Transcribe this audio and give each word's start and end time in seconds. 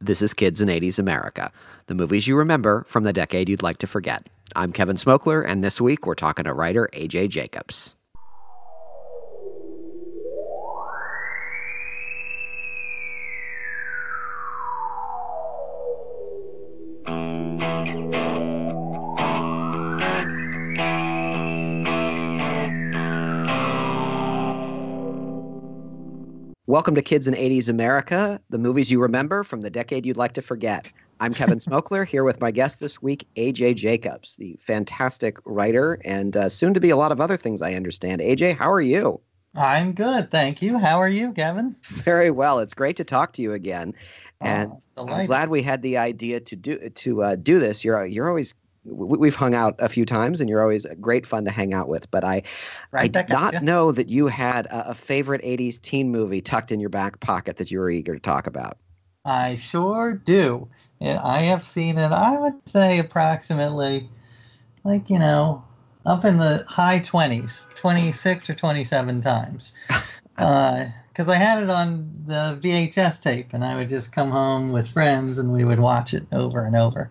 This 0.00 0.20
is 0.20 0.34
Kids 0.34 0.60
in 0.60 0.68
80s 0.68 0.98
America, 0.98 1.50
the 1.86 1.94
movies 1.94 2.28
you 2.28 2.36
remember 2.36 2.84
from 2.86 3.04
the 3.04 3.14
decade 3.14 3.48
you'd 3.48 3.62
like 3.62 3.78
to 3.78 3.86
forget. 3.86 4.28
I'm 4.54 4.70
Kevin 4.70 4.96
Smokler, 4.96 5.42
and 5.44 5.64
this 5.64 5.80
week 5.80 6.06
we're 6.06 6.14
talking 6.14 6.44
to 6.44 6.52
writer 6.52 6.90
AJ 6.92 7.30
Jacobs. 7.30 7.95
Welcome 26.76 26.96
to 26.96 27.02
Kids 27.02 27.26
in 27.26 27.32
80s 27.32 27.70
America, 27.70 28.38
the 28.50 28.58
movies 28.58 28.90
you 28.90 29.00
remember 29.00 29.44
from 29.44 29.62
the 29.62 29.70
decade 29.70 30.04
you'd 30.04 30.18
like 30.18 30.34
to 30.34 30.42
forget. 30.42 30.92
I'm 31.18 31.32
Kevin 31.32 31.56
Smokler 31.58 32.06
here 32.06 32.22
with 32.22 32.38
my 32.38 32.50
guest 32.50 32.80
this 32.80 33.00
week, 33.00 33.26
AJ 33.34 33.76
Jacobs, 33.76 34.36
the 34.36 34.58
fantastic 34.60 35.38
writer 35.46 35.98
and 36.04 36.36
uh, 36.36 36.50
soon 36.50 36.74
to 36.74 36.80
be 36.80 36.90
a 36.90 36.96
lot 36.98 37.12
of 37.12 37.20
other 37.22 37.38
things, 37.38 37.62
I 37.62 37.72
understand. 37.72 38.20
AJ, 38.20 38.58
how 38.58 38.70
are 38.70 38.82
you? 38.82 39.22
I'm 39.54 39.94
good, 39.94 40.30
thank 40.30 40.60
you. 40.60 40.76
How 40.76 40.98
are 40.98 41.08
you, 41.08 41.32
Kevin? 41.32 41.76
Very 41.86 42.30
well. 42.30 42.58
It's 42.58 42.74
great 42.74 42.96
to 42.96 43.04
talk 43.04 43.32
to 43.32 43.42
you 43.42 43.54
again, 43.54 43.94
and 44.42 44.70
oh, 44.98 45.08
I'm 45.08 45.24
glad 45.24 45.48
we 45.48 45.62
had 45.62 45.80
the 45.80 45.96
idea 45.96 46.40
to 46.40 46.56
do 46.56 46.90
to 46.90 47.22
uh, 47.22 47.36
do 47.36 47.58
this. 47.58 47.86
You're 47.86 48.04
you're 48.04 48.28
always 48.28 48.52
we've 48.88 49.36
hung 49.36 49.54
out 49.54 49.74
a 49.78 49.88
few 49.88 50.04
times 50.04 50.40
and 50.40 50.48
you're 50.48 50.62
always 50.62 50.86
great 51.00 51.26
fun 51.26 51.44
to 51.44 51.50
hang 51.50 51.74
out 51.74 51.88
with 51.88 52.10
but 52.10 52.24
i 52.24 52.42
right, 52.92 53.04
i 53.04 53.08
did 53.08 53.28
not 53.28 53.62
know 53.62 53.92
that 53.92 54.08
you 54.08 54.26
had 54.26 54.66
a, 54.66 54.90
a, 54.90 54.94
favorite 54.94 55.42
80s 55.42 55.80
teen 55.80 56.10
movie 56.10 56.40
tucked 56.40 56.72
in 56.72 56.80
your 56.80 56.90
back 56.90 57.20
pocket 57.20 57.56
that 57.56 57.70
you 57.70 57.78
were 57.78 57.90
eager 57.90 58.14
to 58.14 58.20
talk 58.20 58.46
about. 58.46 58.78
I 59.24 59.56
sure 59.56 60.12
do. 60.12 60.68
And 61.00 61.18
i 61.18 61.40
have 61.42 61.64
seen 61.64 61.98
it 61.98 62.12
i 62.12 62.38
would 62.38 62.54
say 62.66 62.98
approximately 62.98 64.08
like 64.84 65.10
you 65.10 65.18
know 65.18 65.64
up 66.06 66.24
in 66.24 66.38
the 66.38 66.64
high 66.68 67.00
20s 67.00 67.62
26 67.74 68.50
or 68.50 68.54
27 68.54 69.20
times. 69.20 69.74
Because 70.36 71.28
uh, 71.28 71.32
I 71.32 71.34
had 71.36 71.62
it 71.62 71.70
on 71.70 72.10
the 72.24 72.58
VHS 72.62 73.22
tape, 73.22 73.52
and 73.52 73.64
I 73.64 73.76
would 73.76 73.88
just 73.88 74.12
come 74.12 74.30
home 74.30 74.72
with 74.72 74.88
friends, 74.88 75.38
and 75.38 75.52
we 75.52 75.64
would 75.64 75.80
watch 75.80 76.14
it 76.14 76.26
over 76.32 76.62
and 76.64 76.76
over. 76.76 77.10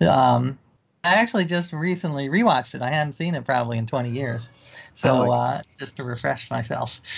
Um, 0.00 0.58
I 1.04 1.16
actually 1.16 1.44
just 1.44 1.72
recently 1.72 2.28
rewatched 2.28 2.74
it. 2.74 2.80
I 2.80 2.88
hadn't 2.88 3.12
seen 3.12 3.34
it 3.34 3.44
probably 3.44 3.76
in 3.76 3.86
20 3.86 4.08
years. 4.08 4.48
So 4.94 5.26
oh, 5.26 5.30
uh, 5.30 5.62
just 5.78 5.96
to 5.96 6.04
refresh 6.04 6.50
myself. 6.50 7.00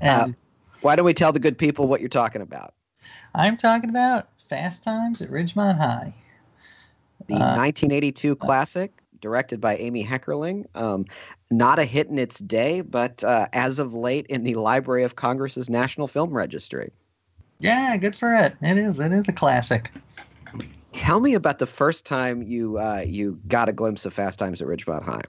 And 0.00 0.32
uh, 0.32 0.36
why 0.80 0.96
don't 0.96 1.06
we 1.06 1.14
tell 1.14 1.32
the 1.32 1.38
good 1.38 1.56
people 1.56 1.86
what 1.86 2.00
you're 2.00 2.08
talking 2.08 2.42
about? 2.42 2.74
I'm 3.34 3.56
talking 3.56 3.88
about 3.88 4.28
Fast 4.48 4.82
Times 4.82 5.22
at 5.22 5.30
Ridgemont 5.30 5.78
High. 5.78 6.14
The 7.28 7.34
uh, 7.34 7.56
1982 7.56 8.36
classic, 8.36 8.92
directed 9.20 9.60
by 9.60 9.76
Amy 9.76 10.04
Heckerling. 10.04 10.66
Um, 10.74 11.06
not 11.50 11.78
a 11.78 11.84
hit 11.84 12.08
in 12.08 12.18
its 12.18 12.38
day, 12.38 12.80
but 12.80 13.22
uh, 13.22 13.46
as 13.52 13.78
of 13.78 13.94
late 13.94 14.26
in 14.26 14.42
the 14.42 14.56
Library 14.56 15.04
of 15.04 15.14
Congress's 15.14 15.70
National 15.70 16.08
Film 16.08 16.32
Registry. 16.32 16.90
Yeah, 17.60 17.96
good 17.96 18.16
for 18.16 18.34
it. 18.34 18.56
It 18.60 18.76
is. 18.76 18.98
It 18.98 19.12
is 19.12 19.28
a 19.28 19.32
classic. 19.32 19.92
Tell 20.94 21.20
me 21.20 21.34
about 21.34 21.58
the 21.58 21.66
first 21.66 22.04
time 22.04 22.42
you 22.42 22.78
uh, 22.78 23.04
you 23.06 23.40
got 23.48 23.68
a 23.68 23.72
glimpse 23.72 24.04
of 24.04 24.12
Fast 24.12 24.38
Times 24.38 24.60
at 24.60 24.68
Ridgemont 24.68 25.04
High. 25.04 25.22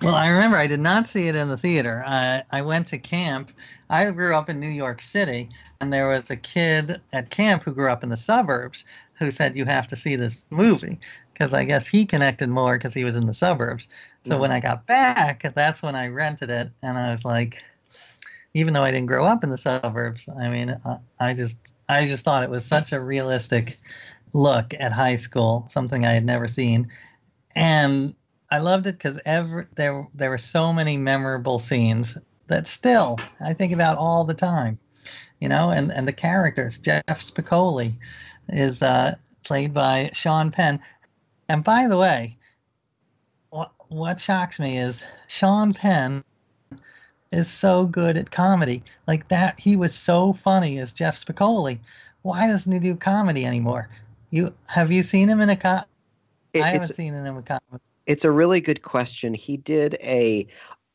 Well, 0.00 0.14
I 0.14 0.28
remember 0.28 0.56
I 0.56 0.68
did 0.68 0.80
not 0.80 1.08
see 1.08 1.26
it 1.26 1.34
in 1.34 1.48
the 1.48 1.56
theater. 1.56 2.04
I, 2.06 2.44
I 2.52 2.62
went 2.62 2.86
to 2.88 2.98
camp. 2.98 3.50
I 3.90 4.08
grew 4.12 4.34
up 4.34 4.48
in 4.48 4.60
New 4.60 4.68
York 4.68 5.00
City, 5.00 5.48
and 5.80 5.92
there 5.92 6.08
was 6.08 6.30
a 6.30 6.36
kid 6.36 7.00
at 7.12 7.30
camp 7.30 7.64
who 7.64 7.72
grew 7.72 7.90
up 7.90 8.04
in 8.04 8.08
the 8.08 8.16
suburbs 8.16 8.84
who 9.14 9.32
said, 9.32 9.56
You 9.56 9.64
have 9.64 9.88
to 9.88 9.96
see 9.96 10.14
this 10.14 10.44
movie. 10.50 10.98
Because 11.32 11.52
I 11.52 11.64
guess 11.64 11.86
he 11.86 12.04
connected 12.04 12.48
more 12.48 12.74
because 12.74 12.94
he 12.94 13.04
was 13.04 13.16
in 13.16 13.26
the 13.26 13.34
suburbs. 13.34 13.88
So 14.24 14.32
mm-hmm. 14.32 14.40
when 14.40 14.50
I 14.50 14.60
got 14.60 14.86
back, 14.86 15.44
that's 15.54 15.82
when 15.82 15.94
I 15.94 16.08
rented 16.08 16.50
it. 16.50 16.70
And 16.82 16.98
I 16.98 17.10
was 17.10 17.24
like, 17.24 17.62
even 18.54 18.74
though 18.74 18.82
I 18.82 18.90
didn't 18.90 19.06
grow 19.06 19.24
up 19.24 19.44
in 19.44 19.50
the 19.50 19.58
suburbs, 19.58 20.28
I 20.28 20.48
mean, 20.48 20.76
I, 20.84 20.98
I 21.20 21.34
just 21.34 21.74
I 21.88 22.06
just 22.06 22.24
thought 22.24 22.42
it 22.42 22.50
was 22.50 22.64
such 22.64 22.92
a 22.92 23.00
realistic 23.00 23.78
look 24.32 24.74
at 24.78 24.92
high 24.92 25.16
school, 25.16 25.66
something 25.68 26.04
I 26.04 26.12
had 26.12 26.24
never 26.24 26.48
seen, 26.48 26.88
and 27.54 28.14
I 28.50 28.58
loved 28.58 28.86
it 28.86 28.92
because 28.92 29.20
every 29.24 29.66
there 29.74 30.06
there 30.14 30.30
were 30.30 30.38
so 30.38 30.72
many 30.72 30.96
memorable 30.96 31.58
scenes 31.58 32.16
that 32.46 32.66
still 32.66 33.18
I 33.40 33.52
think 33.52 33.72
about 33.72 33.98
all 33.98 34.24
the 34.24 34.34
time, 34.34 34.78
you 35.40 35.48
know, 35.48 35.70
and 35.70 35.92
and 35.92 36.08
the 36.08 36.12
characters. 36.12 36.78
Jeff 36.78 37.04
Spicoli 37.08 37.92
is 38.48 38.82
uh, 38.82 39.16
played 39.44 39.74
by 39.74 40.10
Sean 40.14 40.50
Penn, 40.50 40.80
and 41.48 41.62
by 41.62 41.86
the 41.88 41.98
way, 41.98 42.36
what 43.50 43.72
what 43.88 44.20
shocks 44.20 44.58
me 44.58 44.78
is 44.78 45.02
Sean 45.26 45.74
Penn 45.74 46.24
is 47.30 47.48
so 47.48 47.84
good 47.84 48.16
at 48.16 48.30
comedy. 48.30 48.82
Like 49.06 49.28
that, 49.28 49.60
he 49.60 49.76
was 49.76 49.94
so 49.94 50.32
funny 50.32 50.78
as 50.78 50.92
Jeff 50.92 51.16
Spicoli. 51.16 51.78
Why 52.22 52.46
doesn't 52.46 52.72
he 52.72 52.78
do 52.78 52.96
comedy 52.96 53.44
anymore? 53.44 53.88
You 54.30 54.54
have 54.68 54.92
you 54.92 55.02
seen 55.02 55.28
him 55.28 55.40
in 55.40 55.50
a? 55.50 55.86
It, 56.52 56.62
I 56.62 56.70
haven't 56.70 56.88
seen 56.88 57.14
him 57.14 57.24
in 57.24 57.36
a 57.36 57.42
comedy. 57.42 57.82
It's 58.06 58.24
a 58.24 58.30
really 58.30 58.60
good 58.60 58.82
question. 58.82 59.34
He 59.34 59.56
did 59.56 59.94
a 60.00 60.46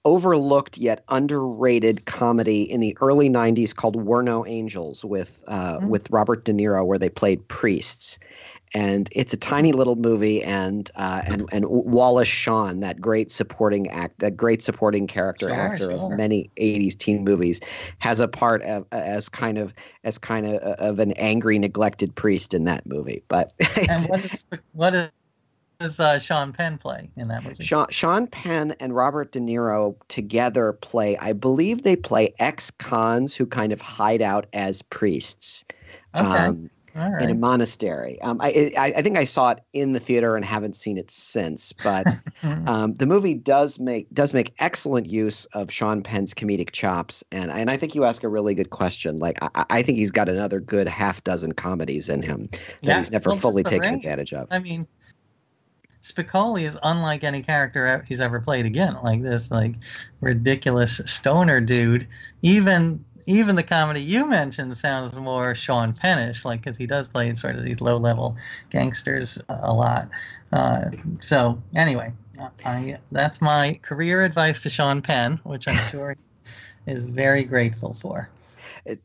overlooked 0.05 0.77
yet 0.77 1.03
underrated 1.09 2.05
comedy 2.05 2.63
in 2.63 2.81
the 2.81 2.97
early 2.99 3.29
90s 3.29 3.75
called 3.75 3.95
We're 3.95 4.21
No 4.21 4.45
Angels 4.45 5.05
with 5.05 5.43
uh, 5.47 5.77
mm-hmm. 5.77 5.87
with 5.87 6.09
Robert 6.09 6.45
De 6.45 6.53
Niro 6.53 6.85
where 6.85 6.99
they 6.99 7.09
played 7.09 7.47
priests 7.47 8.19
and 8.75 9.07
it's 9.11 9.33
a 9.33 9.37
tiny 9.37 9.71
little 9.71 9.95
movie 9.95 10.43
and 10.43 10.89
uh, 10.95 11.21
and 11.25 11.47
and 11.51 11.65
Wallace 11.67 12.27
Shawn 12.27 12.79
that 12.79 12.99
great 12.99 13.31
supporting 13.31 13.89
act 13.89 14.19
that 14.19 14.35
great 14.35 14.61
supporting 14.61 15.07
character 15.07 15.49
sure, 15.49 15.57
actor 15.57 15.85
sure. 15.85 16.11
of 16.11 16.17
many 16.17 16.49
80s 16.57 16.97
teen 16.97 17.23
movies 17.23 17.59
has 17.99 18.19
a 18.19 18.27
part 18.27 18.61
of, 18.63 18.85
as 18.91 19.29
kind 19.29 19.57
of 19.57 19.73
as 20.03 20.17
kind 20.17 20.45
of 20.45 20.55
of 20.55 20.99
an 20.99 21.13
angry 21.13 21.59
neglected 21.59 22.15
priest 22.15 22.53
in 22.53 22.63
that 22.65 22.85
movie 22.85 23.23
but 23.27 23.53
and 23.89 24.09
what 24.09 24.25
is 24.25 24.45
what 24.73 24.95
is 24.95 25.09
does 25.83 25.99
uh, 25.99 26.17
Sean 26.17 26.53
Penn 26.53 26.77
play 26.77 27.09
in 27.17 27.27
that 27.27 27.43
movie? 27.43 27.63
Sean, 27.63 27.87
Sean 27.89 28.27
Penn 28.27 28.73
and 28.79 28.95
Robert 28.95 29.33
De 29.33 29.39
Niro 29.39 29.95
together 30.07 30.73
play, 30.73 31.17
I 31.17 31.33
believe 31.33 31.83
they 31.83 31.97
play 31.97 32.33
ex 32.39 32.71
cons 32.71 33.35
who 33.35 33.45
kind 33.45 33.73
of 33.73 33.81
hide 33.81 34.21
out 34.21 34.47
as 34.53 34.81
priests. 34.81 35.65
Okay. 36.15 36.25
Um, 36.25 36.69
in 36.95 37.31
a 37.31 37.33
monastery. 37.33 38.21
Um, 38.21 38.39
I, 38.39 38.71
I, 38.77 38.93
I 38.97 39.01
think 39.01 39.17
I 39.17 39.25
saw 39.25 39.49
it 39.49 39.61
in 39.73 39.93
the 39.93 39.99
theater 39.99 40.35
and 40.35 40.45
haven't 40.45 40.75
seen 40.75 40.99
it 40.99 41.09
since. 41.09 41.73
But 41.73 42.05
um, 42.43 42.93
the 42.93 43.07
movie 43.07 43.33
does 43.33 43.79
make 43.79 44.07
does 44.13 44.31
make 44.31 44.53
excellent 44.59 45.07
use 45.07 45.45
of 45.53 45.71
Sean 45.71 46.03
Penn's 46.03 46.35
comedic 46.35 46.69
chops, 46.69 47.23
and 47.31 47.49
and 47.49 47.71
I 47.71 47.77
think 47.77 47.95
you 47.95 48.03
ask 48.03 48.23
a 48.23 48.29
really 48.29 48.53
good 48.53 48.69
question. 48.69 49.17
Like 49.17 49.39
I, 49.41 49.65
I 49.71 49.81
think 49.81 49.97
he's 49.97 50.11
got 50.11 50.29
another 50.29 50.59
good 50.59 50.87
half 50.87 51.23
dozen 51.23 51.53
comedies 51.53 52.09
in 52.09 52.21
him 52.21 52.47
that 52.51 52.59
yeah, 52.81 52.97
he's 52.99 53.11
never 53.11 53.31
well, 53.31 53.39
fully 53.39 53.63
taken 53.63 53.89
range. 53.89 54.05
advantage 54.05 54.33
of. 54.33 54.47
I 54.51 54.59
mean. 54.59 54.87
Spicoli 56.03 56.63
is 56.63 56.77
unlike 56.83 57.23
any 57.23 57.41
character 57.41 58.05
he's 58.07 58.19
ever 58.19 58.39
played 58.39 58.65
again. 58.65 58.97
Like 59.03 59.23
this, 59.23 59.51
like 59.51 59.75
ridiculous 60.21 61.01
stoner 61.05 61.61
dude. 61.61 62.07
Even 62.41 63.03
even 63.25 63.55
the 63.55 63.63
comedy 63.63 64.01
you 64.01 64.27
mentioned 64.27 64.77
sounds 64.77 65.17
more 65.17 65.55
Sean 65.55 65.93
Pennish, 65.93 66.43
like 66.43 66.61
because 66.61 66.75
he 66.75 66.85
does 66.85 67.07
play 67.07 67.33
sort 67.35 67.55
of 67.55 67.63
these 67.63 67.79
low-level 67.79 68.35
gangsters 68.69 69.41
a 69.47 69.73
lot. 69.73 70.09
Uh, 70.51 70.89
so 71.19 71.61
anyway, 71.73 72.11
I, 72.65 72.97
that's 73.13 73.41
my 73.41 73.79
career 73.81 74.25
advice 74.25 74.61
to 74.63 74.69
Sean 74.69 75.01
Penn, 75.01 75.39
which 75.43 75.69
I'm 75.69 75.79
sure 75.89 76.17
is 76.85 77.05
very 77.05 77.43
grateful 77.43 77.93
for. 77.93 78.29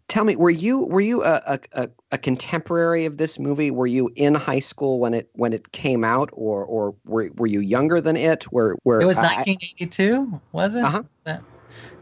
Tell 0.08 0.24
me, 0.24 0.34
were 0.34 0.50
you 0.50 0.86
were 0.86 1.00
you 1.00 1.22
a, 1.22 1.60
a, 1.72 1.88
a, 2.10 2.18
contemporary 2.18 3.04
of 3.04 3.16
this 3.16 3.38
movie? 3.38 3.70
Were 3.70 3.86
you 3.86 4.10
in 4.16 4.34
high 4.34 4.58
school 4.58 4.98
when 4.98 5.14
it 5.14 5.30
when 5.34 5.52
it 5.52 5.70
came 5.70 6.02
out, 6.02 6.30
or 6.32 6.64
or 6.64 6.96
were, 7.04 7.30
were 7.36 7.46
you 7.46 7.60
younger 7.60 8.00
than 8.00 8.16
it? 8.16 8.44
Where 8.44 8.74
where 8.82 9.00
it 9.00 9.04
was 9.04 9.16
1982, 9.18 10.40
was 10.50 10.74
it? 10.74 10.84
Uh-huh. 10.84 11.02
That, 11.24 11.42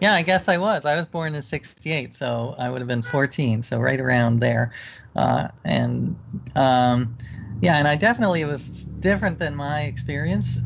yeah, 0.00 0.14
I 0.14 0.22
guess 0.22 0.48
I 0.48 0.56
was. 0.56 0.86
I 0.86 0.96
was 0.96 1.06
born 1.06 1.34
in 1.34 1.42
'68, 1.42 2.14
so 2.14 2.54
I 2.58 2.70
would 2.70 2.80
have 2.80 2.88
been 2.88 3.02
14, 3.02 3.62
so 3.62 3.78
right 3.78 4.00
around 4.00 4.40
there. 4.40 4.72
Uh, 5.14 5.48
and 5.64 6.16
um, 6.54 7.14
yeah, 7.60 7.76
and 7.76 7.86
I 7.86 7.96
definitely 7.96 8.40
it 8.40 8.46
was 8.46 8.86
different 8.86 9.38
than 9.38 9.54
my 9.54 9.82
experience, 9.82 10.60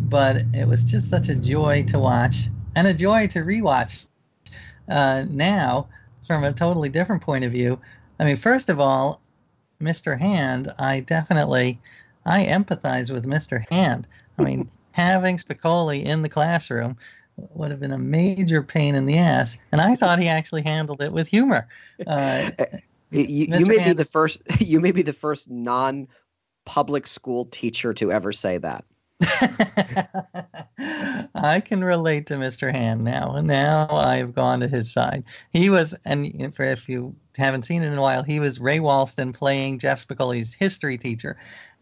but 0.00 0.36
it 0.54 0.68
was 0.68 0.84
just 0.84 1.10
such 1.10 1.28
a 1.28 1.34
joy 1.34 1.82
to 1.88 1.98
watch 1.98 2.46
and 2.76 2.86
a 2.86 2.94
joy 2.94 3.26
to 3.28 3.40
rewatch 3.40 4.06
uh, 4.88 5.24
now 5.28 5.88
from 6.26 6.44
a 6.44 6.52
totally 6.52 6.88
different 6.88 7.22
point 7.22 7.44
of 7.44 7.52
view. 7.52 7.78
I 8.18 8.24
mean, 8.24 8.36
first 8.36 8.68
of 8.68 8.80
all, 8.80 9.20
Mr. 9.80 10.18
Hand, 10.18 10.72
I 10.78 11.00
definitely 11.00 11.78
I 12.24 12.46
empathize 12.46 13.10
with 13.10 13.26
Mr. 13.26 13.68
Hand. 13.70 14.06
I 14.38 14.42
mean, 14.42 14.70
having 14.92 15.36
Spicoli 15.36 16.04
in 16.04 16.22
the 16.22 16.28
classroom 16.28 16.96
would 17.54 17.70
have 17.70 17.80
been 17.80 17.92
a 17.92 17.98
major 17.98 18.62
pain 18.62 18.94
in 18.94 19.04
the 19.04 19.18
ass. 19.18 19.58
And 19.70 19.80
I 19.80 19.94
thought 19.94 20.18
he 20.18 20.28
actually 20.28 20.62
handled 20.62 21.02
it 21.02 21.12
with 21.12 21.28
humor. 21.28 21.68
Uh, 22.06 22.50
You, 23.10 23.46
you 23.58 23.66
may 23.66 23.84
be 23.84 23.92
the 23.92 24.04
first. 24.04 24.42
You 24.60 24.80
may 24.80 24.90
be 24.90 25.02
the 25.02 25.12
first 25.12 25.48
non-public 25.48 27.06
school 27.06 27.44
teacher 27.46 27.94
to 27.94 28.12
ever 28.12 28.32
say 28.32 28.58
that. 28.58 28.84
I 31.34 31.62
can 31.64 31.82
relate 31.82 32.26
to 32.26 32.34
Mr. 32.34 32.70
Hand 32.72 33.02
now. 33.02 33.34
And 33.36 33.46
now 33.46 33.88
I've 33.90 34.34
gone 34.34 34.60
to 34.60 34.68
his 34.68 34.92
side. 34.92 35.24
He 35.52 35.70
was, 35.70 35.94
and 36.04 36.26
if 36.26 36.88
you 36.88 37.16
haven't 37.36 37.62
seen 37.62 37.82
it 37.82 37.92
in 37.92 37.98
a 37.98 38.02
while, 38.02 38.22
he 38.22 38.40
was 38.40 38.60
Ray 38.60 38.78
Walston 38.78 39.34
playing 39.34 39.78
Jeff 39.78 40.06
Spicoli's 40.06 40.54
history 40.54 40.98
teacher, 40.98 41.36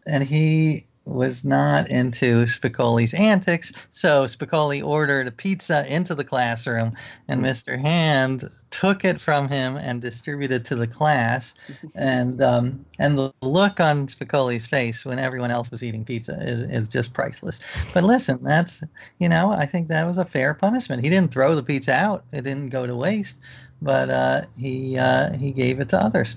and 0.05 0.23
he 0.23 0.85
was 1.05 1.45
not 1.45 1.87
into 1.89 2.45
Spicoli's 2.45 3.13
antics, 3.13 3.71
so 3.91 4.25
Spicoli 4.25 4.83
ordered 4.83 5.27
a 5.27 5.31
pizza 5.31 5.85
into 5.91 6.15
the 6.15 6.23
classroom, 6.23 6.93
and 7.27 7.43
Mr. 7.43 7.79
Hand 7.79 8.43
took 8.71 9.05
it 9.05 9.19
from 9.19 9.47
him 9.47 9.77
and 9.77 10.01
distributed 10.01 10.65
to 10.65 10.75
the 10.75 10.87
class. 10.87 11.55
and 11.95 12.41
um, 12.41 12.85
and 12.97 13.17
the 13.17 13.31
look 13.41 13.79
on 13.79 14.07
Spicoli's 14.07 14.65
face 14.65 15.05
when 15.05 15.19
everyone 15.19 15.51
else 15.51 15.71
was 15.71 15.83
eating 15.83 16.03
pizza 16.03 16.37
is, 16.41 16.61
is 16.71 16.89
just 16.89 17.13
priceless. 17.13 17.61
But 17.93 18.03
listen, 18.03 18.41
that's 18.41 18.83
you 19.19 19.29
know 19.29 19.51
I 19.51 19.65
think 19.65 19.87
that 19.89 20.05
was 20.05 20.17
a 20.17 20.25
fair 20.25 20.53
punishment. 20.53 21.03
He 21.03 21.09
didn't 21.09 21.31
throw 21.31 21.55
the 21.55 21.63
pizza 21.63 21.93
out; 21.93 22.25
it 22.31 22.43
didn't 22.43 22.69
go 22.69 22.87
to 22.87 22.95
waste, 22.95 23.37
but 23.81 24.09
uh, 24.09 24.41
he 24.57 24.97
uh, 24.97 25.33
he 25.33 25.51
gave 25.51 25.79
it 25.79 25.89
to 25.89 26.01
others. 26.01 26.35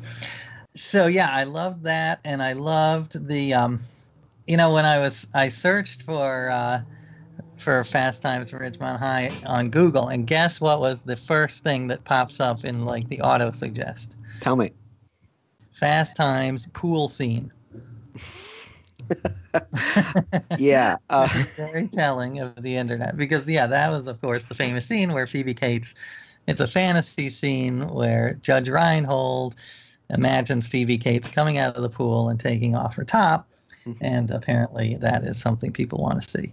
So 0.77 1.07
yeah, 1.07 1.31
I 1.31 1.45
loved 1.45 1.85
that, 1.85 2.21
and 2.25 2.43
I 2.43 2.53
loved 2.53 3.29
the. 3.29 3.55
Um, 3.55 3.81
you 4.49 4.57
know, 4.57 4.73
when 4.73 4.87
I 4.87 4.99
was 4.99 5.27
I 5.35 5.49
searched 5.49 6.03
for 6.03 6.49
uh, 6.51 6.81
for 7.59 7.85
Fast 7.85 8.23
Times 8.23 8.55
at 8.55 8.61
Ridgemont 8.61 8.99
High 8.99 9.31
on 9.47 9.69
Google, 9.69 10.09
and 10.09 10.27
guess 10.27 10.61
what 10.61 10.81
was 10.81 11.03
the 11.03 11.17
first 11.17 11.63
thing 11.63 11.87
that 11.89 12.05
pops 12.05 12.41
up 12.41 12.65
in 12.65 12.87
like 12.87 13.09
the 13.09 13.21
auto 13.21 13.51
suggest? 13.51 14.17
Tell 14.41 14.57
me. 14.57 14.73
Fast 15.71 16.17
Times 16.17 16.67
pool 16.73 17.09
scene. 17.11 17.53
yeah, 20.59 20.97
uh, 21.11 21.29
very 21.57 21.87
telling 21.89 22.41
of 22.41 22.63
the 22.63 22.77
internet 22.77 23.17
because 23.17 23.47
yeah, 23.47 23.67
that 23.67 23.91
was 23.91 24.07
of 24.07 24.21
course 24.21 24.47
the 24.47 24.55
famous 24.55 24.87
scene 24.87 25.13
where 25.13 25.27
Phoebe 25.27 25.55
Cates. 25.55 25.95
It's 26.47 26.61
a 26.61 26.67
fantasy 26.67 27.29
scene 27.29 27.87
where 27.89 28.39
Judge 28.41 28.71
Reinhold 28.71 29.57
imagines 30.09 30.67
Phoebe 30.67 30.97
Cates 30.97 31.29
coming 31.29 31.59
out 31.59 31.77
of 31.77 31.83
the 31.83 31.91
pool 31.91 32.31
and 32.31 32.41
taking 32.41 32.75
off 32.75 32.97
her 32.97 33.05
top 33.05 33.47
Mm-hmm. 33.89 34.05
and 34.05 34.31
apparently 34.31 34.99
that 35.01 35.23
is 35.25 35.41
something 35.41 35.73
people 35.73 36.03
want 36.03 36.21
to 36.23 36.29
see. 36.29 36.53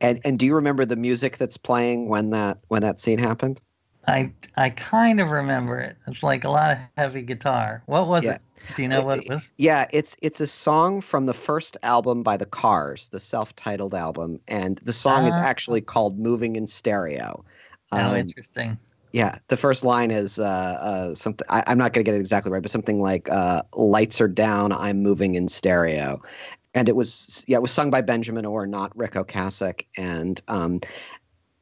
And 0.00 0.20
and 0.24 0.38
do 0.38 0.46
you 0.46 0.54
remember 0.54 0.84
the 0.84 0.96
music 0.96 1.38
that's 1.38 1.56
playing 1.56 2.08
when 2.08 2.30
that 2.30 2.58
when 2.68 2.82
that 2.82 3.00
scene 3.00 3.18
happened? 3.18 3.60
I 4.06 4.32
I 4.56 4.70
kind 4.70 5.20
of 5.20 5.30
remember 5.30 5.80
it. 5.80 5.96
It's 6.06 6.22
like 6.22 6.44
a 6.44 6.50
lot 6.50 6.72
of 6.72 6.78
heavy 6.96 7.22
guitar. 7.22 7.82
What 7.86 8.06
was 8.06 8.24
yeah. 8.24 8.34
it? 8.34 8.42
Do 8.74 8.82
you 8.82 8.88
know 8.88 9.04
what 9.04 9.18
it 9.18 9.30
was? 9.30 9.48
Yeah, 9.56 9.86
it's 9.92 10.16
it's 10.22 10.40
a 10.40 10.46
song 10.46 11.00
from 11.00 11.26
the 11.26 11.34
first 11.34 11.76
album 11.82 12.22
by 12.22 12.36
the 12.36 12.46
Cars, 12.46 13.08
the 13.08 13.20
self-titled 13.20 13.94
album, 13.94 14.40
and 14.46 14.78
the 14.78 14.92
song 14.92 15.24
uh, 15.24 15.28
is 15.28 15.36
ah. 15.36 15.40
actually 15.40 15.80
called 15.80 16.18
"Moving 16.18 16.56
in 16.56 16.66
Stereo." 16.66 17.44
Oh, 17.92 17.98
um, 17.98 18.16
interesting. 18.16 18.78
Yeah, 19.12 19.36
the 19.48 19.56
first 19.56 19.84
line 19.84 20.10
is 20.10 20.38
uh, 20.38 20.44
uh, 20.44 21.14
something. 21.14 21.46
I, 21.48 21.64
am 21.66 21.78
not 21.78 21.92
going 21.92 22.04
to 22.04 22.10
get 22.10 22.16
it 22.16 22.20
exactly 22.20 22.52
right, 22.52 22.62
but 22.62 22.70
something 22.70 23.00
like 23.00 23.30
uh, 23.30 23.62
"Lights 23.74 24.20
are 24.20 24.28
down, 24.28 24.72
I'm 24.72 25.02
moving 25.02 25.34
in 25.36 25.48
stereo," 25.48 26.22
and 26.74 26.88
it 26.88 26.96
was 26.96 27.44
yeah, 27.48 27.56
it 27.56 27.62
was 27.62 27.70
sung 27.70 27.90
by 27.90 28.02
Benjamin 28.02 28.44
Orr, 28.44 28.66
not 28.66 28.96
Ric 28.96 29.12
Ocasek, 29.12 29.86
and 29.96 30.40
um, 30.48 30.80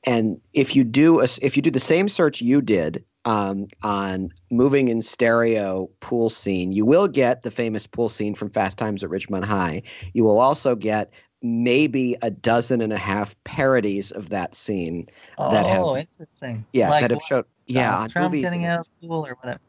and 0.04 0.40
if 0.52 0.76
you 0.76 0.84
do 0.84 1.20
a, 1.20 1.28
if 1.42 1.56
you 1.56 1.62
do 1.62 1.70
the 1.70 1.80
same 1.80 2.08
search 2.08 2.42
you 2.42 2.60
did 2.60 3.04
um, 3.24 3.68
on 3.82 4.30
moving 4.50 4.88
in 4.88 5.00
stereo 5.00 5.88
pool 6.00 6.30
scene, 6.30 6.72
you 6.72 6.84
will 6.84 7.08
get 7.08 7.42
the 7.42 7.50
famous 7.50 7.86
pool 7.86 8.08
scene 8.08 8.34
from 8.34 8.50
Fast 8.50 8.78
Times 8.78 9.02
at 9.02 9.10
Ridgemont 9.10 9.44
High. 9.44 9.82
You 10.12 10.24
will 10.24 10.40
also 10.40 10.74
get 10.74 11.12
maybe 11.44 12.16
a 12.22 12.30
dozen 12.30 12.80
and 12.80 12.92
a 12.92 12.98
half 12.98 13.36
parodies 13.44 14.10
of 14.10 14.30
that 14.30 14.54
scene 14.54 15.08
oh, 15.38 15.52
that 15.52 15.66
have 15.66 15.82
oh, 15.82 15.96
interesting. 15.96 16.64
Yeah, 16.72 16.90
like 16.90 17.02
that 17.02 17.10
have 17.10 17.22
showed 17.22 17.44
yeah 17.66 17.96
on 17.96 18.08
Trump 18.08 18.32
movies 18.32 18.44
getting 18.44 18.64
out 18.64 18.80
of 18.80 18.86
school 18.86 19.26
or 19.26 19.36
whatever. 19.40 19.60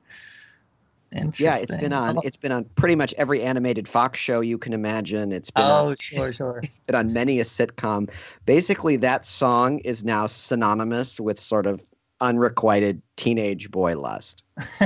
Yeah, 1.38 1.58
it's 1.58 1.76
been 1.76 1.94
on. 1.94 2.18
Oh. 2.18 2.22
It's 2.26 2.38
been 2.38 2.52
on 2.52 2.66
pretty 2.76 2.96
much 2.96 3.14
every 3.18 3.42
animated 3.42 3.88
Fox 3.88 4.20
show 4.20 4.42
you 4.42 4.58
can 4.58 4.74
imagine. 4.74 5.32
It's 5.32 5.52
been 5.52 5.64
oh, 5.64 5.90
on, 5.90 5.96
sure, 5.98 6.34
sure. 6.34 6.60
It's 6.64 6.80
been 6.88 6.96
on 6.96 7.14
many 7.14 7.40
a 7.40 7.44
sitcom. 7.44 8.12
Basically, 8.46 8.98
that 8.98 9.26
song 9.26 9.80
is 9.80 10.04
now 10.04 10.28
synonymous 10.28 11.20
with 11.20 11.40
sort 11.40 11.68
of 11.68 11.82
unrequited 12.22 13.02
teenage 13.16 13.72
boy 13.72 13.98
lust. 14.00 14.44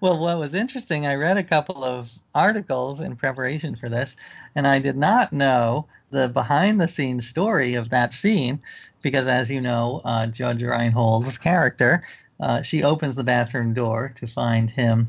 well, 0.00 0.18
what 0.18 0.38
was 0.38 0.54
interesting, 0.54 1.06
I 1.06 1.14
read 1.14 1.36
a 1.36 1.44
couple 1.44 1.84
of 1.84 2.10
articles 2.34 3.00
in 3.00 3.16
preparation 3.16 3.76
for 3.76 3.88
this, 3.88 4.16
and 4.54 4.66
I 4.66 4.78
did 4.78 4.96
not 4.96 5.32
know 5.32 5.86
the 6.10 6.28
behind 6.28 6.80
the 6.80 6.88
scenes 6.88 7.26
story 7.26 7.74
of 7.74 7.90
that 7.90 8.12
scene 8.12 8.60
because, 9.02 9.26
as 9.26 9.50
you 9.50 9.60
know, 9.60 10.00
uh, 10.04 10.26
Judge 10.26 10.62
Reinhold's 10.62 11.38
character, 11.38 12.02
uh, 12.40 12.62
she 12.62 12.82
opens 12.82 13.14
the 13.14 13.24
bathroom 13.24 13.74
door 13.74 14.12
to 14.16 14.26
find 14.26 14.70
him 14.70 15.08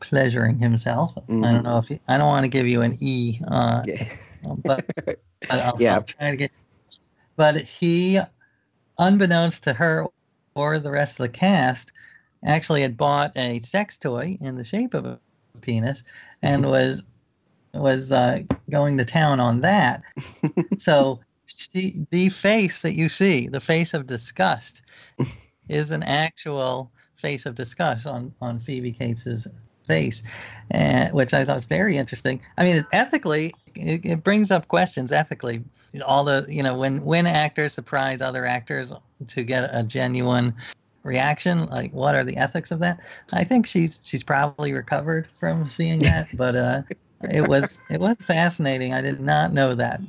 pleasuring 0.00 0.58
himself. 0.58 1.14
Mm-hmm. 1.14 1.44
I 1.44 1.52
don't 1.52 1.64
know 1.64 1.78
if 1.78 1.88
he, 1.88 2.00
I 2.08 2.18
don't 2.18 2.28
want 2.28 2.44
to 2.44 2.50
give 2.50 2.66
you 2.66 2.82
an 2.82 2.94
E, 3.00 3.40
uh, 3.48 3.82
yeah. 3.86 4.08
but, 4.64 4.86
but 4.96 5.20
I'll, 5.50 5.76
yeah. 5.80 5.94
I'll 5.94 6.02
try 6.02 6.30
to 6.30 6.36
get. 6.36 6.52
But 7.36 7.56
he, 7.56 8.20
unbeknownst 8.98 9.64
to 9.64 9.72
her 9.72 10.06
or 10.58 10.78
the 10.78 10.90
rest 10.90 11.20
of 11.20 11.24
the 11.24 11.28
cast, 11.28 11.92
actually 12.44 12.82
had 12.82 12.96
bought 12.96 13.36
a 13.36 13.60
sex 13.60 13.96
toy 13.98 14.36
in 14.40 14.56
the 14.56 14.64
shape 14.64 14.94
of 14.94 15.06
a 15.06 15.20
penis 15.60 16.02
and 16.42 16.66
was 16.68 17.02
was 17.74 18.12
uh, 18.12 18.42
going 18.70 18.98
to 18.98 19.04
town 19.04 19.40
on 19.40 19.60
that. 19.60 20.02
so 20.78 21.20
she, 21.46 22.06
the 22.10 22.28
face 22.28 22.82
that 22.82 22.94
you 22.94 23.08
see, 23.08 23.46
the 23.46 23.60
face 23.60 23.94
of 23.94 24.06
disgust, 24.06 24.82
is 25.68 25.90
an 25.90 26.02
actual 26.02 26.90
face 27.14 27.46
of 27.46 27.54
disgust 27.54 28.06
on 28.06 28.34
on 28.40 28.58
Phoebe 28.58 28.92
Cates's 28.92 29.46
face, 29.86 30.22
uh, 30.74 31.08
which 31.08 31.34
I 31.34 31.44
thought 31.44 31.54
was 31.54 31.64
very 31.66 31.96
interesting. 31.96 32.40
I 32.56 32.64
mean, 32.64 32.84
ethically, 32.92 33.54
it, 33.74 34.04
it, 34.04 34.24
brings 34.24 34.50
up 34.50 34.68
questions 34.68 35.12
ethically. 35.12 35.64
All 36.04 36.24
the 36.24 36.46
you 36.48 36.62
know 36.62 36.76
when 36.76 37.04
when 37.04 37.26
actors 37.26 37.74
surprise 37.74 38.20
other 38.20 38.44
actors 38.44 38.92
to 39.26 39.44
get 39.44 39.70
a 39.72 39.82
genuine 39.82 40.54
reaction 41.04 41.66
like 41.66 41.92
what 41.92 42.14
are 42.14 42.24
the 42.24 42.36
ethics 42.36 42.70
of 42.70 42.80
that 42.80 43.00
i 43.32 43.42
think 43.42 43.66
she's 43.66 44.00
she's 44.04 44.22
probably 44.22 44.72
recovered 44.72 45.26
from 45.30 45.68
seeing 45.68 46.00
that 46.00 46.28
but 46.36 46.54
uh 46.54 46.82
it 47.22 47.48
was 47.48 47.78
it 47.90 48.00
was 48.00 48.16
fascinating. 48.16 48.92
I 48.94 49.00
did 49.00 49.20
not 49.20 49.52
know 49.52 49.74
that. 49.74 50.00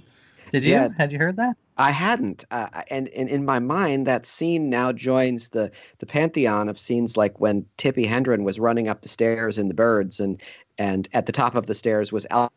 Did 0.52 0.64
you? 0.64 0.72
Yeah, 0.72 0.90
Had 0.98 1.12
you 1.12 1.20
heard 1.20 1.38
that? 1.38 1.58
I 1.78 1.92
hadn't, 1.92 2.44
uh, 2.52 2.68
and, 2.90 3.08
and 3.10 3.30
in 3.30 3.46
my 3.46 3.60
mind, 3.60 4.06
that 4.06 4.26
scene 4.26 4.70
now 4.70 4.92
joins 4.92 5.50
the 5.50 5.72
the 6.00 6.06
pantheon 6.06 6.68
of 6.70 6.78
scenes 6.78 7.16
like 7.16 7.40
when 7.40 7.66
Tippi 7.78 8.06
Hedren 8.06 8.44
was 8.44 8.60
running 8.60 8.90
up 8.90 9.02
the 9.02 9.10
stairs 9.10 9.58
in 9.58 9.70
the 9.70 9.74
Birds, 9.74 10.20
and 10.20 10.42
and 10.78 11.08
at 11.14 11.26
the 11.26 11.32
top 11.32 11.56
of 11.56 11.66
the 11.66 11.76
stairs 11.76 12.12
was 12.12 12.28
Alec 12.30 12.52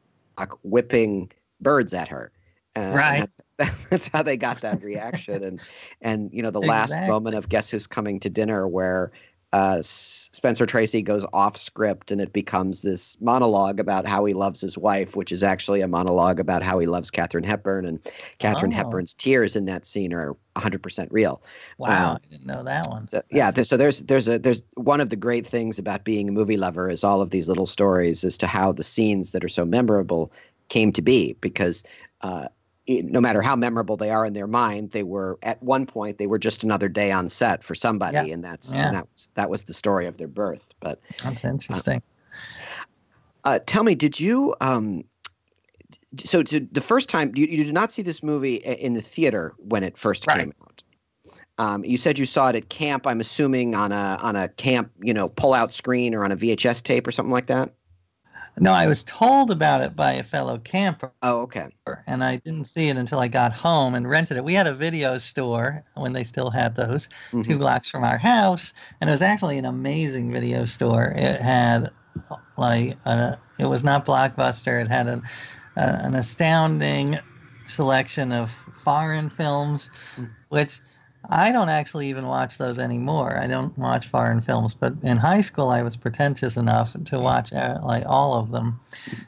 whipping 0.62 1.31
birds 1.61 1.95
at 1.95 2.09
her. 2.09 2.33
Uh, 2.75 2.93
right. 2.95 3.29
That's, 3.90 4.09
how 4.09 4.23
they 4.23 4.37
got 4.37 4.62
that 4.62 4.82
reaction, 4.82 5.42
and 5.42 5.61
and 6.00 6.30
you 6.32 6.42
know 6.42 6.50
the 6.50 6.61
exactly. 6.61 6.97
last 6.97 7.09
moment 7.09 7.37
of 7.37 7.49
Guess 7.49 7.71
Who's 7.71 7.87
Coming 7.87 8.21
to 8.21 8.30
Dinner, 8.30 8.66
where 8.66 9.12
uh, 9.52 9.80
Spencer 9.82 10.64
Tracy 10.64 11.02
goes 11.02 11.26
off 11.30 11.59
script 11.59 12.11
and 12.11 12.23
it 12.23 12.32
becomes 12.32 12.80
this 12.80 13.18
monologue 13.21 13.80
about 13.80 14.06
how 14.06 14.25
he 14.25 14.32
loves 14.32 14.62
his 14.62 14.78
wife, 14.78 15.14
which 15.14 15.30
is 15.30 15.42
actually 15.42 15.82
a 15.82 15.88
monologue 15.88 16.40
about 16.40 16.62
how 16.62 16.78
he 16.78 16.87
loves 16.87 17.11
Katharine 17.11 17.44
Hepburn. 17.44 17.85
And 17.85 18.00
Katharine 18.38 18.73
oh. 18.73 18.76
Hepburn's 18.76 19.12
tears 19.12 19.54
in 19.54 19.66
that 19.66 19.85
scene 19.85 20.14
are 20.14 20.37
100% 20.56 21.09
real. 21.11 21.42
Wow, 21.76 22.12
um, 22.12 22.21
I 22.25 22.28
didn't 22.30 22.47
know 22.47 22.62
that 22.62 22.88
one. 22.88 23.09
So, 23.09 23.23
yeah, 23.30 23.50
so 23.50 23.76
there's 23.76 23.99
there's 24.00 24.26
a 24.26 24.38
there's 24.38 24.62
one 24.75 25.02
of 25.02 25.11
the 25.11 25.16
great 25.16 25.47
things 25.47 25.78
about 25.78 26.02
being 26.02 26.30
a 26.30 26.32
movie 26.32 26.56
lover 26.56 26.88
is 26.88 27.04
all 27.04 27.21
of 27.21 27.28
these 27.28 27.47
little 27.47 27.66
stories 27.66 28.25
as 28.25 28.38
to 28.38 28.47
how 28.47 28.73
the 28.73 28.82
scenes 28.82 29.32
that 29.32 29.44
are 29.44 29.50
so 29.50 29.66
memorable 29.66 30.32
came 30.68 30.92
to 30.92 31.02
be 31.02 31.35
because. 31.40 31.85
Uh, 32.23 32.47
no 32.89 33.21
matter 33.21 33.41
how 33.41 33.57
memorable 33.57 33.97
they 33.97 34.11
are 34.11 34.25
in 34.27 34.33
their 34.33 34.47
mind, 34.47 34.91
they 34.91 35.03
were 35.03 35.39
at 35.43 35.62
one 35.62 35.87
point 35.87 36.19
they 36.19 36.27
were 36.27 36.39
just 36.39 36.65
another 36.65 36.89
day 36.89 37.12
on 37.12 37.29
set 37.29 37.62
for 37.62 37.75
somebody, 37.75 38.29
yeah. 38.29 38.35
and 38.35 38.45
that's 38.45 38.75
yeah. 38.75 38.87
and 38.87 38.97
that 38.97 39.09
was 39.12 39.31
that 39.35 39.51
was 39.51 39.62
the 39.65 39.75
story 39.75 40.07
of 40.07 40.19
their 40.19 40.29
birth. 40.29 40.67
But 40.81 41.01
that's 41.23 41.45
interesting. 41.45 42.03
Uh, 43.45 43.49
uh, 43.49 43.59
tell 43.65 43.83
me, 43.83 43.95
did 43.95 44.19
you? 44.19 44.55
Um, 44.61 45.05
so 46.25 46.43
to, 46.43 46.61
the 46.61 46.81
first 46.81 47.09
time 47.09 47.33
you, 47.35 47.47
you 47.47 47.65
did 47.65 47.75
not 47.75 47.93
see 47.93 48.03
this 48.03 48.23
movie 48.23 48.57
in 48.57 48.95
the 48.95 49.03
theater 49.03 49.55
when 49.59 49.83
it 49.83 49.97
first 49.97 50.27
right. 50.27 50.41
came 50.41 50.53
out. 50.62 50.83
Um, 51.59 51.85
you 51.85 51.99
said 51.99 52.19
you 52.19 52.27
saw 52.27 52.49
it 52.49 52.57
at 52.57 52.69
camp. 52.69 53.07
I'm 53.07 53.21
assuming 53.21 53.75
on 53.75 53.93
a 53.93 54.19
on 54.21 54.37
a 54.37 54.49
camp, 54.49 54.91
you 55.01 55.15
know, 55.15 55.29
pull 55.29 55.55
out 55.55 55.73
screen 55.73 56.15
or 56.15 56.25
on 56.25 56.33
a 56.33 56.37
VHS 56.37 56.83
tape 56.83 57.07
or 57.07 57.12
something 57.12 57.33
like 57.33 57.47
that. 57.47 57.73
No, 58.59 58.73
I 58.73 58.87
was 58.87 59.05
told 59.05 59.51
about 59.51 59.81
it 59.81 59.97
by 59.97 60.13
a 60.13 60.23
fellow 60.23 60.59
camper. 60.59 61.11
Oh, 61.23 61.41
okay. 61.43 61.69
And 62.07 62.23
I 62.23 62.37
didn't 62.37 62.65
see 62.65 62.89
it 62.89 62.97
until 62.97 63.19
I 63.19 63.29
got 63.29 63.53
home 63.53 63.95
and 63.95 64.09
rented 64.09 64.37
it. 64.37 64.45
We 64.45 64.55
had 64.55 64.67
a 64.67 64.75
video 64.75 65.19
store 65.19 65.83
when 65.95 66.13
they 66.13 66.25
still 66.25 66.51
had 66.51 66.77
those, 66.77 67.09
mm-hmm. 67.31 67.43
two 67.43 67.59
blocks 67.59 67.91
from 67.91 68.05
our 68.05 68.19
house, 68.19 68.75
and 69.01 69.09
it 69.09 69.13
was 69.13 69.23
actually 69.23 69.59
an 69.59 69.65
amazing 69.65 70.33
video 70.33 70.65
store. 70.65 71.13
It 71.17 71.41
had 71.41 71.91
like 72.59 72.97
uh, 73.07 73.37
it 73.59 73.67
was 73.67 73.85
not 73.85 74.05
blockbuster. 74.05 74.83
It 74.83 74.89
had 74.89 75.09
an 75.09 75.23
uh, 75.77 75.99
an 76.03 76.15
astounding 76.15 77.19
selection 77.67 78.33
of 78.33 78.51
foreign 78.85 79.31
films, 79.31 79.91
mm. 80.17 80.29
which 80.51 80.81
I 81.31 81.52
don't 81.52 81.69
actually 81.69 82.09
even 82.09 82.26
watch 82.26 82.59
those 82.59 82.79
anymore. 82.79 83.38
I 83.38 83.47
don't 83.47 83.76
watch 83.79 84.09
foreign 84.09 84.41
films, 84.41 84.75
but 84.75 84.95
in 85.02 85.17
high 85.17 85.41
school 85.41 85.69
I 85.69 85.83
was 85.83 85.97
pretentious 85.97 86.57
enough 86.57 86.97
to 87.05 87.19
watch 87.21 87.52
uh, 87.52 87.79
like 87.83 88.05
all 88.07 88.35
of 88.35 88.50
them, 88.50 88.81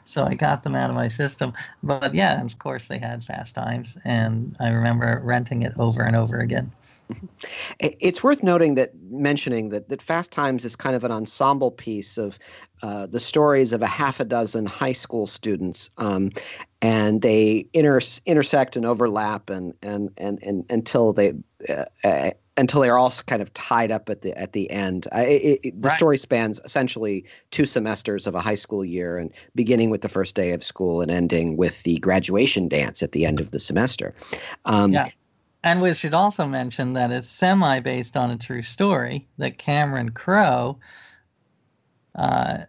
so 0.03 0.23
I 0.23 0.33
got 0.33 0.63
them 0.63 0.75
out 0.75 0.89
of 0.89 0.95
my 0.95 1.07
system. 1.07 1.53
But 1.83 2.13
yeah, 2.13 2.41
of 2.43 2.59
course 2.59 2.87
they 2.89 2.97
had 2.97 3.23
Fast 3.23 3.55
Times, 3.55 3.97
and 4.03 4.55
I 4.59 4.69
remember 4.69 5.21
renting 5.23 5.63
it 5.63 5.73
over 5.77 6.03
and 6.03 6.15
over 6.15 6.39
again. 6.39 6.71
It's 7.79 8.23
worth 8.23 8.41
noting 8.41 8.75
that 8.75 8.91
mentioning 9.09 9.69
that 9.69 9.89
that 9.89 10.01
Fast 10.01 10.31
Times 10.31 10.65
is 10.65 10.75
kind 10.75 10.95
of 10.95 11.03
an 11.03 11.11
ensemble 11.11 11.71
piece 11.71 12.17
of 12.17 12.39
uh, 12.81 13.05
the 13.05 13.19
stories 13.19 13.73
of 13.73 13.81
a 13.81 13.87
half 13.87 14.19
a 14.19 14.25
dozen 14.25 14.65
high 14.65 14.93
school 14.93 15.27
students, 15.27 15.89
um, 15.97 16.31
and 16.81 17.21
they 17.21 17.67
inter- 17.73 18.01
intersect 18.25 18.75
and 18.75 18.85
overlap, 18.85 19.49
and 19.49 19.73
and 19.81 20.11
and, 20.17 20.39
and 20.41 20.65
until 20.69 21.13
they. 21.13 21.33
Uh, 21.67 21.85
uh, 22.03 22.31
until 22.57 22.79
they're 22.79 22.97
all 22.97 23.11
kind 23.27 23.41
of 23.41 23.53
tied 23.53 23.91
up 23.91 24.09
at 24.09 24.21
the 24.21 24.33
at 24.39 24.53
the 24.53 24.71
end. 24.71 25.07
it, 25.11 25.59
it, 25.61 25.81
the 25.81 25.89
right. 25.89 25.97
story 25.97 26.17
spans 26.17 26.61
essentially 26.63 27.25
two 27.51 27.65
semesters 27.65 28.27
of 28.27 28.35
a 28.35 28.39
high 28.39 28.55
school 28.55 28.85
year, 28.85 29.17
and 29.17 29.33
beginning 29.55 29.89
with 29.89 30.01
the 30.01 30.07
first 30.07 30.35
day 30.35 30.51
of 30.51 30.63
school 30.63 31.01
and 31.01 31.11
ending 31.11 31.57
with 31.57 31.83
the 31.83 31.97
graduation 31.97 32.69
dance 32.69 33.03
at 33.03 33.11
the 33.11 33.25
end 33.25 33.41
of 33.41 33.51
the 33.51 33.59
semester. 33.59 34.13
Um, 34.63 34.93
yeah. 34.93 35.09
And 35.65 35.81
we 35.81 35.95
should 35.95 36.13
also 36.13 36.45
mention 36.45 36.93
that 36.93 37.11
it's 37.11 37.27
semi 37.27 37.79
based 37.79 38.15
on 38.15 38.29
a 38.29 38.37
true 38.37 38.61
story 38.61 39.27
that 39.39 39.57
Cameron 39.57 40.11
Crowe, 40.11 40.77
uh, 42.13 42.59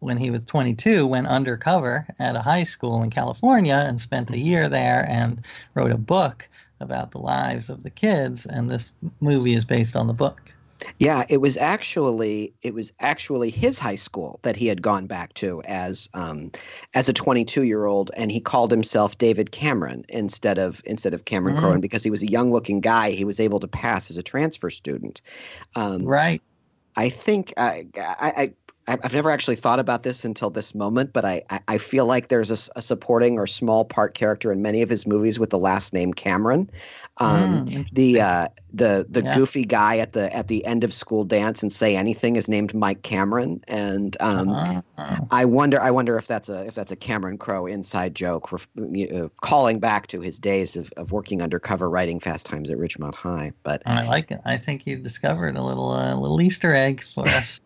when 0.00 0.18
he 0.18 0.28
was 0.30 0.44
22, 0.44 1.06
went 1.06 1.28
undercover 1.28 2.06
at 2.18 2.36
a 2.36 2.42
high 2.42 2.64
school 2.64 3.02
in 3.02 3.08
California 3.08 3.82
and 3.88 3.98
spent 3.98 4.30
a 4.30 4.38
year 4.38 4.68
there 4.68 5.06
and 5.08 5.40
wrote 5.72 5.92
a 5.92 5.98
book 5.98 6.46
about 6.78 7.12
the 7.12 7.20
lives 7.20 7.70
of 7.70 7.84
the 7.84 7.90
kids. 7.90 8.44
And 8.44 8.70
this 8.70 8.92
movie 9.22 9.54
is 9.54 9.64
based 9.64 9.96
on 9.96 10.06
the 10.06 10.12
book. 10.12 10.52
Yeah, 10.98 11.24
it 11.28 11.38
was 11.38 11.56
actually 11.56 12.54
it 12.62 12.74
was 12.74 12.92
actually 13.00 13.50
his 13.50 13.78
high 13.78 13.96
school 13.96 14.38
that 14.42 14.56
he 14.56 14.66
had 14.66 14.82
gone 14.82 15.06
back 15.06 15.34
to 15.34 15.62
as 15.62 16.08
um, 16.14 16.50
as 16.94 17.08
a 17.08 17.12
22 17.12 17.62
year 17.62 17.84
old, 17.84 18.10
and 18.16 18.30
he 18.30 18.40
called 18.40 18.70
himself 18.70 19.18
David 19.18 19.50
Cameron 19.52 20.04
instead 20.08 20.58
of 20.58 20.82
instead 20.84 21.14
of 21.14 21.24
Cameron 21.24 21.56
mm-hmm. 21.56 21.80
because 21.80 22.02
he 22.02 22.10
was 22.10 22.22
a 22.22 22.30
young 22.30 22.52
looking 22.52 22.80
guy. 22.80 23.10
He 23.10 23.24
was 23.24 23.40
able 23.40 23.60
to 23.60 23.68
pass 23.68 24.10
as 24.10 24.16
a 24.16 24.22
transfer 24.22 24.70
student. 24.70 25.22
Um, 25.74 26.04
right. 26.04 26.42
I 26.96 27.08
think 27.08 27.54
I, 27.56 27.86
I, 27.96 28.52
I've 28.88 29.14
never 29.14 29.30
actually 29.30 29.56
thought 29.56 29.78
about 29.78 30.02
this 30.02 30.24
until 30.24 30.50
this 30.50 30.74
moment, 30.74 31.12
but 31.12 31.24
I, 31.24 31.44
I 31.68 31.78
feel 31.78 32.04
like 32.04 32.28
there's 32.28 32.50
a, 32.50 32.78
a, 32.78 32.82
supporting 32.82 33.38
or 33.38 33.46
small 33.46 33.84
part 33.84 34.14
character 34.14 34.50
in 34.50 34.60
many 34.60 34.82
of 34.82 34.90
his 34.90 35.06
movies 35.06 35.38
with 35.38 35.50
the 35.50 35.58
last 35.58 35.92
name 35.92 36.12
Cameron. 36.12 36.68
Um, 37.18 37.66
mm, 37.66 37.88
the 37.92 38.22
uh, 38.22 38.48
the 38.72 39.06
the 39.08 39.22
yeah. 39.22 39.34
goofy 39.34 39.66
guy 39.66 39.98
at 39.98 40.14
the 40.14 40.34
at 40.34 40.48
the 40.48 40.64
end 40.64 40.82
of 40.82 40.94
school 40.94 41.24
dance 41.24 41.62
and 41.62 41.70
say 41.70 41.94
anything 41.94 42.36
is 42.36 42.48
named 42.48 42.74
Mike 42.74 43.02
Cameron, 43.02 43.62
and 43.68 44.16
um, 44.18 44.48
uh-huh. 44.48 45.20
I 45.30 45.44
wonder 45.44 45.80
I 45.80 45.90
wonder 45.90 46.16
if 46.16 46.26
that's 46.26 46.48
a 46.48 46.66
if 46.66 46.74
that's 46.74 46.90
a 46.90 46.96
Cameron 46.96 47.36
Crowe 47.36 47.66
inside 47.66 48.14
joke, 48.14 48.50
uh, 48.52 49.28
calling 49.42 49.78
back 49.78 50.06
to 50.08 50.22
his 50.22 50.38
days 50.38 50.76
of, 50.76 50.90
of 50.96 51.12
working 51.12 51.42
undercover 51.42 51.88
writing 51.88 52.18
Fast 52.18 52.46
Times 52.46 52.70
at 52.70 52.78
Ridgemont 52.78 53.14
High. 53.14 53.52
But 53.62 53.82
I 53.84 54.06
like 54.06 54.30
it. 54.30 54.40
I 54.44 54.56
think 54.56 54.86
you 54.86 54.96
discovered 54.96 55.56
a 55.56 55.62
little 55.62 55.90
uh, 55.90 56.16
little 56.16 56.40
Easter 56.40 56.74
egg 56.74 57.04
for 57.04 57.28
us. 57.28 57.60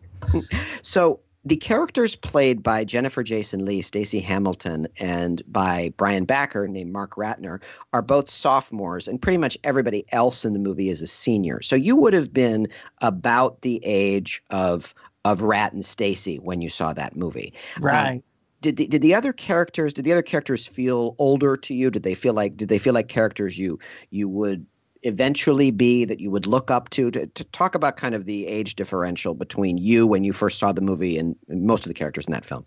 So 0.81 1.21
the 1.47 1.55
characters 1.55 2.15
played 2.15 2.61
by 2.61 2.83
Jennifer 2.83 3.23
Jason 3.23 3.63
Leigh, 3.63 3.81
Stacy 3.81 4.19
Hamilton, 4.19 4.87
and 4.99 5.41
by 5.47 5.93
Brian 5.95 6.25
Backer, 6.25 6.67
named 6.67 6.91
Mark 6.91 7.15
Ratner, 7.15 7.61
are 7.93 8.01
both 8.01 8.29
sophomores, 8.29 9.07
and 9.07 9.21
pretty 9.21 9.37
much 9.37 9.57
everybody 9.63 10.05
else 10.11 10.43
in 10.43 10.53
the 10.53 10.59
movie 10.59 10.89
is 10.89 11.01
a 11.01 11.07
senior. 11.07 11.61
So 11.61 11.75
you 11.75 11.95
would 11.97 12.13
have 12.13 12.33
been 12.33 12.67
about 13.01 13.61
the 13.61 13.79
age 13.83 14.43
of 14.49 14.93
of 15.23 15.41
Rat 15.41 15.73
and 15.73 15.85
Stacy 15.85 16.37
when 16.37 16.61
you 16.61 16.69
saw 16.69 16.93
that 16.93 17.15
movie, 17.15 17.53
um, 17.77 17.83
right? 17.83 18.11
Um, 18.11 18.23
did 18.59 18.77
the, 18.77 18.87
did 18.87 19.01
the 19.01 19.15
other 19.15 19.33
characters 19.33 19.93
did 19.93 20.03
the 20.03 20.11
other 20.11 20.23
characters 20.23 20.65
feel 20.65 21.15
older 21.17 21.55
to 21.57 21.73
you? 21.73 21.91
Did 21.91 22.03
they 22.03 22.15
feel 22.15 22.33
like 22.33 22.57
did 22.57 22.69
they 22.69 22.79
feel 22.79 22.93
like 22.93 23.07
characters 23.07 23.57
you 23.57 23.79
you 24.09 24.27
would 24.27 24.65
eventually 25.03 25.71
be 25.71 26.05
that 26.05 26.19
you 26.19 26.31
would 26.31 26.47
look 26.47 26.71
up 26.71 26.89
to, 26.91 27.11
to 27.11 27.27
to 27.27 27.43
talk 27.45 27.75
about 27.75 27.97
kind 27.97 28.15
of 28.15 28.25
the 28.25 28.47
age 28.47 28.75
differential 28.75 29.33
between 29.33 29.77
you 29.77 30.07
when 30.07 30.23
you 30.23 30.33
first 30.33 30.59
saw 30.59 30.71
the 30.71 30.81
movie 30.81 31.17
and, 31.17 31.35
most 31.47 31.85
of 31.85 31.89
the 31.89 31.93
characters 31.93 32.27
in 32.27 32.33
that 32.33 32.45
film? 32.45 32.65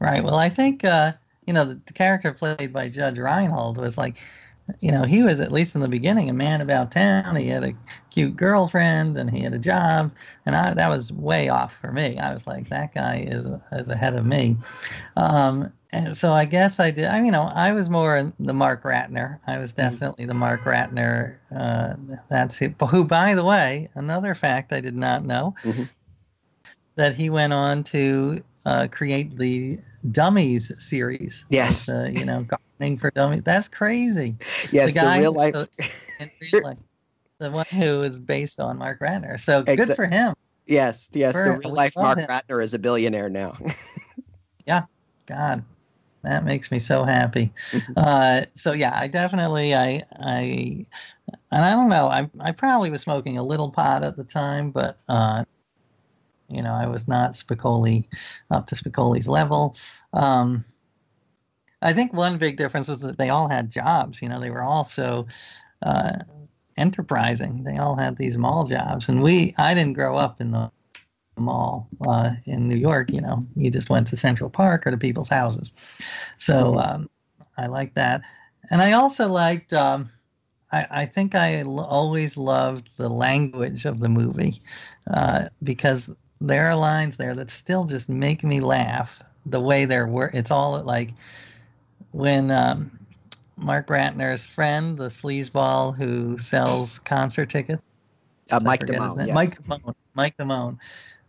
Right. 0.00 0.22
Well 0.22 0.36
i 0.36 0.48
think 0.48 0.84
uh, 0.84 1.12
you 1.46 1.52
know 1.52 1.64
the, 1.64 1.80
the, 1.86 1.92
character 1.92 2.32
played 2.32 2.72
by 2.72 2.88
judge 2.88 3.18
reinhold 3.18 3.78
was 3.78 3.96
like 3.96 4.18
you 4.80 4.90
know, 4.90 5.02
he 5.02 5.22
was 5.22 5.40
at 5.40 5.52
least 5.52 5.74
in 5.74 5.80
the 5.80 5.88
beginning 5.88 6.30
a 6.30 6.32
man 6.32 6.60
about 6.60 6.90
town. 6.90 7.36
He 7.36 7.48
had 7.48 7.64
a 7.64 7.74
cute 8.10 8.36
girlfriend 8.36 9.18
and 9.18 9.30
he 9.30 9.40
had 9.40 9.52
a 9.52 9.58
job, 9.58 10.12
and 10.46 10.56
I, 10.56 10.72
that 10.74 10.88
was 10.88 11.12
way 11.12 11.48
off 11.48 11.76
for 11.76 11.92
me. 11.92 12.18
I 12.18 12.32
was 12.32 12.46
like, 12.46 12.68
that 12.70 12.94
guy 12.94 13.26
is 13.28 13.46
is 13.72 13.90
ahead 13.90 14.14
of 14.14 14.24
me. 14.24 14.56
Um, 15.16 15.72
and 15.92 16.16
so 16.16 16.32
I 16.32 16.46
guess 16.46 16.80
I 16.80 16.90
did. 16.90 17.04
I 17.06 17.22
you 17.22 17.30
know 17.30 17.50
I 17.54 17.72
was 17.72 17.90
more 17.90 18.32
the 18.38 18.54
Mark 18.54 18.84
Ratner. 18.84 19.38
I 19.46 19.58
was 19.58 19.72
mm-hmm. 19.72 19.90
definitely 19.90 20.24
the 20.24 20.34
Mark 20.34 20.62
Ratner. 20.62 21.36
Uh, 21.54 21.94
that's 22.30 22.60
it. 22.62 22.74
Who, 22.90 23.04
by 23.04 23.34
the 23.34 23.44
way, 23.44 23.90
another 23.94 24.34
fact 24.34 24.72
I 24.72 24.80
did 24.80 24.96
not 24.96 25.24
know 25.24 25.54
mm-hmm. 25.62 25.84
that 26.96 27.14
he 27.14 27.28
went 27.28 27.52
on 27.52 27.84
to 27.84 28.42
uh, 28.66 28.88
create 28.90 29.36
the 29.38 29.78
Dummies 30.10 30.72
series. 30.82 31.44
Yes. 31.48 31.88
With, 31.88 31.96
uh, 31.96 32.18
you 32.18 32.24
know, 32.24 32.46
for 32.98 33.10
dummies. 33.10 33.42
That's 33.42 33.68
crazy. 33.68 34.36
Yes, 34.70 34.92
the, 34.92 35.00
guy, 35.00 35.16
the 35.16 35.22
real 35.22 35.32
life. 35.32 35.54
The, 36.20 36.30
real 36.52 36.62
life, 36.62 36.78
the 37.38 37.50
one 37.50 37.66
who 37.66 38.02
is 38.02 38.20
based 38.20 38.60
on 38.60 38.78
Mark 38.78 39.00
Ratner. 39.00 39.38
So 39.38 39.64
good 39.64 39.80
Exa- 39.80 39.96
for 39.96 40.06
him. 40.06 40.34
Yes, 40.66 41.08
yes. 41.12 41.32
For, 41.32 41.44
the 41.44 41.58
real 41.58 41.74
life 41.74 41.94
Mark 41.96 42.18
him. 42.18 42.28
Ratner 42.28 42.62
is 42.62 42.72
a 42.72 42.78
billionaire 42.78 43.28
now. 43.28 43.56
yeah. 44.66 44.82
God, 45.26 45.64
that 46.22 46.44
makes 46.44 46.70
me 46.70 46.78
so 46.78 47.04
happy. 47.04 47.52
Mm-hmm. 47.70 47.92
Uh, 47.96 48.42
so 48.52 48.72
yeah, 48.72 48.92
I 48.94 49.08
definitely, 49.08 49.74
I, 49.74 50.02
I, 50.20 50.86
and 51.50 51.64
I 51.64 51.70
don't 51.70 51.88
know, 51.88 52.06
I, 52.06 52.30
I 52.40 52.52
probably 52.52 52.90
was 52.90 53.02
smoking 53.02 53.38
a 53.38 53.42
little 53.42 53.70
pot 53.70 54.04
at 54.04 54.16
the 54.16 54.24
time, 54.24 54.70
but 54.70 54.96
uh, 55.08 55.44
you 56.48 56.62
know, 56.62 56.72
I 56.72 56.86
was 56.86 57.08
not 57.08 57.32
Spicoli 57.32 58.04
up 58.50 58.66
to 58.68 58.74
Spicoli's 58.74 59.28
level. 59.28 59.76
Um, 60.12 60.64
I 61.84 61.92
think 61.92 62.12
one 62.12 62.38
big 62.38 62.56
difference 62.56 62.88
was 62.88 63.00
that 63.02 63.18
they 63.18 63.28
all 63.28 63.48
had 63.48 63.70
jobs. 63.70 64.22
You 64.22 64.28
know, 64.28 64.40
they 64.40 64.50
were 64.50 64.62
also 64.62 65.26
uh, 65.82 66.18
enterprising. 66.76 67.64
They 67.64 67.76
all 67.76 67.94
had 67.94 68.16
these 68.16 68.38
mall 68.38 68.64
jobs, 68.64 69.08
and 69.08 69.22
we. 69.22 69.54
I 69.58 69.74
didn't 69.74 69.92
grow 69.92 70.16
up 70.16 70.40
in 70.40 70.50
the 70.50 70.70
mall 71.36 71.88
uh, 72.08 72.32
in 72.46 72.68
New 72.68 72.76
York. 72.76 73.12
You 73.12 73.20
know, 73.20 73.44
you 73.54 73.70
just 73.70 73.90
went 73.90 74.06
to 74.08 74.16
Central 74.16 74.50
Park 74.50 74.86
or 74.86 74.90
to 74.90 74.96
people's 74.96 75.28
houses. 75.28 75.72
So 76.38 76.78
um, 76.78 77.10
I 77.58 77.66
like 77.66 77.94
that, 77.94 78.22
and 78.70 78.80
I 78.80 78.92
also 78.92 79.28
liked. 79.28 79.72
Um, 79.72 80.10
I, 80.72 80.86
I 80.90 81.06
think 81.06 81.34
I 81.34 81.56
l- 81.60 81.80
always 81.80 82.36
loved 82.36 82.96
the 82.96 83.10
language 83.10 83.84
of 83.84 84.00
the 84.00 84.08
movie 84.08 84.54
uh, 85.12 85.48
because 85.62 86.10
there 86.40 86.66
are 86.66 86.76
lines 86.76 87.18
there 87.18 87.34
that 87.34 87.50
still 87.50 87.84
just 87.84 88.08
make 88.08 88.42
me 88.42 88.60
laugh 88.60 89.22
the 89.46 89.60
way 89.60 89.84
they're 89.84 90.06
work. 90.08 90.34
It's 90.34 90.50
all 90.50 90.82
like 90.82 91.10
when 92.14 92.48
um, 92.52 92.92
Mark 93.56 93.88
Ratner's 93.88 94.46
friend, 94.46 94.96
the 94.96 95.08
sleazeball 95.08 95.96
who 95.96 96.38
sells 96.38 97.00
concert 97.00 97.50
tickets, 97.50 97.82
uh, 98.52 98.60
Mike 98.62 98.86
Damone, 98.86 99.26
yes. 99.26 99.34
Mike 99.34 99.60
Damone, 99.60 99.94
Mike 100.14 100.36
Damone, 100.36 100.78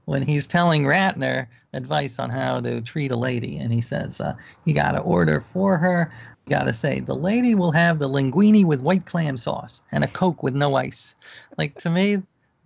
when 0.06 0.22
he's 0.22 0.46
telling 0.46 0.84
Ratner 0.84 1.48
advice 1.74 2.20
on 2.20 2.30
how 2.30 2.62
to 2.62 2.82
treat 2.82 3.12
a 3.12 3.16
lady, 3.16 3.58
and 3.58 3.74
he 3.74 3.82
says, 3.82 4.22
uh, 4.22 4.36
"You 4.66 4.76
got 4.76 4.92
to 4.92 5.00
order 5.00 5.42
for 5.42 5.76
her. 5.78 6.14
You 6.46 6.52
got 6.52 6.66
to 6.66 6.74
say 6.74 7.00
the 7.00 7.16
lady 7.16 7.56
will 7.56 7.72
have 7.72 7.98
the 7.98 8.08
linguine 8.08 8.66
with 8.66 8.82
white 8.82 9.08
clam 9.08 9.38
sauce 9.38 9.82
and 9.92 10.04
a 10.04 10.08
coke 10.08 10.44
with 10.44 10.54
no 10.54 10.76
ice." 10.76 11.16
Like 11.58 11.80
to 11.80 11.90
me, 11.90 12.22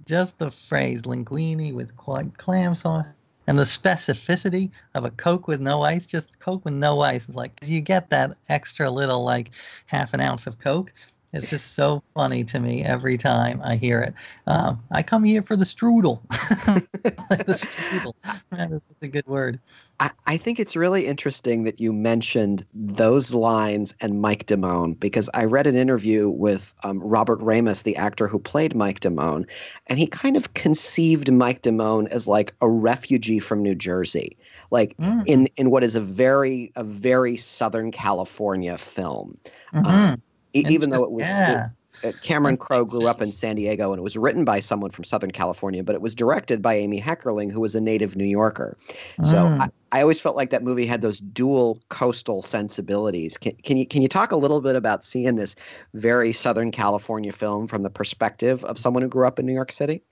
just 0.05 0.39
the 0.39 0.51
phrase 0.51 1.03
linguine 1.03 1.73
with 1.73 1.91
white 2.05 2.37
clam 2.37 2.75
sauce 2.75 3.07
and 3.49 3.57
the 3.57 3.63
specificity 3.63 4.69
of 4.93 5.05
a 5.05 5.09
Coke 5.09 5.47
with 5.47 5.59
no 5.59 5.81
ice, 5.81 6.05
just 6.05 6.37
Coke 6.37 6.63
with 6.65 6.75
no 6.75 6.99
ice 6.99 7.27
is 7.27 7.35
like 7.35 7.59
you 7.63 7.81
get 7.81 8.11
that 8.11 8.33
extra 8.47 8.91
little 8.91 9.23
like 9.23 9.49
half 9.87 10.13
an 10.13 10.21
ounce 10.21 10.45
of 10.45 10.59
Coke. 10.59 10.93
It's 11.31 11.49
just 11.49 11.75
so 11.75 12.01
funny 12.15 12.43
to 12.45 12.59
me 12.59 12.83
every 12.83 13.17
time 13.17 13.61
I 13.63 13.75
hear 13.75 14.01
it. 14.01 14.13
Um, 14.47 14.83
I 14.91 15.03
come 15.03 15.23
here 15.23 15.43
for 15.43 15.55
the 15.55 15.65
strudel. 15.65 16.27
the 16.29 17.53
strudel. 17.53 18.13
That 18.49 18.71
is 18.71 18.81
a 19.01 19.07
good 19.07 19.27
word. 19.27 19.59
I, 19.99 20.11
I, 20.25 20.37
think 20.37 20.59
it's 20.59 20.75
really 20.75 21.05
interesting 21.05 21.65
that 21.65 21.79
you 21.79 21.93
mentioned 21.93 22.65
those 22.73 23.33
lines 23.33 23.93
and 24.01 24.21
Mike 24.21 24.47
Damone 24.47 24.99
because 24.99 25.29
I 25.33 25.45
read 25.45 25.67
an 25.67 25.75
interview 25.75 26.29
with 26.29 26.73
um, 26.83 26.99
Robert 26.99 27.41
Romanus, 27.41 27.83
the 27.83 27.97
actor 27.97 28.27
who 28.27 28.39
played 28.39 28.75
Mike 28.75 28.99
Damone, 28.99 29.47
and 29.87 29.99
he 29.99 30.07
kind 30.07 30.35
of 30.35 30.53
conceived 30.53 31.31
Mike 31.31 31.61
Damone 31.61 32.07
as 32.07 32.27
like 32.27 32.53
a 32.59 32.67
refugee 32.67 33.39
from 33.39 33.61
New 33.61 33.75
Jersey 33.75 34.37
like 34.71 34.95
mm. 34.97 35.23
in 35.25 35.47
in 35.57 35.71
what 35.71 35.83
is 35.83 35.95
a 35.95 36.01
very 36.01 36.71
a 36.75 36.83
very 36.83 37.37
Southern 37.37 37.91
California 37.91 38.77
film. 38.77 39.37
Mm-hmm. 39.73 39.85
Um, 39.85 40.21
even 40.53 40.89
though 40.89 41.03
it 41.03 41.11
was, 41.11 41.23
yeah. 41.23 41.67
it, 42.03 42.21
Cameron 42.21 42.57
Crowe 42.57 42.85
grew 42.85 43.07
up 43.07 43.21
in 43.21 43.31
San 43.31 43.55
Diego 43.55 43.91
and 43.91 43.99
it 43.99 44.03
was 44.03 44.17
written 44.17 44.45
by 44.45 44.59
someone 44.59 44.91
from 44.91 45.03
Southern 45.03 45.31
California, 45.31 45.83
but 45.83 45.95
it 45.95 46.01
was 46.01 46.15
directed 46.15 46.61
by 46.61 46.75
Amy 46.75 46.99
Heckerling, 47.01 47.51
who 47.51 47.61
was 47.61 47.75
a 47.75 47.81
native 47.81 48.15
New 48.15 48.25
Yorker. 48.25 48.77
So 49.23 49.35
mm. 49.35 49.59
I, 49.59 49.69
I, 49.91 50.01
always 50.01 50.19
felt 50.19 50.35
like 50.35 50.51
that 50.51 50.63
movie 50.63 50.85
had 50.85 51.01
those 51.01 51.19
dual 51.19 51.79
coastal 51.89 52.41
sensibilities. 52.41 53.37
Can, 53.37 53.53
can 53.63 53.77
you 53.77 53.85
can 53.85 54.01
you 54.01 54.07
talk 54.07 54.31
a 54.31 54.37
little 54.37 54.61
bit 54.61 54.75
about 54.75 55.03
seeing 55.03 55.35
this 55.35 55.55
very 55.93 56.31
Southern 56.33 56.71
California 56.71 57.31
film 57.31 57.67
from 57.67 57.83
the 57.83 57.89
perspective 57.89 58.63
of 58.63 58.77
someone 58.77 59.03
who 59.03 59.09
grew 59.09 59.27
up 59.27 59.39
in 59.39 59.45
New 59.45 59.53
York 59.53 59.71
City? 59.71 60.03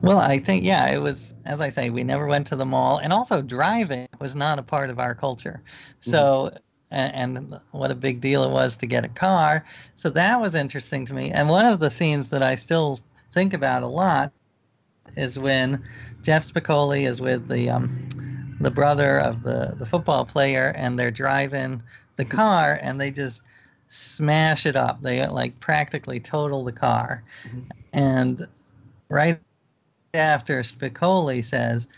Well, 0.00 0.18
I 0.18 0.40
think 0.40 0.64
yeah, 0.64 0.88
it 0.88 0.98
was 0.98 1.34
as 1.44 1.60
I 1.60 1.70
say, 1.70 1.90
we 1.90 2.02
never 2.02 2.26
went 2.26 2.48
to 2.48 2.56
the 2.56 2.66
mall, 2.66 2.98
and 2.98 3.12
also 3.12 3.40
driving 3.40 4.08
was 4.18 4.34
not 4.34 4.58
a 4.58 4.62
part 4.62 4.90
of 4.90 4.98
our 4.98 5.14
culture. 5.14 5.62
So. 6.00 6.50
Mm-hmm 6.50 6.56
and, 6.92 7.38
and, 7.38 7.60
what 7.70 7.90
a 7.90 7.94
big 7.94 8.20
deal 8.20 8.44
it 8.44 8.52
was 8.52 8.76
to 8.78 8.86
get 8.86 9.04
a 9.04 9.08
car. 9.08 9.64
So 9.94 10.10
that 10.10 10.40
was 10.40 10.54
interesting 10.54 11.06
to 11.06 11.14
me. 11.14 11.30
And 11.30 11.48
one 11.48 11.66
of 11.66 11.80
the 11.80 11.90
scenes 11.90 12.30
that 12.30 12.42
I 12.42 12.54
still 12.54 13.00
think 13.32 13.54
about 13.54 13.82
a 13.82 13.86
lot 13.86 14.32
is 15.16 15.38
when 15.38 15.82
Jeff 16.22 16.44
Spicoli 16.44 17.06
is 17.06 17.20
with 17.20 17.48
the 17.48 17.70
um, 17.70 18.08
the 18.60 18.70
brother 18.70 19.18
of 19.18 19.42
the 19.42 19.74
the 19.76 19.86
football 19.86 20.24
player, 20.24 20.72
and 20.76 20.98
they're 20.98 21.10
driving 21.10 21.82
the 22.16 22.24
car, 22.24 22.78
and 22.80 23.00
they 23.00 23.10
just 23.10 23.42
smash 23.88 24.66
it 24.66 24.76
up. 24.76 25.02
They 25.02 25.26
like 25.26 25.58
practically 25.60 26.20
total 26.20 26.64
the 26.64 26.72
car, 26.72 27.24
mm-hmm. 27.44 27.60
and 27.92 28.40
right 29.08 29.38
after 30.14 30.60
Spicoli 30.60 31.44
says, 31.44 31.88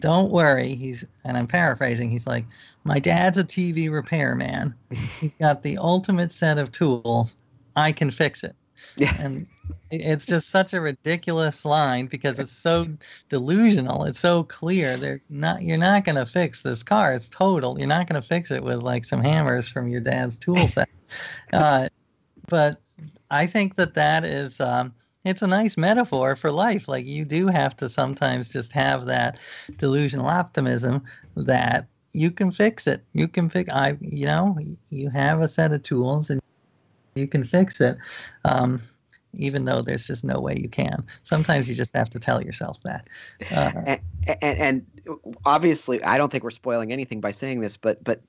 "Don't 0.00 0.30
worry," 0.30 0.74
he's 0.74 1.06
and 1.24 1.36
I'm 1.36 1.46
paraphrasing. 1.46 2.10
He's 2.10 2.26
like, 2.26 2.44
my 2.88 2.98
dad's 2.98 3.36
a 3.36 3.44
TV 3.44 3.90
repairman. 3.90 4.74
He's 5.20 5.34
got 5.34 5.62
the 5.62 5.76
ultimate 5.76 6.32
set 6.32 6.56
of 6.56 6.72
tools. 6.72 7.36
I 7.76 7.92
can 7.92 8.10
fix 8.10 8.42
it. 8.42 8.56
Yeah. 8.96 9.14
And 9.20 9.46
it's 9.90 10.24
just 10.24 10.48
such 10.48 10.72
a 10.72 10.80
ridiculous 10.80 11.66
line 11.66 12.06
because 12.06 12.38
it's 12.38 12.52
so 12.52 12.86
delusional. 13.28 14.04
It's 14.04 14.18
so 14.18 14.42
clear. 14.42 14.96
There's 14.96 15.26
not 15.28 15.60
you're 15.60 15.76
not 15.76 16.06
going 16.06 16.16
to 16.16 16.24
fix 16.24 16.62
this 16.62 16.82
car. 16.82 17.12
It's 17.12 17.28
total. 17.28 17.78
You're 17.78 17.88
not 17.88 18.08
going 18.08 18.20
to 18.20 18.26
fix 18.26 18.50
it 18.50 18.64
with 18.64 18.82
like 18.82 19.04
some 19.04 19.22
hammers 19.22 19.68
from 19.68 19.88
your 19.88 20.00
dad's 20.00 20.38
tool 20.38 20.66
set. 20.66 20.88
Uh, 21.54 21.88
but 22.50 22.82
I 23.30 23.46
think 23.46 23.76
that 23.76 23.94
that 23.94 24.22
is 24.22 24.60
um, 24.60 24.92
it's 25.24 25.40
a 25.40 25.46
nice 25.46 25.78
metaphor 25.78 26.36
for 26.36 26.50
life. 26.50 26.86
Like 26.86 27.06
you 27.06 27.24
do 27.24 27.46
have 27.46 27.74
to 27.78 27.88
sometimes 27.88 28.50
just 28.50 28.72
have 28.72 29.06
that 29.06 29.38
delusional 29.78 30.26
optimism 30.26 31.04
that 31.34 31.86
you 32.12 32.30
can 32.30 32.50
fix 32.50 32.86
it. 32.86 33.04
You 33.12 33.28
can 33.28 33.48
fix. 33.48 33.70
I, 33.72 33.96
you 34.00 34.26
know, 34.26 34.58
you 34.90 35.10
have 35.10 35.40
a 35.40 35.48
set 35.48 35.72
of 35.72 35.82
tools 35.82 36.30
and 36.30 36.40
you 37.14 37.26
can 37.26 37.44
fix 37.44 37.80
it. 37.80 37.98
Um, 38.44 38.80
even 39.34 39.64
though 39.64 39.82
there's 39.82 40.06
just 40.06 40.24
no 40.24 40.40
way 40.40 40.56
you 40.56 40.68
can. 40.68 41.04
Sometimes 41.22 41.68
you 41.68 41.74
just 41.74 41.94
have 41.94 42.10
to 42.10 42.18
tell 42.18 42.42
yourself 42.42 42.82
that. 42.84 43.06
Uh, 43.52 43.72
and, 43.86 44.00
and, 44.42 44.58
and 44.58 44.86
obviously, 45.44 46.02
I 46.02 46.18
don't 46.18 46.32
think 46.32 46.44
we're 46.44 46.50
spoiling 46.50 46.92
anything 46.92 47.20
by 47.20 47.30
saying 47.30 47.60
this, 47.60 47.76
but 47.76 48.02
but 48.02 48.20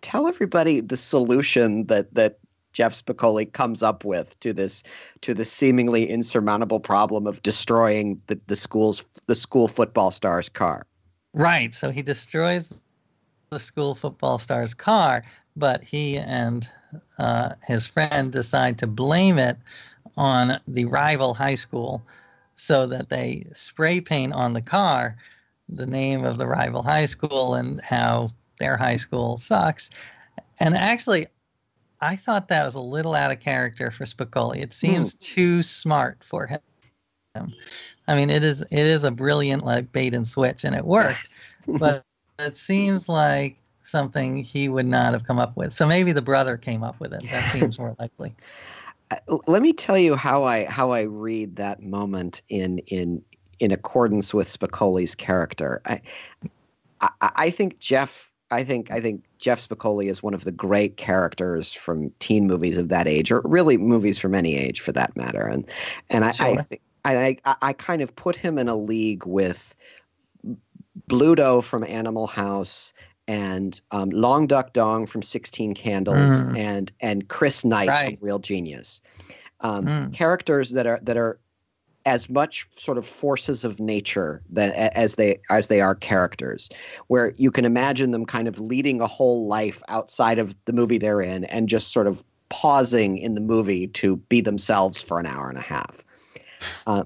tell 0.00 0.26
everybody 0.26 0.80
the 0.80 0.96
solution 0.96 1.86
that 1.86 2.12
that 2.14 2.38
Jeff 2.72 2.94
Spicoli 2.94 3.50
comes 3.50 3.82
up 3.82 4.04
with 4.04 4.38
to 4.40 4.52
this 4.52 4.82
to 5.22 5.34
the 5.34 5.44
seemingly 5.44 6.08
insurmountable 6.08 6.80
problem 6.80 7.26
of 7.26 7.42
destroying 7.42 8.20
the, 8.26 8.40
the 8.46 8.56
school's 8.56 9.04
the 9.26 9.34
school 9.34 9.68
football 9.68 10.10
star's 10.10 10.48
car. 10.48 10.86
Right. 11.32 11.74
So 11.74 11.90
he 11.90 12.02
destroys 12.02 12.80
the 13.50 13.58
school 13.58 13.96
football 13.96 14.38
star's 14.38 14.74
car, 14.74 15.24
but 15.56 15.82
he 15.82 16.16
and 16.16 16.68
uh, 17.18 17.54
his 17.66 17.88
friend 17.88 18.30
decide 18.30 18.78
to 18.78 18.86
blame 18.86 19.38
it 19.38 19.56
on 20.16 20.60
the 20.68 20.84
rival 20.84 21.34
high 21.34 21.56
school 21.56 22.00
so 22.54 22.86
that 22.86 23.08
they 23.08 23.44
spray 23.52 24.00
paint 24.00 24.32
on 24.32 24.52
the 24.52 24.62
car 24.62 25.16
the 25.68 25.86
name 25.86 26.24
of 26.24 26.38
the 26.38 26.46
rival 26.46 26.82
high 26.82 27.06
school 27.06 27.54
and 27.54 27.80
how 27.80 28.28
their 28.60 28.76
high 28.76 28.96
school 28.96 29.36
sucks. 29.36 29.90
And 30.60 30.76
actually, 30.76 31.26
I 32.00 32.14
thought 32.14 32.48
that 32.48 32.64
was 32.64 32.76
a 32.76 32.80
little 32.80 33.14
out 33.14 33.32
of 33.32 33.40
character 33.40 33.90
for 33.90 34.04
Spicoli. 34.04 34.58
It 34.62 34.72
seems 34.72 35.14
mm. 35.14 35.18
too 35.20 35.62
smart 35.64 36.22
for 36.22 36.46
him. 36.46 36.60
I 38.06 38.14
mean, 38.14 38.30
it 38.30 38.44
is 38.44 38.62
it 38.62 38.72
is 38.72 39.02
a 39.02 39.10
brilliant 39.10 39.64
like 39.64 39.90
bait 39.90 40.14
and 40.14 40.26
switch, 40.26 40.64
and 40.64 40.74
it 40.74 40.84
worked. 40.84 41.28
but 41.66 42.04
it 42.40 42.56
seems 42.56 43.08
like 43.08 43.56
something 43.82 44.36
he 44.36 44.68
would 44.68 44.86
not 44.86 45.12
have 45.12 45.26
come 45.26 45.38
up 45.38 45.56
with. 45.56 45.72
So 45.72 45.86
maybe 45.86 46.12
the 46.12 46.22
brother 46.22 46.56
came 46.56 46.82
up 46.82 47.00
with 47.00 47.12
it. 47.12 47.22
That 47.30 47.44
seems 47.52 47.78
more 47.78 47.94
likely. 47.98 48.34
Uh, 49.10 49.38
let 49.46 49.62
me 49.62 49.72
tell 49.72 49.98
you 49.98 50.14
how 50.16 50.44
I 50.44 50.64
how 50.64 50.90
I 50.90 51.02
read 51.02 51.56
that 51.56 51.82
moment 51.82 52.42
in 52.48 52.78
in 52.86 53.22
in 53.58 53.72
accordance 53.72 54.32
with 54.32 54.48
Spicoli's 54.48 55.14
character. 55.14 55.82
I 55.84 56.00
I, 57.00 57.10
I 57.20 57.50
think 57.50 57.78
Jeff 57.78 58.30
I 58.50 58.64
think 58.64 58.90
I 58.90 59.00
think 59.00 59.24
Jeff 59.38 59.60
Spicoli 59.60 60.08
is 60.08 60.22
one 60.22 60.34
of 60.34 60.44
the 60.44 60.52
great 60.52 60.96
characters 60.96 61.72
from 61.72 62.10
teen 62.18 62.46
movies 62.46 62.78
of 62.78 62.88
that 62.88 63.06
age, 63.06 63.30
or 63.30 63.42
really 63.44 63.76
movies 63.76 64.18
from 64.18 64.34
any 64.34 64.56
age 64.56 64.80
for 64.80 64.92
that 64.92 65.16
matter. 65.16 65.46
And 65.46 65.66
and 66.08 66.24
I, 66.24 66.30
sure. 66.32 66.58
I 66.58 66.62
think 66.62 66.82
I, 67.04 67.36
I 67.44 67.56
I 67.62 67.72
kind 67.72 68.02
of 68.02 68.14
put 68.16 68.36
him 68.36 68.58
in 68.58 68.68
a 68.68 68.74
league 68.74 69.24
with 69.24 69.74
Bluto 71.10 71.62
from 71.62 71.84
Animal 71.84 72.26
House 72.26 72.94
and 73.26 73.78
um, 73.90 74.10
Long 74.10 74.46
Duck 74.46 74.72
Dong 74.72 75.06
from 75.06 75.22
Sixteen 75.22 75.74
Candles 75.74 76.42
mm. 76.42 76.56
and 76.56 76.90
and 77.00 77.28
Chris 77.28 77.64
Knight 77.64 77.88
right. 77.88 78.18
from 78.18 78.26
Real 78.26 78.38
Genius. 78.38 79.02
Um, 79.60 79.86
mm. 79.86 80.14
Characters 80.14 80.70
that 80.70 80.86
are 80.86 81.00
that 81.02 81.16
are 81.16 81.38
as 82.06 82.30
much 82.30 82.66
sort 82.76 82.98
of 82.98 83.06
forces 83.06 83.64
of 83.64 83.78
nature 83.78 84.42
that 84.50 84.74
as 84.96 85.16
they 85.16 85.40
as 85.50 85.66
they 85.66 85.80
are 85.80 85.94
characters 85.94 86.68
where 87.08 87.34
you 87.36 87.50
can 87.50 87.64
imagine 87.64 88.10
them 88.10 88.24
kind 88.24 88.48
of 88.48 88.58
leading 88.58 89.00
a 89.00 89.06
whole 89.06 89.46
life 89.46 89.82
outside 89.88 90.38
of 90.38 90.54
the 90.64 90.72
movie 90.72 90.98
they're 90.98 91.20
in 91.20 91.44
and 91.44 91.68
just 91.68 91.92
sort 91.92 92.06
of 92.06 92.24
pausing 92.48 93.18
in 93.18 93.34
the 93.34 93.40
movie 93.40 93.86
to 93.86 94.16
be 94.16 94.40
themselves 94.40 95.00
for 95.02 95.20
an 95.20 95.26
hour 95.26 95.48
and 95.48 95.58
a 95.58 95.62
half 95.62 96.02
uh, 96.86 97.04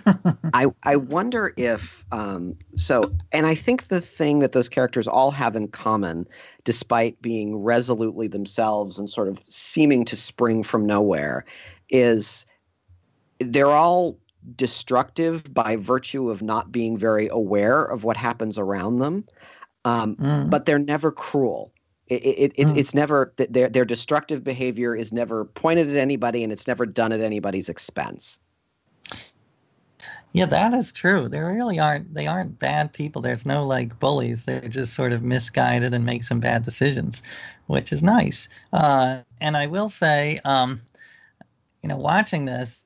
I 0.54 0.66
I 0.82 0.96
wonder 0.96 1.52
if 1.56 2.04
um, 2.12 2.56
so, 2.76 3.12
and 3.32 3.46
I 3.46 3.54
think 3.54 3.88
the 3.88 4.00
thing 4.00 4.40
that 4.40 4.52
those 4.52 4.68
characters 4.68 5.06
all 5.08 5.30
have 5.30 5.56
in 5.56 5.68
common, 5.68 6.26
despite 6.64 7.20
being 7.20 7.62
resolutely 7.62 8.28
themselves 8.28 8.98
and 8.98 9.08
sort 9.08 9.28
of 9.28 9.40
seeming 9.48 10.04
to 10.06 10.16
spring 10.16 10.62
from 10.62 10.86
nowhere, 10.86 11.44
is 11.88 12.46
they're 13.38 13.66
all 13.66 14.18
destructive 14.56 15.52
by 15.52 15.76
virtue 15.76 16.30
of 16.30 16.42
not 16.42 16.72
being 16.72 16.96
very 16.96 17.28
aware 17.28 17.84
of 17.84 18.04
what 18.04 18.16
happens 18.16 18.58
around 18.58 18.98
them, 18.98 19.24
um, 19.84 20.16
mm. 20.16 20.50
but 20.50 20.66
they're 20.66 20.78
never 20.78 21.12
cruel. 21.12 21.72
It, 22.08 22.24
it, 22.24 22.52
it, 22.56 22.66
mm. 22.68 22.76
It's 22.76 22.94
never 22.94 23.32
their 23.36 23.68
their 23.68 23.84
destructive 23.84 24.44
behavior 24.44 24.94
is 24.94 25.12
never 25.12 25.44
pointed 25.44 25.88
at 25.88 25.96
anybody, 25.96 26.42
and 26.42 26.52
it's 26.52 26.66
never 26.66 26.84
done 26.84 27.12
at 27.12 27.20
anybody's 27.20 27.68
expense. 27.68 28.40
Yeah, 30.32 30.46
that 30.46 30.72
is 30.72 30.92
true. 30.92 31.28
They 31.28 31.40
really 31.40 31.78
aren't. 31.78 32.14
They 32.14 32.26
aren't 32.26 32.58
bad 32.58 32.92
people. 32.92 33.20
There's 33.20 33.44
no 33.44 33.66
like 33.66 33.98
bullies. 34.00 34.44
They're 34.44 34.68
just 34.68 34.94
sort 34.94 35.12
of 35.12 35.22
misguided 35.22 35.92
and 35.92 36.06
make 36.06 36.24
some 36.24 36.40
bad 36.40 36.62
decisions, 36.62 37.22
which 37.66 37.92
is 37.92 38.02
nice. 38.02 38.48
Uh, 38.72 39.22
and 39.42 39.56
I 39.58 39.66
will 39.66 39.90
say, 39.90 40.40
um, 40.44 40.80
you 41.82 41.88
know, 41.88 41.96
watching 41.96 42.46
this, 42.46 42.84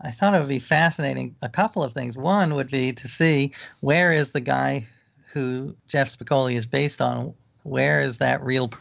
I 0.00 0.12
thought 0.12 0.34
it 0.34 0.38
would 0.38 0.48
be 0.48 0.60
fascinating. 0.60 1.34
A 1.42 1.48
couple 1.48 1.82
of 1.82 1.94
things. 1.94 2.16
One 2.16 2.54
would 2.54 2.70
be 2.70 2.92
to 2.92 3.08
see 3.08 3.52
where 3.80 4.12
is 4.12 4.30
the 4.30 4.40
guy 4.40 4.86
who 5.32 5.74
Jeff 5.88 6.08
Spicoli 6.08 6.54
is 6.54 6.66
based 6.66 7.00
on. 7.00 7.34
Where 7.64 8.02
is 8.02 8.18
that 8.18 8.42
real 8.42 8.72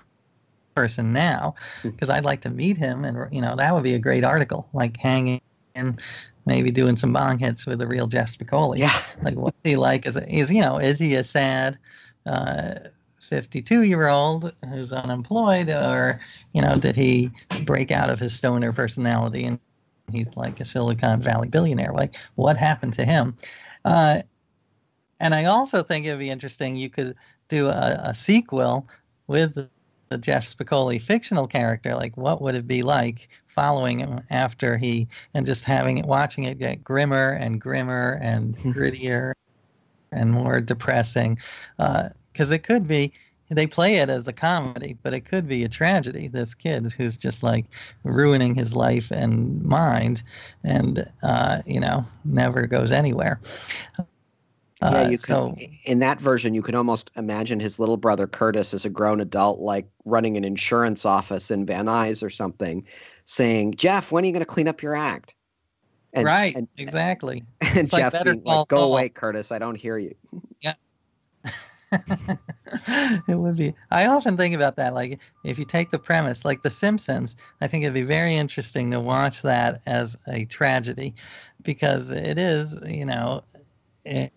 person 0.76 1.14
now? 1.14 1.56
Because 1.82 2.10
hmm. 2.10 2.16
I'd 2.16 2.26
like 2.26 2.42
to 2.42 2.50
meet 2.52 2.78
him, 2.78 3.06
and 3.06 3.32
you 3.34 3.42
know, 3.42 3.56
that 3.56 3.74
would 3.74 3.84
be 3.84 3.96
a 3.96 4.00
great 4.00 4.24
article, 4.24 4.70
like 4.72 4.98
hanging 4.98 5.42
in 5.76 5.98
maybe 6.46 6.72
doing 6.72 6.96
some 6.96 7.14
bong 7.14 7.38
hits 7.38 7.66
with 7.66 7.80
the 7.80 7.88
real 7.88 8.08
Jeff 8.08 8.38
Spicoli. 8.38 8.78
Yeah. 8.78 9.00
like 9.24 9.36
what's 9.36 9.58
he 9.64 9.76
like? 9.76 10.06
Is 10.06 10.18
is 10.18 10.52
you 10.52 10.62
know 10.62 10.78
is 10.78 11.00
he 11.00 11.16
a 11.16 11.24
sad 11.24 11.78
uh, 12.26 12.76
52 13.20 13.84
year 13.84 14.08
old 14.08 14.54
who's 14.70 14.92
unemployed, 14.92 15.70
or 15.70 16.20
you 16.54 16.62
know 16.62 16.78
did 16.78 16.96
he 16.96 17.32
break 17.66 17.92
out 17.92 18.10
of 18.10 18.20
his 18.20 18.34
stoner 18.34 18.74
personality 18.74 19.46
and 19.46 19.60
he's 20.12 20.36
like 20.36 20.60
a 20.60 20.66
Silicon 20.66 21.22
Valley 21.22 21.50
billionaire? 21.50 21.94
Like 21.94 22.16
what 22.36 22.58
happened 22.58 22.94
to 22.94 23.06
him? 23.06 23.36
Uh, 23.86 24.22
and 25.20 25.36
I 25.36 25.46
also 25.46 25.84
think 25.84 26.06
it'd 26.06 26.20
be 26.20 26.30
interesting. 26.30 26.76
You 26.76 26.90
could 26.90 27.16
do 27.48 27.68
a, 27.68 28.02
a 28.06 28.14
sequel 28.14 28.88
with 29.28 29.70
the 30.12 30.18
Jeff 30.18 30.46
Spicoli 30.46 31.02
fictional 31.02 31.48
character, 31.48 31.96
like 31.96 32.16
what 32.18 32.42
would 32.42 32.54
it 32.54 32.68
be 32.68 32.84
like 32.84 33.30
following 33.48 34.00
him 34.00 34.20
after 34.30 34.78
he 34.78 35.08
and 35.34 35.46
just 35.46 35.64
having 35.64 35.98
it, 35.98 36.06
watching 36.06 36.44
it 36.44 36.60
get 36.60 36.84
grimmer 36.84 37.32
and 37.32 37.60
grimmer 37.60 38.20
and 38.22 38.56
grittier 38.58 39.34
and 40.12 40.32
more 40.32 40.60
depressing, 40.60 41.40
because 41.78 42.52
uh, 42.52 42.54
it 42.54 42.64
could 42.64 42.88
be 42.88 43.14
they 43.50 43.68
play 43.68 43.96
it 43.96 44.10
as 44.10 44.28
a 44.28 44.34
comedy, 44.34 44.98
but 45.04 45.14
it 45.14 45.22
could 45.22 45.48
be 45.48 45.64
a 45.64 45.70
tragedy. 45.70 46.28
This 46.28 46.54
kid 46.54 46.94
who's 46.94 47.18
just 47.18 47.44
like 47.44 47.66
ruining 48.04 48.56
his 48.56 48.76
life 48.76 49.12
and 49.12 49.62
mind, 49.64 50.24
and 50.64 51.06
uh, 51.24 51.62
you 51.66 51.80
know 51.80 52.04
never 52.26 52.68
goes 52.68 52.92
anywhere. 52.92 53.40
Yeah, 54.82 55.10
you 55.10 55.14
uh, 55.16 55.18
so, 55.18 55.56
in 55.86 56.00
that 56.00 56.20
version, 56.20 56.56
you 56.56 56.64
could 56.64 56.74
almost 56.74 57.12
imagine 57.16 57.60
his 57.60 57.78
little 57.78 57.98
brother 57.98 58.26
Curtis 58.26 58.74
as 58.74 58.84
a 58.84 58.90
grown 58.90 59.22
adult, 59.22 59.60
like 59.60 59.88
running 60.06 60.38
an 60.38 60.44
insurance 60.44 61.06
office 61.06 61.52
in 61.52 61.68
Van 61.68 61.86
Nuys 61.86 62.24
or 62.24 62.32
something, 62.32 62.88
saying, 63.24 63.76
"Jeff, 63.76 64.12
when 64.12 64.24
are 64.24 64.28
you 64.28 64.34
going 64.34 64.42
to 64.42 64.46
clean 64.46 64.68
up 64.68 64.82
your 64.82 64.96
act?" 64.96 65.36
And, 66.14 66.26
right, 66.26 66.56
and, 66.56 66.68
exactly. 66.78 67.44
And 67.76 67.90
Jeff 67.90 68.14
like 68.14 68.24
being 68.24 68.44
like, 68.44 68.68
"Go 68.70 68.92
away, 68.92 69.10
Curtis. 69.10 69.52
I 69.52 69.60
don't 69.60 69.76
hear 69.76 69.98
you." 69.98 70.16
Yeah. 70.62 70.74
it 73.28 73.36
would 73.36 73.58
be. 73.58 73.76
I 73.92 74.08
often 74.08 74.36
think 74.36 74.56
about 74.56 74.78
that. 74.78 74.96
Like, 74.96 75.20
if 75.44 75.60
you 75.60 75.66
take 75.66 75.92
the 75.92 76.00
premise, 76.00 76.44
like 76.44 76.64
The 76.64 76.70
Simpsons, 76.72 77.38
I 77.62 77.68
think 77.68 77.84
it'd 77.84 77.94
be 77.94 78.02
very 78.02 78.36
interesting 78.36 78.92
to 78.92 79.00
watch 79.00 79.44
that 79.44 79.82
as 79.86 80.18
a 80.28 80.46
tragedy, 80.46 81.14
because 81.62 82.10
it 82.10 82.40
is, 82.40 82.76
you 82.88 83.06
know. 83.06 83.44
It, 84.04 84.34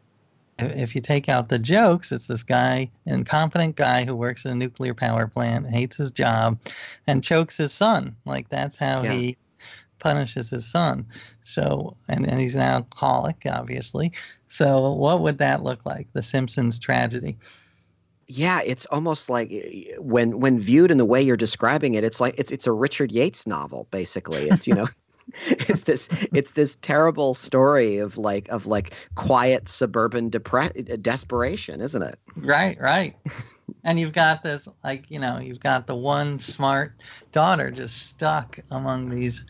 if 0.59 0.95
you 0.95 1.01
take 1.01 1.29
out 1.29 1.49
the 1.49 1.59
jokes, 1.59 2.13
it's 2.13 2.27
this 2.27 2.43
guy, 2.43 2.91
incompetent 3.07 3.77
guy 3.77 4.05
who 4.05 4.15
works 4.15 4.45
in 4.45 4.53
a 4.53 4.55
nuclear 4.55 4.95
power 4.95 5.27
plant, 5.27 5.67
hates 5.69 5.97
his 5.97 6.11
job, 6.11 6.61
and 7.07 7.25
chokes 7.25 7.57
his 7.57 7.73
son. 7.73 8.17
Like 8.25 8.49
that's 8.49 8.77
how 8.77 9.03
yeah. 9.03 9.13
he 9.13 9.37
punishes 9.99 10.51
his 10.51 10.71
son. 10.71 11.07
So, 11.43 11.97
and, 12.09 12.27
and 12.27 12.39
he's 12.39 12.55
an 12.55 12.61
alcoholic, 12.61 13.43
obviously. 13.47 14.13
So, 14.49 14.93
what 14.93 15.21
would 15.21 15.39
that 15.39 15.63
look 15.63 15.85
like? 15.85 16.13
The 16.13 16.23
Simpsons 16.23 16.79
tragedy. 16.79 17.39
Yeah, 18.27 18.61
it's 18.65 18.87
almost 18.87 19.29
like 19.29 19.51
eh, 19.51 19.97
when 19.99 20.41
when 20.41 20.59
viewed 20.59 20.91
in 20.91 20.99
the 20.99 21.05
way 21.05 21.21
you're 21.21 21.37
describing 21.37 21.95
it, 21.95 22.05
it's 22.05 22.21
like 22.21 22.39
it's 22.39 22.53
it's 22.53 22.67
a 22.67 22.73
Richard 22.73 23.13
Yates 23.13 23.47
novel, 23.47 23.89
basically. 23.91 24.49
It's 24.49 24.67
you 24.67 24.75
know. 24.75 24.89
it's 25.47 25.83
this 25.83 26.09
it's 26.33 26.53
this 26.53 26.77
terrible 26.77 27.35
story 27.35 27.99
of 27.99 28.17
like 28.19 28.49
of 28.49 28.67
like 28.67 28.95
quiet 29.15 29.69
suburban 29.69 30.31
depre- 30.31 31.03
desperation 31.03 31.81
isn't 31.81 32.03
it? 32.03 32.19
Right 32.37 32.81
right. 32.81 33.15
And 33.83 33.99
you've 33.99 34.13
got 34.13 34.43
this 34.43 34.69
like 34.83 35.11
you 35.11 35.19
know 35.19 35.39
you've 35.39 35.61
got 35.61 35.87
the 35.87 35.95
one 35.95 36.39
smart 36.39 37.03
daughter 37.33 37.71
just 37.71 38.09
stuck 38.09 38.59
among 38.71 39.09
these 39.09 39.45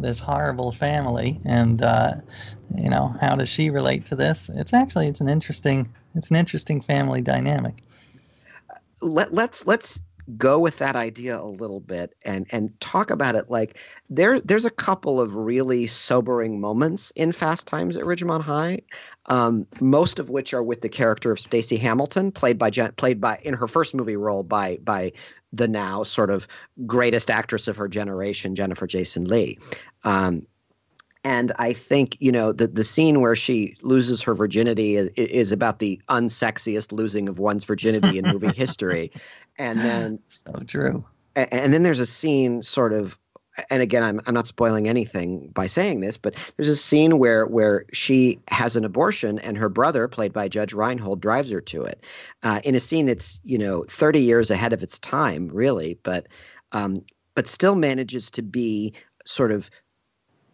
this 0.00 0.18
horrible 0.18 0.72
family. 0.72 1.38
And 1.44 1.82
uh, 1.82 2.14
you 2.74 2.88
know 2.88 3.14
how 3.20 3.34
does 3.34 3.48
she 3.48 3.70
relate 3.70 4.06
to 4.06 4.16
this? 4.16 4.48
It's 4.48 4.72
actually 4.72 5.08
it's 5.08 5.20
an 5.20 5.28
interesting 5.28 5.92
it's 6.14 6.30
an 6.30 6.36
interesting 6.36 6.80
family 6.80 7.20
dynamic. 7.20 7.82
Let, 9.00 9.34
let's 9.34 9.66
let's 9.66 10.00
go 10.36 10.58
with 10.58 10.78
that 10.78 10.96
idea 10.96 11.40
a 11.40 11.44
little 11.44 11.80
bit 11.80 12.14
and 12.24 12.46
and 12.50 12.78
talk 12.80 13.10
about 13.10 13.34
it 13.34 13.50
like 13.50 13.78
there 14.08 14.40
there's 14.40 14.64
a 14.64 14.70
couple 14.70 15.20
of 15.20 15.34
really 15.34 15.86
sobering 15.86 16.60
moments 16.60 17.12
in 17.16 17.32
Fast 17.32 17.66
Times 17.66 17.96
at 17.96 18.04
Ridgemont 18.04 18.42
High, 18.42 18.82
um, 19.26 19.66
most 19.80 20.18
of 20.18 20.30
which 20.30 20.54
are 20.54 20.62
with 20.62 20.80
the 20.80 20.88
character 20.88 21.32
of 21.32 21.40
Stacy 21.40 21.76
Hamilton, 21.76 22.30
played 22.30 22.58
by 22.58 22.70
played 22.70 23.20
by 23.20 23.38
in 23.42 23.54
her 23.54 23.66
first 23.66 23.94
movie 23.94 24.16
role 24.16 24.42
by 24.42 24.78
by 24.82 25.12
the 25.52 25.68
now 25.68 26.02
sort 26.02 26.30
of 26.30 26.46
greatest 26.86 27.30
actress 27.30 27.68
of 27.68 27.76
her 27.76 27.88
generation, 27.88 28.54
Jennifer 28.54 28.86
Jason 28.86 29.24
Leigh. 29.24 29.58
Um, 30.04 30.46
and 31.24 31.52
I 31.58 31.72
think 31.72 32.16
you 32.20 32.32
know 32.32 32.52
the 32.52 32.66
the 32.66 32.84
scene 32.84 33.20
where 33.20 33.36
she 33.36 33.76
loses 33.82 34.22
her 34.22 34.34
virginity 34.34 34.96
is, 34.96 35.08
is 35.10 35.52
about 35.52 35.78
the 35.78 36.00
unsexiest 36.08 36.92
losing 36.92 37.28
of 37.28 37.38
one's 37.38 37.64
virginity 37.64 38.18
in 38.18 38.26
movie 38.26 38.48
history, 38.56 39.12
and 39.58 39.78
then 39.78 40.18
so 40.28 40.52
true. 40.66 41.04
And, 41.34 41.52
and 41.52 41.72
then 41.72 41.82
there's 41.82 42.00
a 42.00 42.06
scene 42.06 42.62
sort 42.62 42.92
of 42.92 43.18
and 43.70 43.82
again 43.82 44.02
I'm 44.02 44.20
I'm 44.26 44.34
not 44.34 44.46
spoiling 44.46 44.88
anything 44.88 45.48
by 45.48 45.66
saying 45.66 46.00
this, 46.00 46.16
but 46.16 46.34
there's 46.56 46.68
a 46.68 46.76
scene 46.76 47.18
where 47.18 47.46
where 47.46 47.84
she 47.92 48.40
has 48.48 48.76
an 48.76 48.84
abortion 48.84 49.38
and 49.38 49.58
her 49.58 49.68
brother, 49.68 50.08
played 50.08 50.32
by 50.32 50.48
Judge 50.48 50.72
Reinhold, 50.72 51.20
drives 51.20 51.50
her 51.50 51.60
to 51.60 51.84
it, 51.84 52.02
uh, 52.42 52.60
in 52.64 52.74
a 52.74 52.80
scene 52.80 53.06
that's 53.06 53.40
you 53.44 53.58
know 53.58 53.84
30 53.84 54.20
years 54.20 54.50
ahead 54.50 54.72
of 54.72 54.82
its 54.82 54.98
time, 54.98 55.48
really, 55.48 55.98
but 56.02 56.28
um, 56.72 57.04
but 57.34 57.48
still 57.48 57.74
manages 57.74 58.30
to 58.32 58.42
be 58.42 58.94
sort 59.26 59.52
of 59.52 59.70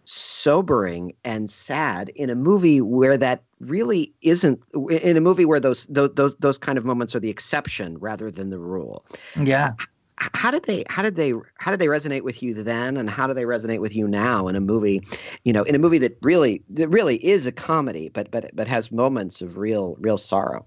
sobering 0.09 1.13
and 1.25 1.51
sad 1.51 2.09
in 2.11 2.31
a 2.31 2.35
movie 2.35 2.81
where 2.81 3.17
that 3.17 3.43
really 3.61 4.15
isn't 4.23 4.61
in 4.91 5.17
a 5.17 5.21
movie 5.21 5.45
where 5.45 5.61
those 5.61 5.87
those 5.87 6.35
those 6.37 6.59
kind 6.59 6.79
of 6.79 6.85
moments 6.85 7.15
are 7.15 7.21
the 7.21 7.29
exception 7.29 7.99
rather 7.99 8.31
than 8.31 8.51
the 8.51 8.59
rule. 8.59 9.05
Yeah. 9.37 9.73
How 10.17 10.51
did 10.51 10.65
they 10.65 10.85
how 10.89 11.03
did 11.03 11.17
they 11.17 11.33
how 11.59 11.71
did 11.71 11.79
they 11.79 11.87
resonate 11.87 12.23
with 12.23 12.43
you 12.43 12.55
then 12.55 12.97
and 12.97 13.09
how 13.09 13.27
do 13.27 13.35
they 13.35 13.45
resonate 13.45 13.81
with 13.81 13.95
you 13.95 14.09
now 14.09 14.49
in 14.49 14.57
a 14.57 14.61
movie, 14.61 15.03
you 15.45 15.53
know, 15.53 15.63
in 15.63 15.75
a 15.75 15.79
movie 15.79 15.99
that 15.99 16.19
really 16.23 16.63
that 16.71 16.89
really 16.89 17.25
is 17.25 17.47
a 17.47 17.53
comedy 17.53 18.09
but 18.09 18.31
but 18.31 18.51
but 18.55 18.67
has 18.67 18.91
moments 18.91 19.43
of 19.43 19.59
real 19.59 19.97
real 20.01 20.19
sorrow. 20.19 20.67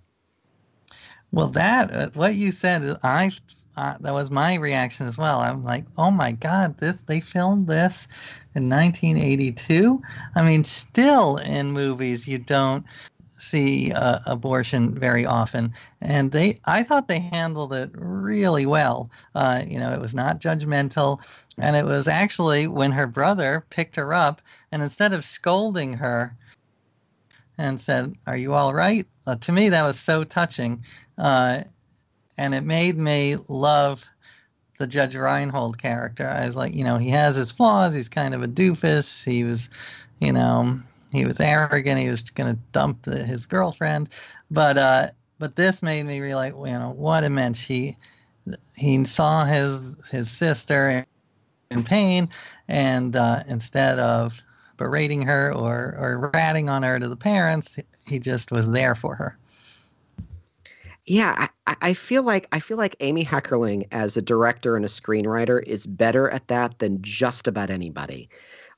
Well, 1.33 1.47
that 1.47 1.91
uh, 1.91 2.09
what 2.13 2.35
you 2.35 2.51
said, 2.51 2.83
is 2.83 2.97
I 3.03 3.31
uh, 3.77 3.95
that 4.01 4.13
was 4.13 4.29
my 4.29 4.55
reaction 4.55 5.07
as 5.07 5.17
well. 5.17 5.39
I'm 5.39 5.63
like, 5.63 5.85
oh 5.97 6.11
my 6.11 6.33
god, 6.33 6.77
this 6.77 7.01
they 7.01 7.21
filmed 7.21 7.67
this 7.67 8.07
in 8.53 8.67
1982. 8.69 10.01
I 10.35 10.41
mean, 10.45 10.65
still 10.65 11.37
in 11.37 11.71
movies 11.71 12.27
you 12.27 12.37
don't 12.37 12.85
see 13.37 13.91
uh, 13.93 14.19
abortion 14.27 14.93
very 14.93 15.25
often, 15.25 15.73
and 16.01 16.33
they 16.33 16.59
I 16.65 16.83
thought 16.83 17.07
they 17.07 17.19
handled 17.19 17.73
it 17.73 17.91
really 17.93 18.65
well. 18.65 19.09
Uh, 19.33 19.63
you 19.65 19.79
know, 19.79 19.93
it 19.93 20.01
was 20.01 20.13
not 20.13 20.41
judgmental, 20.41 21.21
and 21.57 21.77
it 21.77 21.85
was 21.85 22.09
actually 22.09 22.67
when 22.67 22.91
her 22.91 23.07
brother 23.07 23.65
picked 23.69 23.95
her 23.95 24.13
up, 24.13 24.41
and 24.71 24.81
instead 24.81 25.13
of 25.13 25.23
scolding 25.23 25.93
her 25.93 26.35
and 27.61 27.79
said, 27.79 28.15
"Are 28.25 28.35
you 28.35 28.53
all 28.53 28.73
right?" 28.73 29.07
Uh, 29.27 29.35
to 29.35 29.51
me, 29.51 29.69
that 29.69 29.83
was 29.83 29.99
so 29.99 30.23
touching, 30.23 30.83
uh, 31.17 31.61
and 32.37 32.55
it 32.55 32.63
made 32.63 32.97
me 32.97 33.37
love 33.47 34.09
the 34.79 34.87
Judge 34.87 35.15
Reinhold 35.15 35.77
character. 35.77 36.27
I 36.27 36.45
was 36.45 36.55
like, 36.55 36.73
you 36.73 36.83
know, 36.83 36.97
he 36.97 37.09
has 37.09 37.35
his 37.35 37.51
flaws. 37.51 37.93
He's 37.93 38.09
kind 38.09 38.33
of 38.33 38.41
a 38.41 38.47
doofus. 38.47 39.23
He 39.23 39.43
was, 39.43 39.69
you 40.19 40.33
know, 40.33 40.79
he 41.11 41.23
was 41.23 41.39
arrogant. 41.39 41.99
He 41.99 42.09
was 42.09 42.21
going 42.21 42.55
to 42.55 42.59
dump 42.71 43.03
the, 43.03 43.23
his 43.23 43.45
girlfriend, 43.45 44.09
but 44.49 44.77
uh, 44.77 45.07
but 45.37 45.55
this 45.55 45.83
made 45.83 46.03
me 46.05 46.19
realize, 46.19 46.53
you 46.53 46.79
know, 46.79 46.93
what 46.97 47.23
it 47.23 47.29
meant. 47.29 47.57
He 47.57 47.95
he 48.75 49.05
saw 49.05 49.45
his 49.45 50.09
his 50.09 50.31
sister 50.31 51.05
in 51.69 51.83
pain, 51.83 52.27
and 52.67 53.15
uh, 53.15 53.43
instead 53.47 53.99
of 53.99 54.41
berating 54.81 55.21
her 55.21 55.53
or, 55.53 55.95
or 55.99 56.31
ratting 56.33 56.67
on 56.67 56.81
her 56.81 56.99
to 56.99 57.07
the 57.07 57.15
parents. 57.15 57.77
He 58.07 58.17
just 58.17 58.51
was 58.51 58.71
there 58.71 58.95
for 58.95 59.13
her. 59.13 59.37
Yeah, 61.05 61.49
I, 61.67 61.75
I 61.81 61.93
feel 61.93 62.23
like 62.23 62.47
I 62.51 62.59
feel 62.59 62.77
like 62.77 62.95
Amy 62.99 63.23
Heckerling 63.23 63.87
as 63.91 64.17
a 64.17 64.23
director 64.23 64.75
and 64.75 64.83
a 64.83 64.87
screenwriter 64.87 65.61
is 65.61 65.85
better 65.85 66.31
at 66.31 66.47
that 66.47 66.79
than 66.79 66.97
just 67.03 67.47
about 67.47 67.69
anybody. 67.69 68.27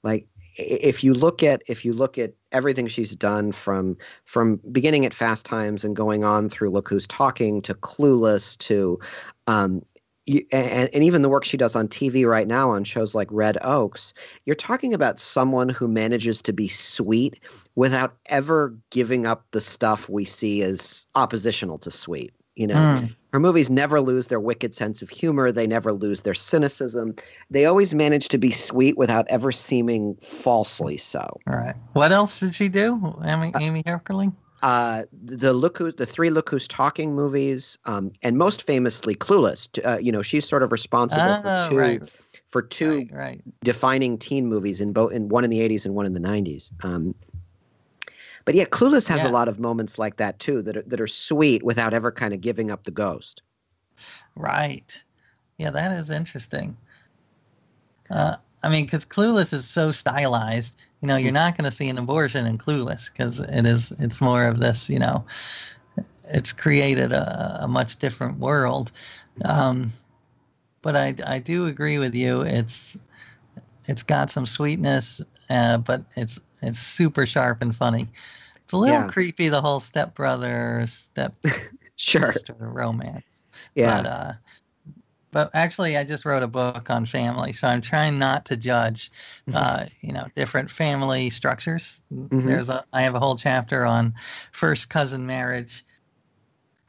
Like 0.03 0.27
if 0.57 1.05
you 1.05 1.13
look 1.13 1.41
at 1.41 1.63
if 1.67 1.85
you 1.85 1.93
look 1.93 2.17
at 2.17 2.33
everything 2.51 2.87
she's 2.87 3.15
done 3.15 3.53
from 3.53 3.95
from 4.25 4.59
beginning 4.73 5.05
at 5.05 5.13
Fast 5.13 5.45
Times 5.45 5.85
and 5.85 5.95
going 5.95 6.25
on 6.25 6.49
through 6.49 6.71
Look 6.71 6.89
Who's 6.89 7.07
Talking 7.07 7.61
to 7.61 7.73
Clueless 7.75 8.57
to 8.57 8.99
um, 9.47 9.83
you, 10.25 10.45
and, 10.51 10.89
and 10.93 11.03
even 11.03 11.21
the 11.21 11.29
work 11.29 11.45
she 11.45 11.57
does 11.57 11.75
on 11.75 11.87
TV 11.87 12.25
right 12.25 12.47
now 12.47 12.71
on 12.71 12.83
shows 12.83 13.13
like 13.13 13.27
Red 13.31 13.57
Oaks, 13.61 14.13
you're 14.45 14.55
talking 14.55 14.93
about 14.93 15.19
someone 15.19 15.69
who 15.69 15.87
manages 15.87 16.43
to 16.43 16.53
be 16.53 16.67
sweet 16.67 17.39
without 17.75 18.15
ever 18.25 18.77
giving 18.89 19.25
up 19.25 19.45
the 19.51 19.61
stuff 19.61 20.09
we 20.09 20.25
see 20.25 20.61
as 20.61 21.07
oppositional 21.15 21.79
to 21.79 21.91
sweet. 21.91 22.33
You 22.55 22.67
know, 22.67 22.75
mm. 22.75 23.15
her 23.31 23.39
movies 23.39 23.71
never 23.71 23.99
lose 23.99 24.27
their 24.27 24.39
wicked 24.39 24.75
sense 24.75 25.01
of 25.01 25.09
humor. 25.09 25.51
They 25.51 25.65
never 25.65 25.91
lose 25.91 26.21
their 26.21 26.35
cynicism. 26.35 27.15
They 27.49 27.65
always 27.65 27.95
manage 27.95 28.27
to 28.29 28.37
be 28.37 28.51
sweet 28.51 28.95
without 28.95 29.25
ever 29.29 29.51
seeming 29.51 30.17
falsely 30.17 30.97
so. 30.97 31.39
All 31.49 31.57
right. 31.57 31.75
What 31.93 32.11
else 32.11 32.39
did 32.39 32.53
she 32.53 32.69
do, 32.69 33.15
Amy, 33.25 33.51
Amy 33.59 33.81
Heckerling? 33.81 34.35
Uh, 34.63 35.03
the 35.11 35.53
look 35.53 35.77
who 35.77 35.91
the 35.91 36.05
three 36.05 36.29
look 36.29 36.49
who's 36.49 36.69
talking 36.69 37.13
movies, 37.13 37.77
um, 37.83 38.13
and 38.23 38.37
most 38.37 38.63
famously 38.63 39.13
Clueless. 39.13 39.67
Uh, 39.85 39.99
you 39.99 40.09
know, 40.11 40.21
she's 40.21 40.47
sort 40.47 40.63
of 40.63 40.71
responsible 40.71 41.29
oh, 41.29 41.41
for 41.41 41.69
two 41.69 41.77
right. 41.77 42.17
for 42.47 42.61
two 42.61 42.91
right, 42.91 43.11
right. 43.11 43.41
defining 43.61 44.17
teen 44.17 44.47
movies 44.47 44.79
in 44.79 44.93
both 44.93 45.11
in 45.11 45.27
one 45.27 45.43
in 45.43 45.49
the 45.49 45.59
'80s 45.59 45.85
and 45.85 45.95
one 45.95 46.05
in 46.05 46.13
the 46.13 46.21
'90s. 46.21 46.71
Um, 46.83 47.13
but 48.45 48.55
yeah, 48.55 48.63
Clueless 48.63 49.05
has 49.09 49.25
yeah. 49.25 49.29
a 49.29 49.31
lot 49.31 49.49
of 49.49 49.59
moments 49.59 49.99
like 49.99 50.15
that 50.15 50.39
too 50.39 50.61
that 50.61 50.77
are, 50.77 50.83
that 50.83 51.01
are 51.01 51.07
sweet 51.07 51.61
without 51.63 51.93
ever 51.93 52.11
kind 52.11 52.33
of 52.33 52.39
giving 52.39 52.71
up 52.71 52.85
the 52.85 52.91
ghost. 52.91 53.41
Right. 54.35 55.03
Yeah, 55.57 55.71
that 55.71 55.97
is 55.97 56.09
interesting. 56.09 56.77
Uh, 58.09 58.37
I 58.63 58.69
mean, 58.69 58.85
because 58.85 59.05
Clueless 59.05 59.53
is 59.53 59.65
so 59.67 59.91
stylized, 59.91 60.77
you 61.03 61.07
know, 61.07 61.17
you're 61.17 61.33
not 61.33 61.57
going 61.57 61.69
to 61.69 61.75
see 61.75 61.89
an 61.89 61.97
abortion 61.97 62.45
in 62.45 62.57
Clueless 62.57 63.11
because 63.11 63.41
it 63.41 63.65
is 63.65 63.91
it's 63.99 64.21
more 64.21 64.45
of 64.45 64.59
this, 64.59 64.89
you 64.89 64.97
know, 64.97 65.25
it's 66.33 66.53
created 66.53 67.11
a, 67.11 67.59
a 67.63 67.67
much 67.67 67.97
different 67.99 68.39
world. 68.39 68.89
Um, 69.43 69.91
but 70.81 70.95
I, 70.95 71.13
I 71.27 71.39
do 71.39 71.67
agree 71.67 71.99
with 71.99 72.15
you. 72.15 72.43
It's 72.43 72.97
it's 73.89 74.01
got 74.01 74.31
some 74.31 74.45
sweetness, 74.45 75.21
uh, 75.49 75.79
but 75.79 76.05
it's 76.15 76.39
it's 76.61 76.79
super 76.79 77.25
sharp 77.25 77.61
and 77.61 77.75
funny. 77.75 78.07
It's 78.63 78.71
a 78.71 78.77
little 78.77 79.01
yeah. 79.01 79.07
creepy 79.07 79.49
the 79.49 79.59
whole 79.59 79.81
stepbrother 79.81 80.85
step 80.87 81.35
sure 81.97 82.33
romance. 82.57 83.25
Yeah. 83.75 84.03
But, 84.03 84.09
uh, 84.09 84.31
but 85.33 85.49
actually, 85.53 85.97
I 85.97 86.03
just 86.03 86.23
wrote 86.23 86.43
a 86.43 86.47
book 86.47 86.89
on 86.89 87.05
family, 87.05 87.51
so 87.51 87.67
I'm 87.67 87.81
trying 87.81 88.17
not 88.19 88.45
to 88.45 88.55
judge, 88.55 89.11
mm-hmm. 89.49 89.57
uh, 89.57 89.85
you 90.01 90.13
know, 90.13 90.27
different 90.35 90.71
family 90.71 91.29
structures. 91.29 92.01
Mm-hmm. 92.13 92.47
There's 92.47 92.69
a 92.69 92.85
I 92.93 93.01
have 93.01 93.15
a 93.15 93.19
whole 93.19 93.35
chapter 93.35 93.85
on 93.85 94.13
first 94.51 94.89
cousin 94.89 95.25
marriage 95.25 95.83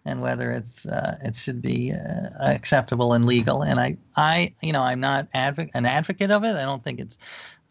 and 0.04 0.20
whether 0.20 0.50
it's 0.50 0.86
uh, 0.86 1.16
it 1.22 1.34
should 1.34 1.62
be 1.62 1.92
uh, 1.92 2.28
acceptable 2.52 3.14
and 3.14 3.24
legal. 3.24 3.62
And 3.62 3.80
I, 3.80 3.96
I, 4.16 4.52
you 4.60 4.72
know, 4.72 4.82
I'm 4.82 5.00
not 5.00 5.30
advo- 5.32 5.70
an 5.74 5.86
advocate 5.86 6.30
of 6.30 6.44
it. 6.44 6.54
I 6.54 6.62
don't 6.62 6.84
think 6.84 7.00
it's 7.00 7.18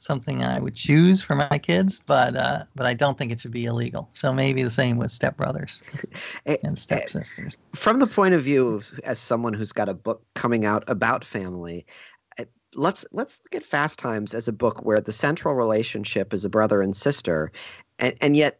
something 0.04 0.44
I 0.44 0.60
would 0.60 0.76
choose 0.76 1.22
for 1.22 1.36
my 1.36 1.58
kids, 1.58 2.00
but 2.06 2.36
uh, 2.36 2.63
but 2.76 2.86
I 2.86 2.94
don't 2.94 3.18
think 3.18 3.32
it 3.32 3.39
should 3.39 3.52
be 3.52 3.66
illegal. 3.66 4.10
So 4.12 4.34
maybe 4.34 4.63
the 4.63 4.70
same 4.70 4.98
with 4.98 5.10
stepbrothers 5.10 5.82
eh, 6.46 6.58
and 6.63 6.78
stepsisters. 6.78 7.58
From 7.74 8.00
the 8.00 8.08
point 8.08 8.34
of 8.34 8.42
view 8.42 8.76
of, 8.76 9.00
as 9.04 9.20
someone 9.20 9.54
who's 9.54 9.72
got 9.72 9.89
a 9.89 9.94
book 9.94 10.24
coming 10.34 10.66
out 10.66 10.84
about 10.88 11.24
family, 11.24 11.86
eh, 12.38 12.46
let's 12.76 13.06
let's 13.12 13.39
look 13.44 13.56
at 13.62 13.63
Fast 13.63 14.00
Times 14.00 14.34
as 14.34 14.48
a 14.48 14.54
book 14.54 14.84
where 14.84 15.02
the 15.02 15.13
central 15.13 15.54
relationship 15.54 16.34
is 16.34 16.44
a 16.44 16.50
brother 16.50 16.82
and 16.82 16.96
sister, 16.96 17.52
and, 18.00 18.16
and 18.20 18.36
yet 18.36 18.60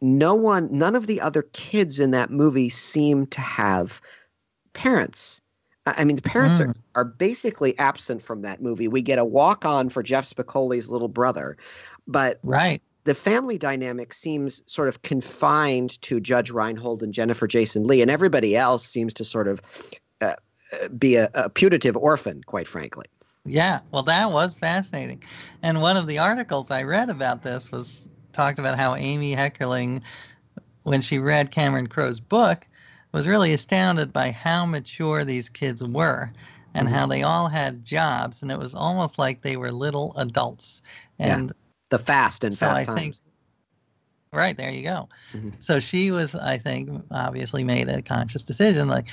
no 0.00 0.34
one, 0.34 0.68
none 0.72 0.96
of 0.96 1.06
the 1.06 1.20
other 1.20 1.42
kids 1.42 2.00
in 2.00 2.10
that 2.10 2.30
movie 2.30 2.70
seem 2.70 3.26
to 3.28 3.40
have 3.40 4.00
parents. 4.72 5.41
I 5.86 6.04
mean, 6.04 6.16
the 6.16 6.22
parents 6.22 6.58
mm. 6.58 6.68
are, 6.68 6.74
are 6.94 7.04
basically 7.04 7.76
absent 7.78 8.22
from 8.22 8.42
that 8.42 8.62
movie. 8.62 8.88
We 8.88 9.02
get 9.02 9.18
a 9.18 9.24
walk 9.24 9.64
on 9.64 9.88
for 9.88 10.02
Jeff 10.02 10.24
Spicoli's 10.24 10.88
little 10.88 11.08
brother, 11.08 11.56
but 12.06 12.38
right. 12.44 12.80
the 13.04 13.14
family 13.14 13.58
dynamic 13.58 14.14
seems 14.14 14.62
sort 14.66 14.88
of 14.88 15.02
confined 15.02 16.00
to 16.02 16.20
Judge 16.20 16.50
Reinhold 16.50 17.02
and 17.02 17.12
Jennifer 17.12 17.48
Jason 17.48 17.84
Leigh, 17.84 18.02
and 18.02 18.10
everybody 18.10 18.56
else 18.56 18.86
seems 18.86 19.12
to 19.14 19.24
sort 19.24 19.48
of 19.48 19.60
uh, 20.20 20.34
uh 20.72 20.88
be 20.88 21.16
a, 21.16 21.28
a 21.34 21.50
putative 21.50 21.96
orphan, 21.96 22.42
quite 22.44 22.68
frankly. 22.68 23.06
Yeah, 23.44 23.80
well, 23.90 24.04
that 24.04 24.30
was 24.30 24.54
fascinating. 24.54 25.22
And 25.64 25.80
one 25.80 25.96
of 25.96 26.06
the 26.06 26.18
articles 26.18 26.70
I 26.70 26.84
read 26.84 27.10
about 27.10 27.42
this 27.42 27.72
was 27.72 28.08
talked 28.32 28.60
about 28.60 28.78
how 28.78 28.94
Amy 28.94 29.34
Heckerling, 29.34 30.02
when 30.84 31.00
she 31.02 31.18
read 31.18 31.50
Cameron 31.50 31.88
Crowe's 31.88 32.20
book, 32.20 32.68
was 33.12 33.26
really 33.26 33.52
astounded 33.52 34.12
by 34.12 34.30
how 34.30 34.66
mature 34.66 35.24
these 35.24 35.48
kids 35.48 35.84
were 35.84 36.32
and 36.74 36.88
mm-hmm. 36.88 36.96
how 36.96 37.06
they 37.06 37.22
all 37.22 37.48
had 37.48 37.84
jobs 37.84 38.42
and 38.42 38.50
it 38.50 38.58
was 38.58 38.74
almost 38.74 39.18
like 39.18 39.42
they 39.42 39.56
were 39.56 39.70
little 39.70 40.14
adults 40.16 40.82
and 41.18 41.48
yeah. 41.48 41.54
the 41.90 41.98
fast 41.98 42.44
and 42.44 42.54
so 42.54 42.66
fast 42.66 42.78
I 42.80 42.84
times. 42.84 42.98
think 42.98 43.16
right 44.32 44.56
there 44.56 44.70
you 44.70 44.82
go 44.82 45.08
mm-hmm. 45.32 45.50
so 45.58 45.78
she 45.78 46.10
was 46.10 46.34
i 46.34 46.56
think 46.56 47.04
obviously 47.10 47.64
made 47.64 47.88
a 47.88 48.00
conscious 48.00 48.42
decision 48.42 48.88
like 48.88 49.08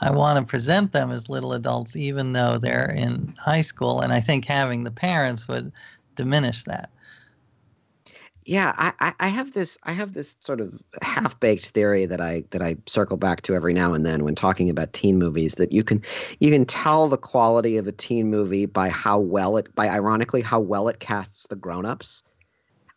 i 0.00 0.10
want 0.10 0.38
to 0.38 0.48
present 0.48 0.92
them 0.92 1.10
as 1.10 1.28
little 1.28 1.54
adults 1.54 1.96
even 1.96 2.32
though 2.32 2.58
they're 2.58 2.90
in 2.90 3.34
high 3.36 3.60
school 3.60 4.00
and 4.00 4.12
i 4.12 4.20
think 4.20 4.44
having 4.44 4.84
the 4.84 4.92
parents 4.92 5.48
would 5.48 5.72
diminish 6.14 6.62
that 6.64 6.88
yeah, 8.44 8.72
I, 8.76 9.14
I 9.18 9.28
have 9.28 9.52
this 9.52 9.78
I 9.82 9.92
have 9.92 10.12
this 10.12 10.36
sort 10.40 10.60
of 10.60 10.82
half 11.00 11.40
baked 11.40 11.70
theory 11.70 12.04
that 12.06 12.20
I 12.20 12.44
that 12.50 12.60
I 12.60 12.76
circle 12.86 13.16
back 13.16 13.42
to 13.42 13.54
every 13.54 13.72
now 13.72 13.94
and 13.94 14.04
then 14.04 14.22
when 14.22 14.34
talking 14.34 14.68
about 14.68 14.92
teen 14.92 15.18
movies 15.18 15.54
that 15.54 15.72
you 15.72 15.82
can 15.82 16.02
you 16.40 16.50
can 16.50 16.66
tell 16.66 17.08
the 17.08 17.16
quality 17.16 17.78
of 17.78 17.86
a 17.86 17.92
teen 17.92 18.30
movie 18.30 18.66
by 18.66 18.90
how 18.90 19.18
well 19.18 19.56
it 19.56 19.74
by 19.74 19.88
ironically 19.88 20.42
how 20.42 20.60
well 20.60 20.88
it 20.88 21.00
casts 21.00 21.46
the 21.48 21.56
grown-ups. 21.56 22.22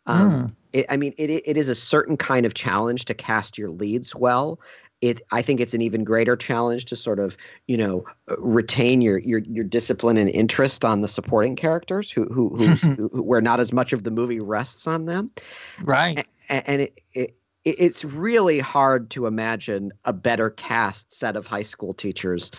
Um, 0.06 0.32
mm. 0.32 0.56
it, 0.72 0.86
I 0.90 0.98
mean, 0.98 1.14
it 1.16 1.30
it 1.30 1.56
is 1.56 1.70
a 1.70 1.74
certain 1.74 2.18
kind 2.18 2.44
of 2.44 2.52
challenge 2.52 3.06
to 3.06 3.14
cast 3.14 3.56
your 3.56 3.70
leads 3.70 4.14
well, 4.14 4.60
it 5.00 5.22
I 5.30 5.42
think 5.42 5.60
it's 5.60 5.74
an 5.74 5.82
even 5.82 6.04
greater 6.04 6.36
challenge 6.36 6.86
to 6.86 6.96
sort 6.96 7.18
of 7.18 7.36
you 7.66 7.76
know 7.76 8.04
retain 8.38 9.00
your 9.00 9.18
your 9.18 9.40
your 9.40 9.64
discipline 9.64 10.16
and 10.16 10.28
interest 10.28 10.84
on 10.84 11.00
the 11.00 11.08
supporting 11.08 11.56
characters 11.56 12.10
who 12.10 12.24
who, 12.26 12.56
who 12.56 13.08
where 13.22 13.40
not 13.40 13.60
as 13.60 13.72
much 13.72 13.92
of 13.92 14.02
the 14.02 14.10
movie 14.10 14.40
rests 14.40 14.86
on 14.86 15.04
them, 15.04 15.30
right? 15.82 16.26
And, 16.48 16.68
and 16.68 16.82
it, 16.82 17.00
it 17.12 17.38
it's 17.64 18.04
really 18.04 18.58
hard 18.60 19.10
to 19.10 19.26
imagine 19.26 19.92
a 20.04 20.12
better 20.12 20.50
cast 20.50 21.12
set 21.12 21.36
of 21.36 21.46
high 21.46 21.62
school 21.62 21.92
teachers 21.92 22.50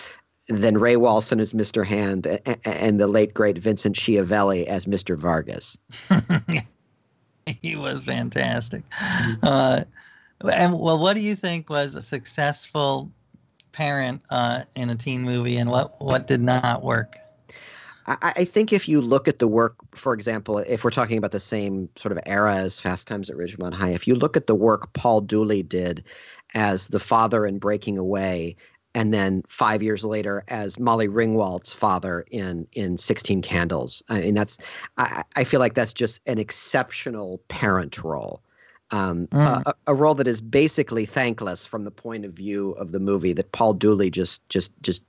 than 0.47 0.77
Ray 0.77 0.95
Walston 0.95 1.39
as 1.39 1.53
Mr. 1.53 1.85
Hand 1.85 2.25
and, 2.25 2.57
and 2.65 2.99
the 2.99 3.07
late 3.07 3.33
great 3.33 3.57
Vincent 3.57 3.95
Schiavelli 3.95 4.65
as 4.65 4.85
Mr. 4.85 5.17
Vargas. 5.17 5.77
he 7.61 7.75
was 7.75 8.03
fantastic. 8.03 8.83
Uh, 9.43 9.83
and 10.47 10.79
well, 10.79 10.99
what 10.99 11.13
do 11.15 11.21
you 11.21 11.35
think 11.35 11.69
was 11.69 11.95
a 11.95 12.01
successful 12.01 13.11
parent 13.71 14.21
uh, 14.29 14.63
in 14.75 14.89
a 14.89 14.95
teen 14.95 15.21
movie, 15.21 15.57
and 15.57 15.69
what 15.69 15.99
what 15.99 16.27
did 16.27 16.41
not 16.41 16.83
work? 16.83 17.17
I, 18.07 18.33
I 18.37 18.45
think 18.45 18.73
if 18.73 18.87
you 18.87 19.01
look 19.01 19.27
at 19.27 19.39
the 19.39 19.47
work, 19.47 19.75
for 19.95 20.13
example, 20.13 20.59
if 20.59 20.83
we're 20.83 20.89
talking 20.89 21.17
about 21.17 21.31
the 21.31 21.39
same 21.39 21.89
sort 21.95 22.11
of 22.11 22.19
era 22.25 22.55
as 22.55 22.79
Fast 22.79 23.07
Times 23.07 23.29
at 23.29 23.35
Ridgemont 23.35 23.73
High, 23.73 23.91
if 23.91 24.07
you 24.07 24.15
look 24.15 24.37
at 24.37 24.47
the 24.47 24.55
work 24.55 24.93
Paul 24.93 25.21
Dooley 25.21 25.63
did 25.63 26.03
as 26.53 26.87
the 26.87 26.99
father 26.99 27.45
in 27.45 27.59
Breaking 27.59 27.97
Away, 27.97 28.55
and 28.95 29.13
then 29.13 29.43
five 29.47 29.83
years 29.83 30.03
later 30.03 30.43
as 30.47 30.79
Molly 30.79 31.07
Ringwald's 31.07 31.73
father 31.73 32.25
in 32.31 32.67
in 32.73 32.97
Sixteen 32.97 33.41
Candles. 33.41 34.01
I 34.09 34.21
mean, 34.21 34.33
that's 34.33 34.57
I, 34.97 35.23
I 35.35 35.43
feel 35.43 35.59
like 35.59 35.73
that's 35.73 35.93
just 35.93 36.21
an 36.25 36.39
exceptional 36.39 37.41
parent 37.49 38.03
role 38.03 38.41
um, 38.91 39.27
mm. 39.27 39.63
a, 39.65 39.73
a, 39.87 39.93
role 39.93 40.15
that 40.15 40.27
is 40.27 40.41
basically 40.41 41.05
thankless 41.05 41.65
from 41.65 41.83
the 41.83 41.91
point 41.91 42.25
of 42.25 42.33
view 42.33 42.71
of 42.71 42.91
the 42.91 42.99
movie 42.99 43.33
that 43.33 43.51
Paul 43.51 43.73
Dooley 43.73 44.09
just 44.09 44.47
just 44.49 44.71
just 44.81 45.03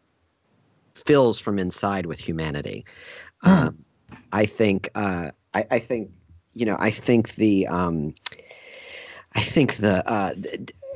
fills 0.95 1.39
from 1.39 1.59
inside 1.59 2.07
with 2.07 2.21
humanity. 2.21 2.85
Mm. 3.45 3.67
Um, 3.67 3.85
I 4.33 4.47
think 4.47 4.91
uh, 4.95 5.31
I, 5.55 5.67
I, 5.71 5.79
think 5.79 6.11
you 6.53 6.67
know 6.67 6.77
I 6.79 6.91
think 6.91 7.35
the 7.37 7.67
um, 7.69 8.15
I 9.35 9.41
think 9.41 9.77
the, 9.77 10.07
uh, 10.09 10.35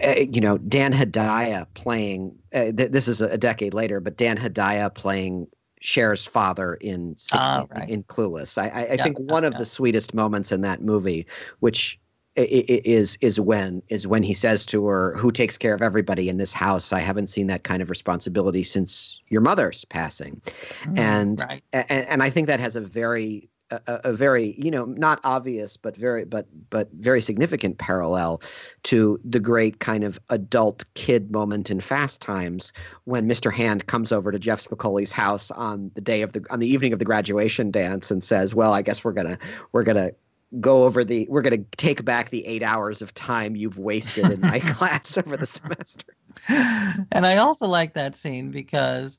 uh, 0.05 0.15
you 0.31 0.41
know 0.41 0.59
Dan 0.59 0.93
Hedaya 0.93 1.67
playing 1.75 2.39
uh, 2.53 2.73
th- 2.73 2.91
this 2.91 3.09
is 3.09 3.21
a, 3.21 3.39
decade 3.39 3.75
later, 3.75 4.01
but 4.01 4.17
Dan 4.17 4.37
Hedaya 4.37 4.93
playing 4.93 5.49
Cher's 5.81 6.25
father 6.25 6.75
in 6.75 7.17
uh, 7.33 7.67
right. 7.71 7.89
in 7.89 8.03
Clueless. 8.05 8.59
I, 8.59 8.69
I, 8.69 8.87
I 8.93 8.97
think 8.97 9.19
one 9.21 9.45
of 9.45 9.57
the 9.57 9.67
sweetest 9.67 10.15
moments 10.15 10.53
in 10.53 10.63
that 10.63 10.83
movie, 10.83 11.27
which 11.61 11.99
is 12.37 13.17
is 13.21 13.39
when 13.39 13.83
is 13.89 14.07
when 14.07 14.23
he 14.23 14.35
says 14.35 14.67
to 14.67 14.87
her, 14.87 15.17
"Who 15.17 15.31
takes 15.31 15.57
care 15.57 15.75
of 15.75 15.83
everybody 15.83 16.29
in 16.29 16.37
this 16.37 16.53
house? 16.53 16.93
I 16.93 17.01
haven't 17.01 17.29
seen 17.29 17.47
that 17.49 17.63
kind 17.63 17.83
of 17.83 17.91
responsibility 17.91 18.65
since 18.65 19.23
your 19.29 19.41
mother's 19.41 19.85
passing," 19.85 20.41
mm, 20.85 20.99
and, 20.99 21.41
right. 21.41 21.63
and 21.73 21.91
and 21.91 22.23
I 22.23 22.31
think 22.31 22.49
that 22.49 22.61
has 22.61 22.77
a 22.77 22.81
very 22.81 23.51
a, 23.71 23.81
a, 24.05 24.13
very 24.13 24.55
you 24.59 24.71
know 24.71 24.85
not 24.85 25.21
obvious 25.25 25.77
but 25.77 25.97
very 25.97 26.25
but 26.25 26.47
but 26.71 26.91
very 26.93 27.21
significant 27.21 27.79
parallel 27.79 28.43
to 28.83 29.19
the 29.25 29.41
great 29.41 29.81
kind 29.81 30.05
of 30.05 30.19
adult 30.31 30.85
kid 30.95 31.31
moment 31.31 31.71
in 31.71 31.81
Fast 31.81 32.21
Times 32.21 32.73
when 33.05 33.29
Mr. 33.29 33.53
Hand 33.53 33.87
comes 33.87 34.13
over 34.13 34.31
to 34.33 34.39
Jeff 34.39 34.63
Spicoli's 34.63 35.13
house 35.13 35.51
on 35.51 35.91
the 35.95 36.01
day 36.01 36.23
of 36.23 36.33
the 36.33 36.45
on 36.51 36.59
the 36.59 36.69
evening 36.69 36.93
of 36.93 36.99
the 36.99 37.05
graduation 37.05 37.71
dance 37.71 38.11
and 38.11 38.23
says, 38.23 38.55
"Well, 38.55 38.73
I 38.73 38.83
guess 38.83 39.05
we're 39.05 39.13
gonna 39.13 39.39
we're 39.73 39.85
gonna 39.85 40.11
go 40.61 40.85
over 40.85 41.05
the 41.05 41.27
we're 41.29 41.43
going 41.43 41.65
to 41.65 41.77
take 41.77 42.05
back 42.05 42.31
the 42.31 42.47
eight 42.47 42.63
hours 42.63 43.03
of 43.03 43.13
time 43.15 43.57
you've 43.57 43.79
wasted 43.79 44.31
in 44.31 44.41
my 44.41 44.59
class 44.61 45.17
over 45.17 45.37
the 45.37 45.47
semester. 45.47 46.15
And 47.13 47.25
i 47.25 47.37
also 47.37 47.67
like 47.67 47.95
that 47.95 48.17
scene 48.17 48.51
because 48.51 49.19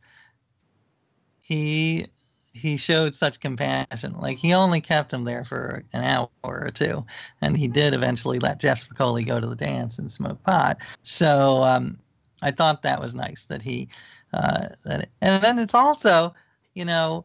he 1.41 2.05
he 2.53 2.77
showed 2.77 3.13
such 3.13 3.41
compassion. 3.41 4.13
Like 4.17 4.37
he 4.37 4.53
only 4.53 4.79
kept 4.79 5.11
him 5.11 5.25
there 5.25 5.43
for 5.43 5.83
an 5.91 6.03
hour 6.03 6.29
or 6.43 6.69
two 6.73 7.05
and 7.41 7.57
he 7.57 7.67
did 7.67 7.93
eventually 7.93 8.39
let 8.39 8.59
jeff 8.59 8.87
spicoli 8.87 9.25
go 9.25 9.39
to 9.39 9.47
the 9.47 9.55
dance 9.55 9.99
and 9.99 10.11
smoke 10.11 10.41
pot. 10.43 10.81
So 11.03 11.63
um, 11.63 11.99
i 12.41 12.51
thought 12.51 12.83
that 12.83 12.99
was 12.99 13.15
nice 13.15 13.45
that 13.45 13.61
he 13.61 13.89
uh, 14.33 14.69
that 14.83 15.09
and 15.21 15.41
then 15.41 15.59
it's 15.59 15.73
also 15.73 16.33
you 16.73 16.85
know 16.85 17.23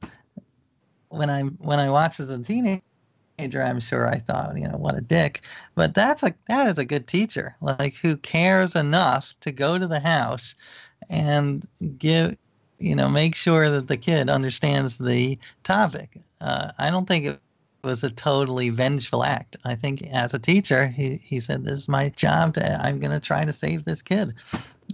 when 1.08 1.28
i 1.28 1.42
when 1.42 1.78
i 1.78 1.90
watched 1.90 2.20
as 2.20 2.30
a 2.30 2.38
teenager 2.38 2.82
teenager, 3.40 3.62
I'm 3.62 3.80
sure 3.80 4.06
I 4.06 4.16
thought, 4.16 4.56
you 4.56 4.68
know, 4.68 4.76
what 4.76 4.96
a 4.96 5.00
dick. 5.00 5.42
But 5.74 5.94
that's 5.94 6.22
a 6.22 6.34
that 6.48 6.68
is 6.68 6.78
a 6.78 6.84
good 6.84 7.06
teacher, 7.06 7.56
like 7.60 7.94
who 7.94 8.16
cares 8.16 8.74
enough 8.74 9.34
to 9.40 9.52
go 9.52 9.78
to 9.78 9.86
the 9.86 10.00
house 10.00 10.54
and 11.08 11.66
give, 11.98 12.36
you 12.78 12.94
know, 12.94 13.08
make 13.08 13.34
sure 13.34 13.70
that 13.70 13.88
the 13.88 13.96
kid 13.96 14.28
understands 14.28 14.98
the 14.98 15.38
topic. 15.64 16.20
Uh, 16.40 16.72
I 16.78 16.90
don't 16.90 17.06
think 17.06 17.26
it 17.26 17.40
was 17.82 18.04
a 18.04 18.10
totally 18.10 18.68
vengeful 18.68 19.24
act. 19.24 19.56
I 19.64 19.74
think 19.74 20.02
as 20.12 20.34
a 20.34 20.38
teacher, 20.38 20.86
he, 20.86 21.16
he 21.16 21.40
said, 21.40 21.64
This 21.64 21.78
is 21.78 21.88
my 21.88 22.10
job. 22.10 22.54
To, 22.54 22.84
I'm 22.84 23.00
going 23.00 23.12
to 23.12 23.20
try 23.20 23.44
to 23.44 23.52
save 23.52 23.84
this 23.84 24.02
kid. 24.02 24.34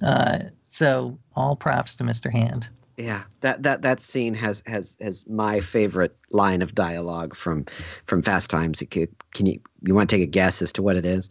Uh, 0.02 0.38
so 0.62 1.18
all 1.34 1.56
props 1.56 1.96
to 1.96 2.04
Mr. 2.04 2.30
Hand. 2.30 2.68
Yeah, 2.96 3.24
that, 3.42 3.62
that 3.64 3.82
that 3.82 4.00
scene 4.00 4.32
has 4.34 4.62
has 4.66 4.96
has 5.00 5.26
my 5.26 5.60
favorite 5.60 6.16
line 6.30 6.62
of 6.62 6.74
dialogue 6.74 7.36
from 7.36 7.66
from 8.06 8.22
Fast 8.22 8.50
Times. 8.50 8.82
Can 8.90 9.46
you 9.46 9.60
you 9.82 9.94
want 9.94 10.08
to 10.08 10.16
take 10.16 10.22
a 10.22 10.30
guess 10.30 10.62
as 10.62 10.72
to 10.74 10.82
what 10.82 10.96
it 10.96 11.04
is? 11.04 11.30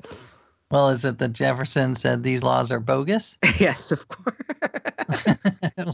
Well, 0.71 0.89
is 0.89 1.06
it 1.06 1.19
that 1.19 1.34
Jefferson 1.34 1.95
said 1.95 2.23
these 2.23 2.43
laws 2.43 2.71
are 2.71 2.80
bogus? 2.80 3.38
yes, 3.60 3.91
of 3.91 4.08
course. 4.08 4.36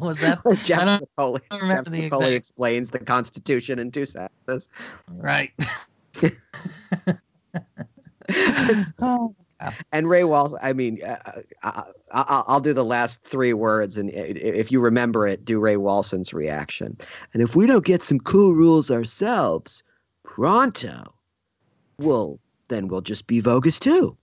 was 0.02 0.20
that 0.20 0.40
Jeff 0.64 0.82
McCauley, 0.82 1.42
Jeff 1.52 1.86
McCauley 1.86 2.34
explains 2.34 2.90
the 2.90 3.00
Constitution 3.00 3.80
in 3.80 3.92
two 3.92 4.06
sentences. 4.06 4.70
Right. 5.10 5.52
oh, 9.00 9.36
and 9.92 10.10
Ray 10.10 10.24
Walsh, 10.24 10.54
I 10.62 10.74
mean, 10.74 11.02
uh, 11.04 11.42
uh 11.64 11.84
I, 12.12 12.54
will 12.54 12.60
do 12.60 12.74
the 12.74 12.86
last 12.86 13.22
three 13.24 13.54
words, 13.54 13.98
and 13.98 14.10
if 14.10 14.72
you 14.72 14.80
remember 14.80 15.28
it, 15.28 15.46
do 15.46 15.60
Ray 15.60 15.78
Walston's 15.78 16.34
reaction. 16.34 16.98
And 17.34 17.42
if 17.42 17.56
we 17.56 17.68
don't 17.68 17.86
get 17.86 18.04
some 18.04 18.20
cool 18.20 18.54
rules 18.54 18.92
ourselves, 18.92 19.84
pronto, 20.24 21.14
well, 21.98 22.40
then 22.70 22.88
we'll 22.88 23.02
just 23.02 23.28
be 23.28 23.42
Vogus 23.42 23.80
too. 23.80 24.18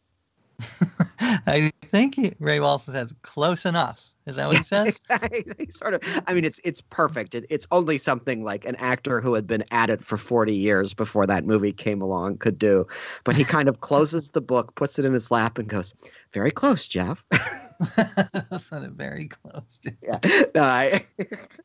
I 1.21 1.71
think 1.83 2.17
he, 2.17 2.33
Ray 2.41 2.59
Walston 2.59 2.93
says 2.93 3.15
close 3.23 3.65
enough. 3.65 4.03
Is 4.27 4.37
that 4.37 4.49
what 4.49 4.57
he 4.57 4.63
says? 4.65 5.01
sort 5.71 5.95
of. 5.95 6.03
I 6.27 6.35
mean, 6.35 6.45
it's 6.45 6.61
it's 6.65 6.81
perfect. 6.81 7.35
It, 7.35 7.47
it's 7.49 7.67
only 7.71 7.99
something 7.99 8.45
like 8.45 8.65
an 8.65 8.77
actor 8.77 9.21
who 9.21 9.35
had 9.35 9.47
been 9.47 9.65
at 9.71 9.91
it 9.91 10.05
for 10.05 10.17
40 10.17 10.55
years 10.55 10.95
before 10.95 11.27
that 11.27 11.45
movie 11.45 11.73
came 11.73 12.03
along 12.03 12.39
could 12.39 12.59
do. 12.59 12.87
But 13.25 13.37
he 13.37 13.45
kind 13.45 13.69
of 13.69 13.81
closes 13.81 14.31
the 14.31 14.41
book, 14.41 14.75
puts 14.75 14.99
it 14.99 15.05
in 15.05 15.13
his 15.13 15.31
lap, 15.31 15.59
and 15.59 15.69
goes, 15.69 15.95
"Very 16.33 16.51
close, 16.51 16.89
Jeff." 16.89 17.25
that 17.31 18.61
sounded 18.61 18.95
very 18.95 19.29
close. 19.29 19.81
Jeff. 19.83 19.95
Yeah. 20.03 20.43
No, 20.55 20.63
I, 20.63 21.07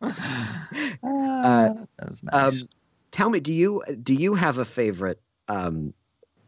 uh, 0.01 1.73
that 1.73 2.07
was 2.07 2.23
nice. 2.23 2.61
Um, 2.61 2.69
tell 3.11 3.29
me, 3.29 3.39
do 3.39 3.51
you 3.51 3.83
do 4.03 4.13
you 4.13 4.35
have 4.35 4.59
a 4.59 4.65
favorite 4.65 5.19
um, 5.47 5.93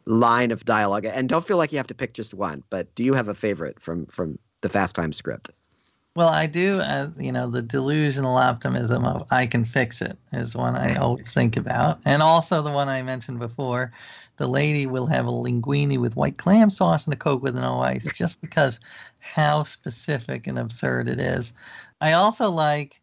line 0.06 0.52
of 0.52 0.66
dialogue? 0.66 1.06
And 1.06 1.28
don't 1.30 1.46
feel 1.46 1.58
like 1.58 1.72
you 1.72 1.78
have 1.78 1.88
to 1.88 1.96
pick 1.96 2.14
just 2.14 2.34
one, 2.34 2.64
but 2.70 2.94
do 2.96 3.04
you 3.04 3.14
have 3.14 3.28
a 3.28 3.36
favorite 3.36 3.80
from 3.80 4.06
from 4.08 4.40
the 4.62 4.70
Fast 4.70 4.96
Time 4.96 5.14
script? 5.14 5.50
Well, 6.16 6.30
I 6.30 6.48
do. 6.48 6.80
Uh, 6.80 7.10
you 7.18 7.34
know, 7.34 7.50
the 7.50 7.62
delusional 7.62 8.38
optimism 8.38 9.04
of 9.04 9.28
"I 9.32 9.48
can 9.48 9.66
fix 9.66 10.02
it" 10.02 10.18
is 10.32 10.56
one 10.56 10.76
I 10.76 10.96
always 10.96 11.34
think 11.34 11.58
about, 11.58 12.00
and 12.06 12.22
also 12.22 12.62
the 12.62 12.72
one 12.72 12.88
I 12.88 13.02
mentioned 13.02 13.40
before. 13.40 13.92
The 14.38 14.48
lady 14.48 14.86
will 14.86 15.08
have 15.08 15.28
a 15.28 15.32
linguine 15.32 15.98
with 15.98 16.16
white 16.16 16.38
clam 16.38 16.70
sauce 16.70 17.06
and 17.06 17.14
a 17.14 17.18
coke 17.18 17.44
with 17.44 17.56
no 17.56 17.82
ice, 17.82 18.10
just 18.18 18.40
because 18.40 18.80
how 19.20 19.64
specific 19.64 20.48
and 20.48 20.58
absurd 20.58 21.10
it 21.10 21.20
is. 21.20 21.54
I 22.00 22.14
also 22.14 22.50
like 22.50 23.02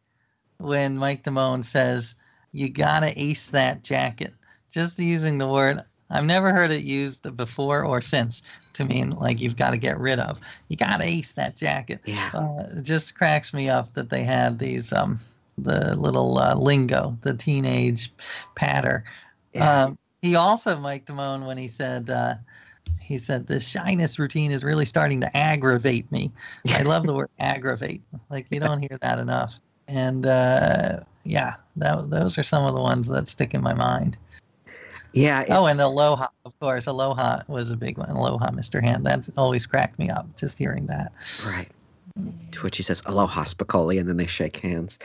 when 0.56 0.96
Mike 0.96 1.22
Damone 1.22 1.64
says, 1.64 2.16
"You 2.50 2.70
gotta 2.70 3.12
ace 3.14 3.48
that 3.48 3.84
jacket." 3.84 4.32
Just 4.70 4.98
using 4.98 5.36
the 5.36 5.48
word 5.48 5.82
I've 6.12 6.25
never 6.25 6.53
heard 6.53 6.70
it 6.70 6.83
used 6.83 7.37
before 7.37 7.85
or 7.85 8.01
since 8.01 8.42
to 8.75 8.85
mean 8.85 9.11
like 9.11 9.40
you've 9.40 9.57
got 9.57 9.70
to 9.70 9.77
get 9.77 9.98
rid 9.98 10.18
of. 10.18 10.40
You 10.68 10.77
got 10.77 10.98
to 10.98 11.05
ace 11.05 11.33
that 11.33 11.57
jacket. 11.57 12.01
Yeah. 12.05 12.31
Uh, 12.33 12.79
it 12.79 12.83
just 12.83 13.16
cracks 13.16 13.53
me 13.53 13.68
up 13.68 13.92
that 13.94 14.11
they 14.11 14.22
had 14.22 14.59
these 14.59 14.92
um 14.92 15.18
the 15.59 15.96
little 15.96 16.38
uh, 16.38 16.55
lingo, 16.55 17.16
the 17.22 17.35
teenage 17.35 18.11
patter. 18.55 19.05
Yeah. 19.53 19.85
Um, 19.85 19.98
he 20.22 20.37
also 20.37 20.79
Mike 20.79 21.07
Damone 21.07 21.46
when 21.46 21.59
he 21.59 21.68
said. 21.68 22.09
Uh, 22.11 22.35
he 23.01 23.18
said 23.18 23.46
this 23.46 23.68
shyness 23.68 24.18
routine 24.18 24.51
is 24.51 24.64
really 24.64 24.85
starting 24.85 25.20
to 25.20 25.37
aggravate 25.37 26.11
me. 26.12 26.31
I 26.68 26.83
love 26.83 27.05
the 27.05 27.14
word 27.14 27.31
aggravate. 27.38 28.03
Like 28.29 28.46
you 28.51 28.61
don't 28.61 28.81
hear 28.81 28.98
that 29.01 29.18
enough. 29.18 29.61
And 29.88 30.27
uh, 30.27 31.01
yeah, 31.25 31.55
that, 31.77 32.11
those 32.11 32.38
are 32.38 32.42
some 32.42 32.64
of 32.64 32.75
the 32.75 32.81
ones 32.81 33.09
that 33.09 33.29
stick 33.29 33.55
in 33.55 33.62
my 33.62 33.75
mind. 33.75 34.16
Yeah. 35.12 35.44
Oh, 35.48 35.66
and 35.66 35.81
Aloha, 35.81 36.29
of 36.44 36.59
course. 36.59 36.87
Aloha 36.87 37.42
was 37.48 37.70
a 37.70 37.77
big 37.77 37.98
one. 37.98 38.11
Aloha, 38.11 38.51
Mr. 38.51 38.83
Hand. 38.83 39.07
That 39.07 39.29
always 39.37 39.66
cracked 39.66 39.98
me 39.98 40.11
up 40.11 40.27
just 40.37 40.59
hearing 40.59 40.87
that. 40.87 41.12
Right. 41.46 41.68
To 42.53 42.61
which 42.61 42.77
he 42.77 42.83
says, 42.83 43.03
Aloha, 43.07 43.44
Spicoli, 43.44 43.98
and 43.98 44.09
then 44.09 44.18
they 44.18 44.27
shake 44.27 44.59
hands. 44.59 44.98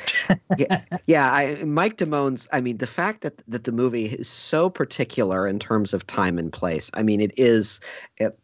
yeah, 0.57 0.81
yeah 1.07 1.31
I, 1.31 1.63
Mike 1.63 1.97
Damone's, 1.97 2.47
I 2.51 2.59
mean, 2.59 2.77
the 2.77 2.87
fact 2.87 3.21
that, 3.21 3.41
that 3.47 3.63
the 3.63 3.71
movie 3.71 4.07
is 4.07 4.27
so 4.27 4.69
particular 4.69 5.47
in 5.47 5.57
terms 5.57 5.93
of 5.93 6.05
time 6.05 6.37
and 6.37 6.51
place, 6.51 6.91
I 6.93 7.03
mean, 7.03 7.21
it 7.21 7.31
is, 7.37 7.79
it, 8.17 8.37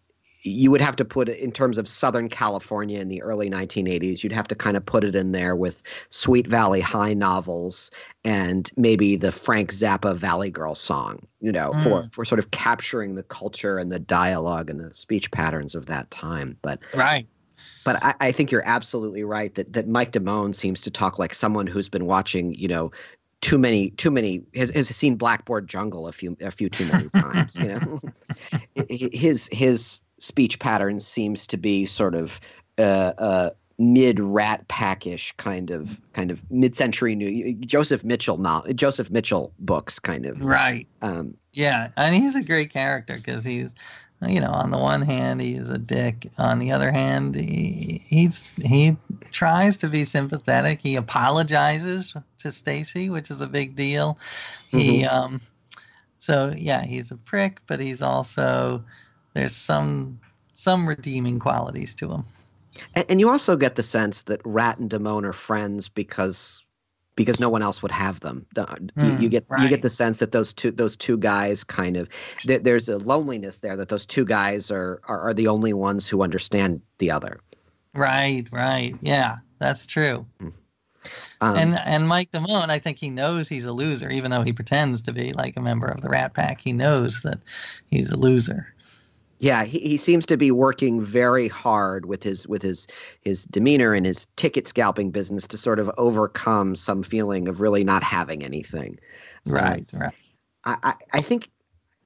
you 0.43 0.71
would 0.71 0.81
have 0.81 0.97
to 0.97 1.05
put 1.05 1.29
it 1.29 1.39
in 1.39 1.51
terms 1.51 1.77
of 1.77 1.87
Southern 1.87 2.27
California 2.27 2.99
in 2.99 3.07
the 3.07 3.21
early 3.21 3.49
1980s. 3.49 4.23
You'd 4.23 4.33
have 4.33 4.47
to 4.49 4.55
kind 4.55 4.75
of 4.75 4.85
put 4.85 5.03
it 5.03 5.15
in 5.15 5.31
there 5.31 5.55
with 5.55 5.81
Sweet 6.09 6.47
Valley 6.47 6.81
High 6.81 7.13
novels 7.13 7.91
and 8.25 8.69
maybe 8.75 9.15
the 9.15 9.31
Frank 9.31 9.71
Zappa 9.71 10.15
Valley 10.15 10.51
Girl 10.51 10.75
song, 10.75 11.27
you 11.39 11.51
know, 11.51 11.71
mm. 11.71 11.83
for 11.83 12.09
for 12.11 12.25
sort 12.25 12.39
of 12.39 12.51
capturing 12.51 13.15
the 13.15 13.23
culture 13.23 13.77
and 13.77 13.91
the 13.91 13.99
dialogue 13.99 14.69
and 14.69 14.79
the 14.79 14.93
speech 14.93 15.31
patterns 15.31 15.75
of 15.75 15.85
that 15.87 16.11
time. 16.11 16.57
But 16.61 16.79
right. 16.93 17.25
But 17.85 18.03
I, 18.03 18.15
I 18.19 18.31
think 18.31 18.51
you're 18.51 18.65
absolutely 18.65 19.23
right 19.23 19.53
that 19.55 19.73
that 19.73 19.87
Mike 19.87 20.11
Damone 20.11 20.53
seems 20.53 20.81
to 20.81 20.91
talk 20.91 21.19
like 21.19 21.33
someone 21.33 21.67
who's 21.67 21.87
been 21.87 22.05
watching, 22.05 22.53
you 22.53 22.67
know, 22.67 22.91
too 23.43 23.57
many 23.57 23.89
too 23.89 24.09
many 24.09 24.43
has, 24.55 24.69
has 24.69 24.87
seen 24.87 25.15
blackboard 25.15 25.67
jungle 25.67 26.07
a 26.07 26.13
few 26.13 26.37
a 26.39 26.49
few 26.49 26.69
too 26.69 26.89
many 26.89 27.09
times 27.09 27.59
you 27.59 27.67
know 27.67 27.99
his 28.89 29.49
his 29.51 30.01
speech 30.23 30.59
pattern 30.59 30.99
seems 30.99 31.47
to 31.47 31.57
be 31.57 31.85
sort 31.85 32.15
of 32.15 32.39
uh, 32.77 32.81
uh, 33.17 33.49
mid 33.77 34.19
rat 34.19 34.67
packish 34.67 35.33
kind 35.37 35.69
of 35.69 35.99
kind 36.13 36.31
of 36.31 36.49
mid 36.49 36.75
century 36.75 37.15
new 37.15 37.53
Joseph 37.55 38.03
Mitchell 38.03 38.37
not 38.37 38.73
Joseph 38.75 39.11
Mitchell 39.11 39.51
books 39.59 39.99
kind 39.99 40.25
of 40.25 40.39
right 40.39 40.87
um, 41.01 41.35
yeah 41.51 41.89
and 41.97 42.15
he's 42.15 42.35
a 42.35 42.43
great 42.43 42.71
character 42.71 43.15
because 43.15 43.43
he's 43.43 43.75
you 44.27 44.39
know, 44.39 44.51
on 44.51 44.71
the 44.71 44.77
one 44.77 45.01
hand, 45.01 45.41
he's 45.41 45.69
a 45.69 45.77
dick. 45.77 46.27
On 46.37 46.59
the 46.59 46.71
other 46.71 46.91
hand, 46.91 47.35
he 47.35 48.01
he's 48.07 48.43
he 48.63 48.95
tries 49.31 49.77
to 49.77 49.89
be 49.89 50.05
sympathetic. 50.05 50.81
He 50.81 50.95
apologizes 50.95 52.15
to 52.39 52.51
Stacy, 52.51 53.09
which 53.09 53.31
is 53.31 53.41
a 53.41 53.47
big 53.47 53.75
deal. 53.75 54.17
Mm-hmm. 54.71 54.77
He 54.77 55.05
um, 55.05 55.41
so 56.19 56.53
yeah, 56.55 56.83
he's 56.83 57.11
a 57.11 57.17
prick, 57.17 57.59
but 57.67 57.79
he's 57.79 58.01
also 58.01 58.85
there's 59.33 59.55
some 59.55 60.19
some 60.53 60.87
redeeming 60.87 61.39
qualities 61.39 61.93
to 61.95 62.11
him. 62.11 62.23
And, 62.95 63.05
and 63.09 63.19
you 63.19 63.29
also 63.29 63.55
get 63.55 63.75
the 63.75 63.83
sense 63.83 64.23
that 64.23 64.41
Rat 64.45 64.77
and 64.77 64.89
Damone 64.89 65.25
are 65.25 65.33
friends 65.33 65.89
because 65.89 66.63
because 67.15 67.39
no 67.39 67.49
one 67.49 67.61
else 67.61 67.81
would 67.81 67.91
have 67.91 68.19
them. 68.21 68.45
Mm, 68.55 69.21
you, 69.21 69.29
get 69.29 69.45
right. 69.47 69.61
you 69.61 69.69
get 69.69 69.83
the 69.83 69.89
sense 69.89 70.17
that 70.17 70.31
those 70.31 70.53
two 70.53 70.71
those 70.71 70.97
two 70.97 71.17
guys 71.17 71.63
kind 71.63 71.97
of 71.97 72.09
there's 72.45 72.89
a 72.89 72.97
loneliness 72.97 73.59
there 73.59 73.75
that 73.75 73.89
those 73.89 74.05
two 74.05 74.25
guys 74.25 74.71
are, 74.71 74.99
are, 75.07 75.29
are 75.29 75.33
the 75.33 75.47
only 75.47 75.73
ones 75.73 76.07
who 76.07 76.23
understand 76.23 76.81
the 76.97 77.11
other. 77.11 77.39
Right, 77.93 78.45
right, 78.51 78.95
yeah, 79.01 79.37
that's 79.59 79.85
true. 79.85 80.25
Hmm. 80.39 80.49
Um, 81.41 81.57
and 81.57 81.79
and 81.85 82.07
Mike 82.07 82.31
Damone, 82.31 82.69
I 82.69 82.79
think 82.79 82.97
he 82.97 83.09
knows 83.09 83.49
he's 83.49 83.65
a 83.65 83.73
loser, 83.73 84.09
even 84.09 84.31
though 84.31 84.41
he 84.41 84.53
pretends 84.53 85.01
to 85.03 85.13
be 85.13 85.33
like 85.33 85.57
a 85.57 85.61
member 85.61 85.87
of 85.87 86.01
the 86.01 86.09
Rat 86.09 86.33
Pack. 86.33 86.61
He 86.61 86.73
knows 86.73 87.21
that 87.21 87.39
he's 87.85 88.09
a 88.09 88.17
loser 88.17 88.73
yeah, 89.43 89.65
he, 89.65 89.79
he 89.79 89.97
seems 89.97 90.25
to 90.27 90.37
be 90.37 90.51
working 90.51 91.01
very 91.01 91.49
hard 91.49 92.05
with 92.05 92.23
his 92.23 92.47
with 92.47 92.61
his 92.61 92.87
his 93.19 93.43
demeanor 93.43 93.93
and 93.93 94.05
his 94.05 94.25
ticket 94.37 94.69
scalping 94.69 95.11
business 95.11 95.47
to 95.47 95.57
sort 95.57 95.79
of 95.79 95.91
overcome 95.97 96.77
some 96.77 97.03
feeling 97.03 97.49
of 97.49 97.59
really 97.59 97.83
not 97.83 98.03
having 98.03 98.41
anything. 98.41 98.99
Right, 99.45 99.93
um, 99.93 99.99
right. 99.99 100.13
I, 100.63 100.95
I 101.11 101.19
think 101.19 101.49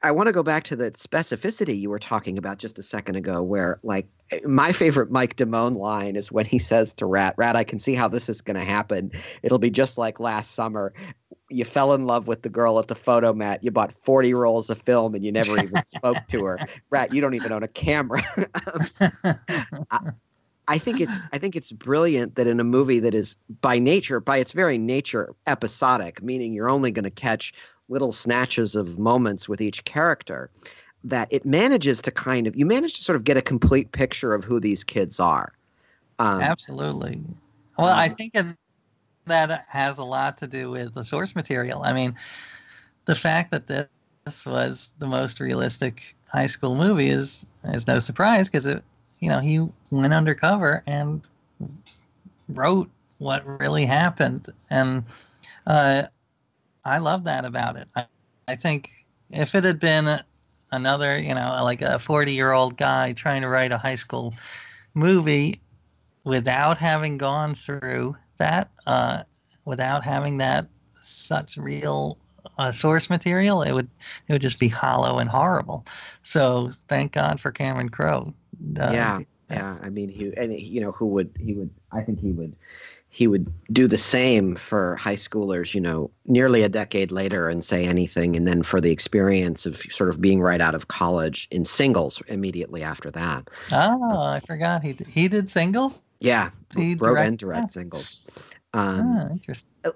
I 0.02 0.10
want 0.12 0.28
to 0.28 0.34
go 0.34 0.42
back 0.42 0.64
to 0.66 0.76
the 0.76 0.90
specificity 0.94 1.80
you 1.80 1.92
were 1.92 2.00
talking 2.00 2.40
about 2.40 2.58
just 2.58 2.80
a 2.80 2.84
second 2.84 3.18
ago, 3.18 3.44
where 3.44 3.80
like 3.84 4.08
my 4.44 4.72
favorite 4.72 5.12
Mike 5.12 5.36
Damone 5.36 5.78
line 5.78 6.16
is 6.16 6.32
when 6.32 6.46
he 6.46 6.58
says 6.58 6.94
to 6.94 7.06
Rat, 7.06 7.36
Rat, 7.38 7.56
I 7.56 7.64
can 7.64 7.78
see 7.78 7.94
how 7.94 8.08
this 8.08 8.30
is 8.30 8.42
going 8.42 8.58
to 8.58 8.66
happen. 8.66 9.12
It'll 9.44 9.60
be 9.60 9.70
just 9.70 9.96
like 9.96 10.20
last 10.20 10.56
summer. 10.56 10.92
You 11.50 11.64
fell 11.66 11.94
in 11.94 12.06
love 12.06 12.28
with 12.28 12.42
the 12.42 12.50
girl 12.50 12.80
at 12.80 12.88
the 12.88 12.96
photo 12.96 13.34
mat. 13.34 13.64
You 13.64 13.72
bought 13.72 13.94
40 13.94 14.34
rolls 14.34 14.70
of 14.70 14.82
film 14.82 15.16
and 15.16 15.24
you 15.24 15.32
never 15.32 15.58
even 15.58 15.82
spoke 15.96 16.18
to 16.30 16.44
her. 16.44 16.60
Rat, 16.90 17.14
you 17.14 17.22
don't 17.22 17.36
even 17.36 17.52
own 17.52 17.64
a 17.64 17.68
camera. 17.68 18.22
I, 19.92 20.12
I 20.68 20.78
think 20.78 21.00
it's 21.00 21.24
I 21.32 21.38
think 21.38 21.56
it's 21.56 21.72
brilliant 21.72 22.36
that 22.36 22.48
in 22.48 22.60
a 22.60 22.64
movie 22.64 23.00
that 23.00 23.14
is 23.14 23.38
by 23.62 23.80
nature, 23.80 24.20
by 24.20 24.38
its 24.38 24.52
very 24.52 24.78
nature, 24.78 25.34
episodic, 25.46 26.22
meaning 26.22 26.54
you're 26.54 26.70
only 26.70 26.92
going 26.92 27.06
to 27.06 27.10
catch 27.10 27.54
little 27.90 28.12
snatches 28.12 28.76
of 28.76 29.00
moments 29.00 29.48
with 29.48 29.62
each 29.62 29.86
character 29.86 30.50
that 31.06 31.30
it 31.32 31.46
manages 31.46 32.02
to 32.02 32.12
kind 32.12 32.48
of 32.48 32.56
you 32.58 32.66
manage 32.66 32.96
to 32.96 33.04
sort 33.04 33.16
of 33.16 33.24
get 33.24 33.38
a 33.38 33.42
complete 33.42 33.94
picture 33.94 34.34
of 34.34 34.44
who 34.44 34.60
these 34.60 34.84
kids 34.84 35.20
are. 35.22 35.54
Um, 36.20 36.42
Absolutely. 36.42 37.22
Well, 37.78 37.88
um, 37.88 37.98
I 37.98 38.10
think 38.10 38.36
that 39.28 39.66
has 39.70 39.98
a 39.98 40.04
lot 40.04 40.38
to 40.40 40.48
do 40.48 40.72
with 40.72 40.94
the 40.94 41.04
source 41.04 41.36
material. 41.36 41.84
I 41.84 41.94
mean, 41.94 42.16
the 43.06 43.16
fact 43.16 43.52
that 43.52 43.68
this 43.68 44.46
was 44.46 44.94
the 45.00 45.08
most 45.08 45.40
realistic 45.40 46.16
high 46.28 46.46
school 46.46 46.76
movie 46.76 47.10
is 47.10 47.48
is 47.66 47.88
no 47.88 48.00
surprise 48.00 48.50
because 48.50 48.66
it 48.66 48.84
you 49.20 49.30
know 49.30 49.40
he 49.40 49.66
went 49.92 50.14
undercover 50.14 50.84
and 50.86 51.22
wrote 52.50 52.90
what 53.20 53.46
really 53.62 53.86
happened 53.86 54.48
and 54.70 55.04
uh, 55.66 56.04
I 56.86 57.00
love 57.00 57.26
that 57.26 57.46
about 57.46 57.76
it. 57.76 57.88
I, 57.96 58.06
I 58.48 58.56
think 58.56 58.90
if 59.30 59.56
it 59.56 59.64
had 59.64 59.80
been 59.80 60.08
another 60.72 61.20
you 61.20 61.34
know 61.34 61.60
like 61.64 61.82
a 61.82 62.00
40 62.00 62.34
year 62.34 62.52
old 62.52 62.78
guy 62.78 63.14
trying 63.14 63.42
to 63.42 63.50
write 63.50 63.72
a 63.72 63.78
high 63.78 63.96
school 63.96 64.34
movie 64.94 65.60
without 66.24 66.78
having 66.78 67.18
gone 67.18 67.56
through 67.56 68.16
that 68.38 68.70
uh, 68.86 69.24
without 69.66 70.04
having 70.04 70.38
that 70.38 70.68
such 71.02 71.58
real 71.58 72.18
uh, 72.58 72.72
source 72.72 73.10
material, 73.10 73.62
it 73.62 73.74
would 73.74 73.90
it 74.28 74.34
would 74.34 74.42
just 74.42 74.60
be 74.60 74.68
hollow 74.68 75.20
and 75.20 75.30
horrible. 75.30 75.86
So 76.24 76.70
thank 76.88 77.14
God 77.14 77.40
for 77.40 77.52
Cameron 77.52 77.90
Crowe. 77.90 78.34
Uh, 78.80 78.92
yeah, 78.94 79.18
yeah. 79.50 79.78
I 79.82 79.90
mean, 79.90 80.10
he 80.10 80.34
and 80.36 80.60
you 80.60 80.82
know 80.82 80.92
who 80.92 81.08
would 81.08 81.32
he 81.40 81.54
would 81.54 81.70
I 81.92 82.02
think 82.02 82.20
he 82.20 82.32
would 82.32 82.56
he 83.18 83.26
would 83.26 83.52
do 83.72 83.88
the 83.88 83.98
same 83.98 84.56
for 84.56 84.96
high 84.96 85.16
schoolers, 85.16 85.74
you 85.74 85.82
know, 85.82 86.12
nearly 86.26 86.62
a 86.62 86.70
decade 86.70 87.12
later 87.12 87.50
and 87.50 87.66
say 87.66 87.86
anything. 87.86 88.36
And 88.36 88.48
then 88.48 88.62
for 88.62 88.80
the 88.80 88.92
experience 88.92 89.66
of 89.66 89.78
sort 89.78 90.10
of 90.10 90.22
being 90.22 90.40
right 90.40 90.62
out 90.62 90.76
of 90.76 90.88
college 90.88 91.48
in 91.50 91.66
singles 91.66 92.22
immediately 92.28 92.84
after 92.84 93.10
that. 93.10 93.50
Oh, 93.72 94.22
I 94.22 94.40
forgot 94.42 94.84
he 94.84 94.94
did, 94.94 95.08
he 95.08 95.28
did 95.30 95.50
singles. 95.50 96.04
Yeah, 96.20 96.50
he 96.76 96.96
wrote 96.96 97.14
direct, 97.14 97.28
and 97.28 97.38
direct 97.38 97.62
yeah. 97.62 97.68
singles. 97.68 98.20
Um, 98.74 99.18
oh, 99.18 99.32
interesting. 99.32 99.72
Uh, 99.84 99.92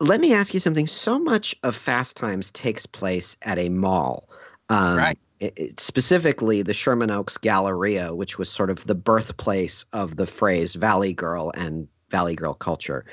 let 0.00 0.20
me 0.20 0.34
ask 0.34 0.52
you 0.52 0.60
something. 0.60 0.86
So 0.86 1.18
much 1.18 1.56
of 1.62 1.76
Fast 1.76 2.16
Times 2.16 2.50
takes 2.50 2.86
place 2.86 3.36
at 3.40 3.58
a 3.58 3.68
mall. 3.68 4.28
Um, 4.68 4.96
right. 4.96 5.18
It, 5.40 5.52
it, 5.56 5.80
specifically, 5.80 6.62
the 6.62 6.74
Sherman 6.74 7.10
Oaks 7.10 7.38
Galleria, 7.38 8.14
which 8.14 8.38
was 8.38 8.50
sort 8.50 8.70
of 8.70 8.84
the 8.86 8.94
birthplace 8.94 9.84
of 9.92 10.16
the 10.16 10.26
phrase 10.26 10.74
Valley 10.74 11.14
Girl 11.14 11.50
and 11.54 11.88
Valley 12.10 12.36
Girl 12.36 12.54
culture. 12.54 13.04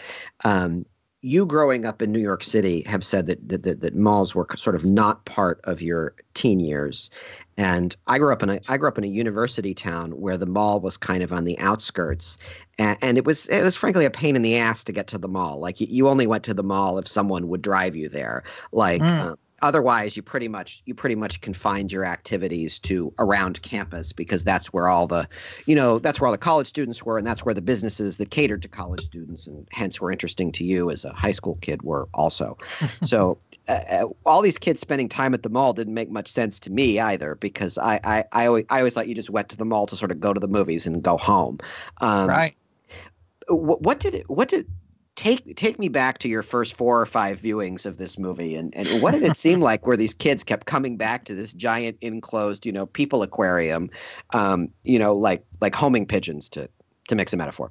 Um, 0.44 0.86
you 1.22 1.46
growing 1.46 1.86
up 1.86 2.02
in 2.02 2.12
New 2.12 2.20
York 2.20 2.44
City 2.44 2.84
have 2.86 3.04
said 3.04 3.26
that, 3.28 3.50
that, 3.50 3.64
that 3.64 3.82
that 3.82 3.96
malls 3.96 4.34
were 4.34 4.48
sort 4.56 4.76
of 4.76 4.86
not 4.86 5.26
part 5.26 5.60
of 5.66 5.82
your 5.82 6.16
teen 6.34 6.60
years, 6.60 7.10
and 7.58 7.94
I 8.08 8.20
grew 8.20 8.32
up 8.32 8.42
in 8.42 8.50
a 8.50 8.60
I 8.70 8.78
grew 8.78 8.88
up 8.88 8.98
in 8.98 9.04
a 9.04 9.08
university 9.08 9.74
town 9.74 10.12
where 10.12 10.38
the 10.38 10.46
mall 10.46 10.80
was 10.80 10.98
kind 10.98 11.22
of 11.22 11.34
on 11.34 11.44
the 11.44 11.60
outskirts, 11.60 12.38
and, 12.78 12.98
and 13.02 13.18
it 13.18 13.26
was 13.26 13.48
it 13.48 13.64
was 13.64 13.76
frankly 13.76 14.06
a 14.06 14.12
pain 14.12 14.38
in 14.38 14.42
the 14.42 14.58
ass 14.58 14.86
to 14.86 14.94
get 14.94 15.08
to 15.08 15.18
the 15.18 15.28
mall. 15.28 15.60
Like 15.60 15.82
you, 15.82 15.88
you 15.90 16.08
only 16.08 16.26
went 16.26 16.46
to 16.46 16.54
the 16.54 16.64
mall 16.64 16.98
if 17.00 17.08
someone 17.08 17.50
would 17.50 17.62
drive 17.62 17.98
you 17.98 18.08
there. 18.08 18.44
Like 18.72 19.02
mm. 19.02 19.20
um, 19.20 19.38
otherwise 19.62 20.16
you 20.16 20.22
pretty 20.22 20.48
much 20.48 20.82
you 20.86 20.94
pretty 20.94 21.16
much 21.16 21.42
confined 21.42 21.92
your 21.92 22.06
activities 22.06 22.80
to 22.80 23.14
around 23.20 23.62
campus 23.62 24.12
because 24.14 24.44
that's 24.44 24.74
where 24.74 24.88
all 24.88 25.08
the 25.08 25.28
you 25.66 25.76
know 25.76 26.00
that's 26.00 26.20
where 26.20 26.28
all 26.28 26.32
the 26.32 26.38
college 26.38 26.68
students 26.68 27.04
were 27.04 27.18
and 27.18 27.26
that's 27.26 27.46
where 27.46 27.54
the 27.54 27.62
businesses 27.62 28.18
that 28.18 28.30
catered 28.30 28.62
to 28.62 28.68
college 28.68 29.04
students 29.04 29.48
and 29.48 29.68
hence 29.72 30.00
were 30.02 30.12
interesting 30.12 30.52
to 30.52 30.64
you 30.64 30.90
as 30.90 31.06
a 31.06 31.14
high 31.14 31.32
school 31.32 31.58
kid 31.62 31.82
were 31.82 32.08
also. 32.14 32.58
So 33.02 33.38
uh, 33.68 33.72
uh, 33.72 34.06
all 34.26 34.42
these 34.42 34.58
kids 34.58 34.82
spending 34.82 35.10
time 35.10 35.34
at 35.34 35.42
the 35.42 35.50
mall 35.50 35.74
didn't 35.74 35.94
make 35.94 36.12
much 36.12 36.28
sense 36.28 36.60
to 36.62 36.70
me 36.70 37.00
either 37.00 37.36
because 37.36 37.78
I, 37.78 38.00
I 38.04 38.24
I 38.32 38.46
always, 38.48 38.66
I 38.70 38.80
always 38.80 38.94
thought 38.94 39.08
you 39.08 39.16
just 39.16 39.30
went 39.30 39.50
to 39.50 39.58
the 39.58 39.66
mall 39.66 39.86
to 39.88 39.96
sort 39.96 40.12
of 40.12 40.20
go 40.20 40.34
to 40.34 40.40
the 40.40 40.48
movies 40.48 40.86
and 40.86 41.02
go 41.02 41.18
home. 41.18 41.60
Um, 42.02 42.28
right. 42.28 42.56
what, 43.48 43.82
what 43.82 44.00
did 44.00 44.16
it 44.16 44.30
what 44.30 44.50
did 44.50 44.68
take 45.20 45.54
take 45.58 45.78
me 45.78 45.90
back 45.90 46.20
to 46.20 46.30
your 46.30 46.42
first 46.42 46.76
four 46.76 47.02
or 47.02 47.06
five 47.06 47.42
viewings 47.42 47.86
of 47.86 47.98
this 47.98 48.18
movie. 48.18 48.56
And, 48.56 48.74
and 48.74 48.88
what 49.02 49.12
did 49.12 49.24
it 49.24 49.36
seem 49.36 49.60
like 49.60 49.86
where 49.86 49.98
these 49.98 50.14
kids 50.14 50.46
kept 50.46 50.66
coming 50.66 50.96
back 50.96 51.26
to 51.26 51.36
this 51.36 51.52
giant 51.52 51.98
enclosed 52.00 52.66
you 52.66 52.72
know 52.72 52.86
people 52.86 53.22
aquarium 53.22 53.90
um, 54.32 54.70
you 54.84 54.98
know 54.98 55.14
like 55.14 55.44
like 55.60 55.76
homing 55.76 56.06
pigeons 56.06 56.48
to 56.50 56.70
to 57.10 57.16
mix 57.16 57.34
a 57.34 57.38
metaphor 57.38 57.70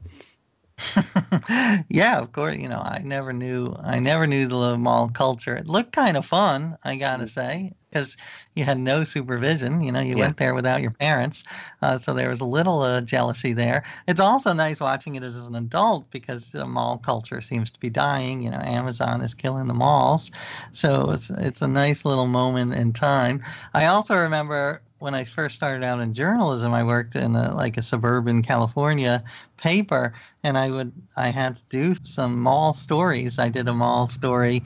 yeah, 1.88 2.18
of 2.18 2.32
course. 2.32 2.56
You 2.56 2.68
know, 2.68 2.80
I 2.80 3.00
never 3.04 3.32
knew. 3.32 3.74
I 3.82 3.98
never 3.98 4.26
knew 4.26 4.46
the 4.46 4.76
mall 4.78 5.08
culture. 5.08 5.56
It 5.56 5.66
looked 5.66 5.92
kind 5.92 6.16
of 6.16 6.24
fun, 6.24 6.76
I 6.84 6.96
gotta 6.96 7.24
mm. 7.24 7.30
say, 7.30 7.72
because 7.90 8.16
you 8.54 8.64
had 8.64 8.78
no 8.78 9.04
supervision. 9.04 9.80
You 9.80 9.92
know, 9.92 10.00
you 10.00 10.14
yeah. 10.16 10.24
went 10.24 10.36
there 10.36 10.54
without 10.54 10.80
your 10.80 10.92
parents, 10.92 11.44
uh, 11.82 11.98
so 11.98 12.14
there 12.14 12.28
was 12.28 12.40
a 12.40 12.46
little 12.46 12.80
uh, 12.80 13.00
jealousy 13.00 13.52
there. 13.52 13.84
It's 14.06 14.20
also 14.20 14.52
nice 14.52 14.80
watching 14.80 15.16
it 15.16 15.22
as, 15.22 15.36
as 15.36 15.48
an 15.48 15.56
adult 15.56 16.10
because 16.10 16.50
the 16.52 16.64
mall 16.64 16.98
culture 16.98 17.40
seems 17.40 17.70
to 17.72 17.80
be 17.80 17.90
dying. 17.90 18.42
You 18.42 18.50
know, 18.50 18.60
Amazon 18.60 19.20
is 19.20 19.34
killing 19.34 19.66
the 19.66 19.74
malls, 19.74 20.30
so 20.72 21.10
it's 21.10 21.30
it's 21.30 21.62
a 21.62 21.68
nice 21.68 22.04
little 22.04 22.26
moment 22.28 22.74
in 22.74 22.92
time. 22.92 23.42
I 23.74 23.86
also 23.86 24.16
remember 24.16 24.80
when 24.99 25.14
I 25.14 25.24
first 25.24 25.57
started 25.57 25.84
out 25.84 26.01
in 26.01 26.12
journalism, 26.12 26.72
I 26.72 26.82
worked 26.82 27.14
in 27.14 27.36
a, 27.36 27.55
like 27.55 27.76
a 27.76 27.82
suburban 27.82 28.42
California 28.42 29.22
paper, 29.57 30.12
and 30.42 30.59
I 30.59 30.70
would 30.70 30.92
I 31.16 31.28
had 31.28 31.57
to 31.57 31.64
do 31.68 31.94
some 31.94 32.40
mall 32.40 32.72
stories. 32.72 33.38
I 33.38 33.49
did 33.49 33.68
a 33.68 33.74
mall 33.74 34.07
story. 34.07 34.62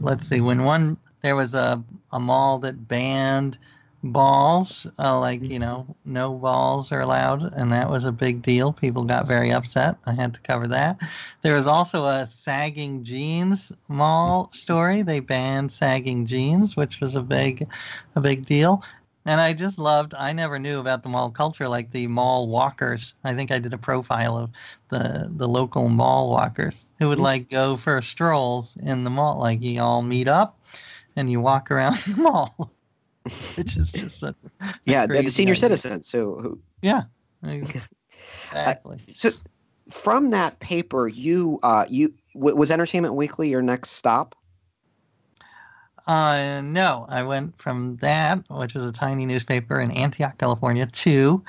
Let's 0.00 0.28
see, 0.28 0.40
when 0.40 0.64
one 0.64 0.96
there 1.22 1.36
was 1.36 1.54
a 1.54 1.82
a 2.12 2.20
mall 2.20 2.58
that 2.60 2.88
banned 2.88 3.58
balls, 4.04 4.86
uh, 4.98 5.18
like 5.18 5.42
you 5.42 5.58
know, 5.58 5.96
no 6.04 6.34
balls 6.34 6.92
are 6.92 7.00
allowed, 7.00 7.42
and 7.54 7.72
that 7.72 7.90
was 7.90 8.04
a 8.04 8.12
big 8.12 8.42
deal. 8.42 8.72
People 8.72 9.04
got 9.04 9.26
very 9.26 9.52
upset. 9.52 9.96
I 10.06 10.12
had 10.12 10.34
to 10.34 10.40
cover 10.40 10.66
that. 10.68 11.00
There 11.42 11.54
was 11.54 11.66
also 11.66 12.04
a 12.04 12.26
sagging 12.26 13.04
jeans 13.04 13.72
mall 13.88 14.50
story. 14.50 15.02
They 15.02 15.20
banned 15.20 15.72
sagging 15.72 16.26
jeans, 16.26 16.76
which 16.76 17.00
was 17.00 17.16
a 17.16 17.22
big, 17.22 17.66
a 18.14 18.20
big 18.20 18.44
deal. 18.44 18.82
And 19.26 19.40
I 19.40 19.54
just 19.54 19.78
loved, 19.80 20.14
I 20.14 20.32
never 20.32 20.60
knew 20.60 20.78
about 20.78 21.02
the 21.02 21.08
mall 21.08 21.32
culture 21.32 21.68
like 21.68 21.90
the 21.90 22.06
mall 22.06 22.48
walkers. 22.48 23.14
I 23.24 23.34
think 23.34 23.50
I 23.50 23.58
did 23.58 23.74
a 23.74 23.78
profile 23.78 24.36
of 24.36 24.50
the, 24.88 25.28
the 25.34 25.48
local 25.48 25.88
mall 25.88 26.30
walkers 26.30 26.86
who 27.00 27.08
would 27.08 27.16
mm-hmm. 27.16 27.24
like 27.24 27.50
go 27.50 27.74
for 27.74 28.00
strolls 28.02 28.76
in 28.76 29.02
the 29.02 29.10
mall. 29.10 29.40
Like 29.40 29.62
you 29.62 29.80
all 29.80 30.00
meet 30.00 30.28
up 30.28 30.60
and 31.16 31.28
you 31.28 31.40
walk 31.40 31.72
around 31.72 31.96
the 32.06 32.22
mall, 32.22 32.70
which 33.56 33.76
is 33.76 33.90
just 33.90 34.22
a, 34.22 34.36
yeah, 34.84 35.06
the 35.06 35.24
senior 35.24 35.54
idea. 35.54 35.60
citizens. 35.60 36.08
So 36.08 36.36
who, 36.36 36.60
yeah, 36.80 37.02
exactly. 37.42 38.96
Uh, 38.96 39.12
so 39.12 39.30
from 39.90 40.30
that 40.30 40.60
paper, 40.60 41.08
you 41.08 41.58
uh, 41.64 41.86
you 41.88 42.14
was 42.34 42.70
Entertainment 42.70 43.14
Weekly 43.14 43.50
your 43.50 43.62
next 43.62 43.90
stop? 43.90 44.36
Uh, 46.06 46.60
no, 46.62 47.06
I 47.08 47.24
went 47.24 47.58
from 47.58 47.96
that, 47.96 48.44
which 48.48 48.74
was 48.74 48.84
a 48.84 48.92
tiny 48.92 49.26
newspaper 49.26 49.80
in 49.80 49.90
Antioch, 49.90 50.38
California, 50.38 50.86
to 50.86 51.42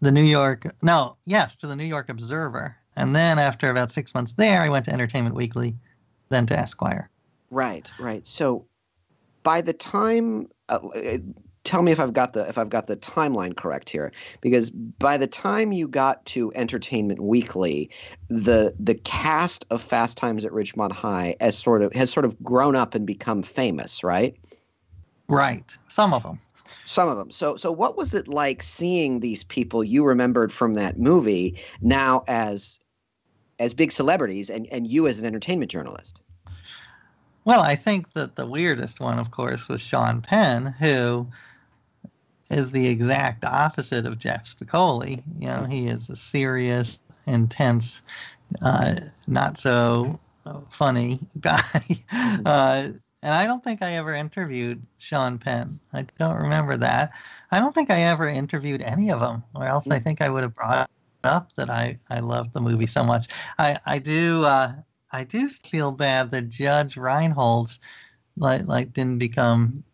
the 0.00 0.12
New 0.12 0.22
York. 0.22 0.64
No, 0.82 1.16
yes, 1.24 1.56
to 1.56 1.66
the 1.66 1.76
New 1.76 1.84
York 1.84 2.08
Observer, 2.08 2.76
and 2.96 3.14
then 3.14 3.38
after 3.38 3.70
about 3.70 3.90
six 3.90 4.14
months 4.14 4.34
there, 4.34 4.60
I 4.60 4.68
went 4.68 4.84
to 4.86 4.92
Entertainment 4.92 5.34
Weekly, 5.34 5.76
then 6.28 6.46
to 6.46 6.58
Esquire. 6.58 7.08
Right, 7.50 7.90
right. 7.98 8.26
So 8.26 8.66
by 9.42 9.60
the 9.60 9.72
time 9.72 10.48
uh, 10.68 10.78
tell 11.64 11.82
me 11.82 11.92
if 11.92 12.00
I've 12.00 12.12
got 12.12 12.32
the 12.32 12.48
if 12.48 12.58
I've 12.58 12.70
got 12.70 12.86
the 12.86 12.96
timeline 12.96 13.56
correct 13.56 13.90
here 13.90 14.12
because 14.40 14.70
by 14.70 15.16
the 15.16 15.26
time 15.26 15.72
you 15.72 15.88
got 15.88 16.24
to 16.26 16.52
Entertainment 16.54 17.20
Weekly, 17.20 17.90
the 18.28 18.74
the 18.78 18.94
cast 18.94 19.64
of 19.70 19.82
Fast 19.82 20.16
Times 20.16 20.44
at 20.44 20.52
Ridgemont 20.52 20.92
High 20.92 21.36
has 21.40 21.58
sort 21.58 21.82
of 21.82 21.92
has 21.92 22.10
sort 22.10 22.24
of 22.24 22.42
grown 22.42 22.76
up 22.76 22.94
and 22.94 23.06
become 23.06 23.42
famous, 23.42 24.02
right? 24.02 24.36
Right. 25.28 25.76
Some 25.88 26.12
of 26.12 26.22
them. 26.22 26.40
Some 26.86 27.08
of 27.08 27.16
them. 27.16 27.30
So 27.30 27.56
so 27.56 27.70
what 27.70 27.96
was 27.96 28.14
it 28.14 28.26
like 28.26 28.62
seeing 28.62 29.20
these 29.20 29.44
people 29.44 29.84
you 29.84 30.04
remembered 30.04 30.52
from 30.52 30.74
that 30.74 30.98
movie 30.98 31.60
now 31.80 32.24
as 32.26 32.78
as 33.58 33.74
big 33.74 33.92
celebrities 33.92 34.48
and 34.50 34.66
and 34.72 34.86
you 34.86 35.06
as 35.06 35.20
an 35.20 35.26
entertainment 35.26 35.70
journalist? 35.70 36.20
Well, 37.44 37.60
I 37.60 37.74
think 37.74 38.12
that 38.12 38.36
the 38.36 38.46
weirdest 38.46 39.00
one, 39.00 39.18
of 39.18 39.30
course, 39.30 39.68
was 39.68 39.80
Sean 39.80 40.20
Penn, 40.20 40.66
who 40.66 41.26
is 42.50 42.72
the 42.72 42.88
exact 42.88 43.44
opposite 43.44 44.06
of 44.06 44.18
Jeff 44.18 44.44
Spicoli. 44.44 45.22
You 45.38 45.46
know, 45.48 45.64
he 45.64 45.86
is 45.86 46.10
a 46.10 46.16
serious, 46.16 46.98
intense, 47.26 48.02
uh, 48.64 48.96
not 49.26 49.56
so 49.56 50.18
funny 50.68 51.20
guy. 51.40 51.80
Uh, 52.44 52.88
and 53.22 53.34
I 53.34 53.46
don't 53.46 53.62
think 53.62 53.82
I 53.82 53.92
ever 53.92 54.14
interviewed 54.14 54.82
Sean 54.98 55.38
Penn. 55.38 55.78
I 55.92 56.06
don't 56.18 56.40
remember 56.42 56.76
that. 56.78 57.12
I 57.50 57.58
don't 57.58 57.74
think 57.74 57.90
I 57.90 58.02
ever 58.02 58.26
interviewed 58.26 58.82
any 58.82 59.10
of 59.10 59.20
them, 59.20 59.44
or 59.54 59.64
else 59.64 59.90
I 59.90 59.98
think 59.98 60.20
I 60.20 60.30
would 60.30 60.42
have 60.42 60.54
brought 60.54 60.90
up 61.22 61.52
that 61.54 61.68
I, 61.68 61.98
I 62.08 62.20
loved 62.20 62.52
the 62.54 62.60
movie 62.60 62.86
so 62.86 63.04
much. 63.04 63.28
I, 63.58 63.76
I 63.86 63.98
do 63.98 64.44
uh, 64.44 64.72
I 65.12 65.24
do 65.24 65.48
feel 65.48 65.92
bad 65.92 66.30
that 66.30 66.48
Judge 66.48 66.94
Reinhold's 66.94 67.80
like 68.36 68.66
like 68.66 68.92
didn't 68.92 69.18
become 69.18 69.84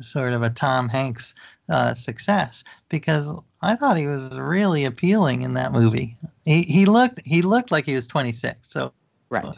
sort 0.00 0.32
of 0.32 0.42
a 0.42 0.50
Tom 0.50 0.88
Hanks 0.88 1.34
uh, 1.68 1.94
success 1.94 2.64
because 2.88 3.34
I 3.62 3.76
thought 3.76 3.96
he 3.96 4.06
was 4.06 4.38
really 4.38 4.84
appealing 4.84 5.42
in 5.42 5.54
that 5.54 5.72
movie. 5.72 6.16
He 6.44 6.62
he 6.62 6.86
looked 6.86 7.20
he 7.24 7.42
looked 7.42 7.70
like 7.70 7.86
he 7.86 7.94
was 7.94 8.06
26, 8.06 8.68
so 8.68 8.92
Right. 9.32 9.56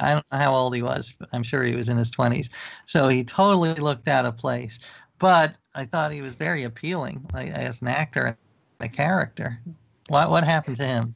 I 0.00 0.12
don't 0.12 0.24
know 0.30 0.38
how 0.38 0.54
old 0.54 0.74
he 0.74 0.82
was. 0.82 1.16
But 1.18 1.30
I'm 1.32 1.42
sure 1.42 1.64
he 1.64 1.74
was 1.74 1.88
in 1.88 1.96
his 1.96 2.12
20s. 2.12 2.48
So 2.86 3.08
he 3.08 3.24
totally 3.24 3.74
looked 3.74 4.06
out 4.06 4.24
of 4.24 4.36
place. 4.36 4.78
But 5.18 5.56
I 5.74 5.84
thought 5.84 6.12
he 6.12 6.22
was 6.22 6.36
very 6.36 6.62
appealing 6.62 7.28
like, 7.32 7.48
as 7.48 7.82
an 7.82 7.88
actor 7.88 8.26
and 8.26 8.36
a 8.80 8.88
character. 8.88 9.60
What 10.08 10.30
what 10.30 10.44
happened 10.44 10.76
to 10.76 10.86
him? 10.86 11.14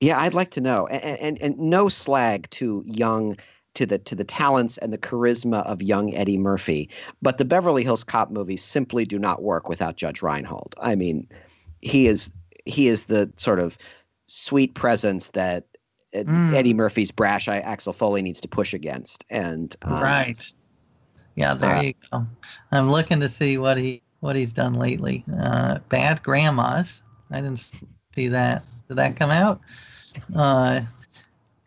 Yeah, 0.00 0.20
I'd 0.20 0.34
like 0.34 0.50
to 0.50 0.60
know. 0.60 0.86
And, 0.86 1.18
and 1.20 1.42
and 1.42 1.58
no 1.58 1.88
slag 1.88 2.48
to 2.50 2.82
young 2.86 3.38
to 3.74 3.86
the 3.86 3.98
to 3.98 4.14
the 4.14 4.24
talents 4.24 4.78
and 4.78 4.92
the 4.92 4.98
charisma 4.98 5.64
of 5.64 5.82
young 5.82 6.14
Eddie 6.14 6.38
Murphy, 6.38 6.90
but 7.22 7.38
the 7.38 7.44
Beverly 7.44 7.84
Hills 7.84 8.04
Cop 8.04 8.30
movies 8.30 8.62
simply 8.62 9.04
do 9.04 9.18
not 9.18 9.42
work 9.42 9.68
without 9.68 9.96
Judge 9.96 10.22
Reinhold. 10.22 10.74
I 10.80 10.96
mean, 10.96 11.28
he 11.80 12.06
is 12.06 12.32
he 12.64 12.88
is 12.88 13.04
the 13.04 13.32
sort 13.36 13.60
of 13.60 13.78
sweet 14.26 14.74
presence 14.74 15.30
that 15.30 15.64
mm. 16.14 16.54
Eddie 16.54 16.74
Murphy's 16.74 17.10
brash 17.10 17.48
Axel 17.48 17.92
Foley 17.92 18.22
needs 18.22 18.40
to 18.42 18.48
push 18.48 18.74
against. 18.74 19.24
And 19.30 19.74
um, 19.82 20.02
right, 20.02 20.52
yeah, 21.34 21.54
there 21.54 21.76
uh, 21.76 21.82
you 21.82 21.94
go. 22.10 22.26
I'm 22.70 22.90
looking 22.90 23.20
to 23.20 23.28
see 23.28 23.58
what 23.58 23.78
he 23.78 24.02
what 24.20 24.36
he's 24.36 24.52
done 24.52 24.74
lately. 24.74 25.24
Uh, 25.32 25.78
Bad 25.88 26.22
Grandmas. 26.22 27.02
I 27.30 27.40
didn't 27.40 27.72
see 28.14 28.28
that. 28.28 28.62
Did 28.88 28.96
that 28.96 29.16
come 29.16 29.30
out? 29.30 29.60
Uh, 30.34 30.80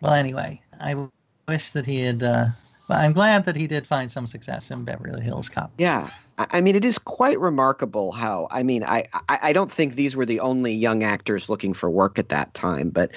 well, 0.02 0.14
anyway, 0.14 0.62
I 0.80 1.08
wish 1.48 1.72
that 1.72 1.86
he 1.86 2.02
had. 2.02 2.24
Uh, 2.24 2.48
I'm 2.90 3.14
glad 3.14 3.46
that 3.46 3.56
he 3.56 3.68
did 3.68 3.88
find 3.88 4.12
some 4.12 4.28
success 4.28 4.72
in 4.72 4.84
Beverly 4.84 5.22
Hills 5.22 5.48
Cop. 5.48 5.72
Yeah, 5.78 6.10
I 6.38 6.62
mean, 6.62 6.76
it 6.76 6.84
is 6.84 6.98
quite 6.98 7.40
remarkable 7.40 8.12
how. 8.12 8.48
I 8.52 8.64
mean, 8.64 8.84
I, 8.84 9.06
I 9.30 9.54
don't 9.54 9.72
think 9.72 9.96
these 9.96 10.16
were 10.16 10.26
the 10.26 10.40
only 10.40 10.74
young 10.74 11.04
actors 11.04 11.48
looking 11.48 11.74
for 11.74 11.90
work 11.90 12.20
at 12.20 12.30
that 12.30 12.54
time, 12.54 12.90
but 12.90 13.12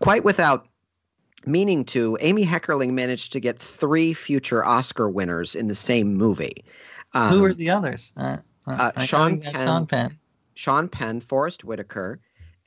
quite 0.00 0.24
without 0.24 0.66
meaning 1.46 1.84
to, 1.86 2.16
Amy 2.20 2.44
Heckerling 2.44 2.92
managed 2.92 3.32
to 3.32 3.40
get 3.40 3.58
three 3.58 4.14
future 4.14 4.64
Oscar 4.64 5.08
winners 5.08 5.54
in 5.54 5.68
the 5.68 5.74
same 5.74 6.14
movie. 6.14 6.64
Um, 7.14 7.32
Who 7.32 7.42
were 7.42 7.54
the 7.54 7.70
others? 7.70 8.12
Uh, 8.16 8.38
uh, 8.66 9.00
Sean 9.00 9.40
Penn, 9.40 9.52
Sean 9.54 9.86
Penn. 9.86 10.18
Sean 10.54 10.88
Penn, 10.88 11.20
Forest 11.20 11.64
Whitaker, 11.64 12.20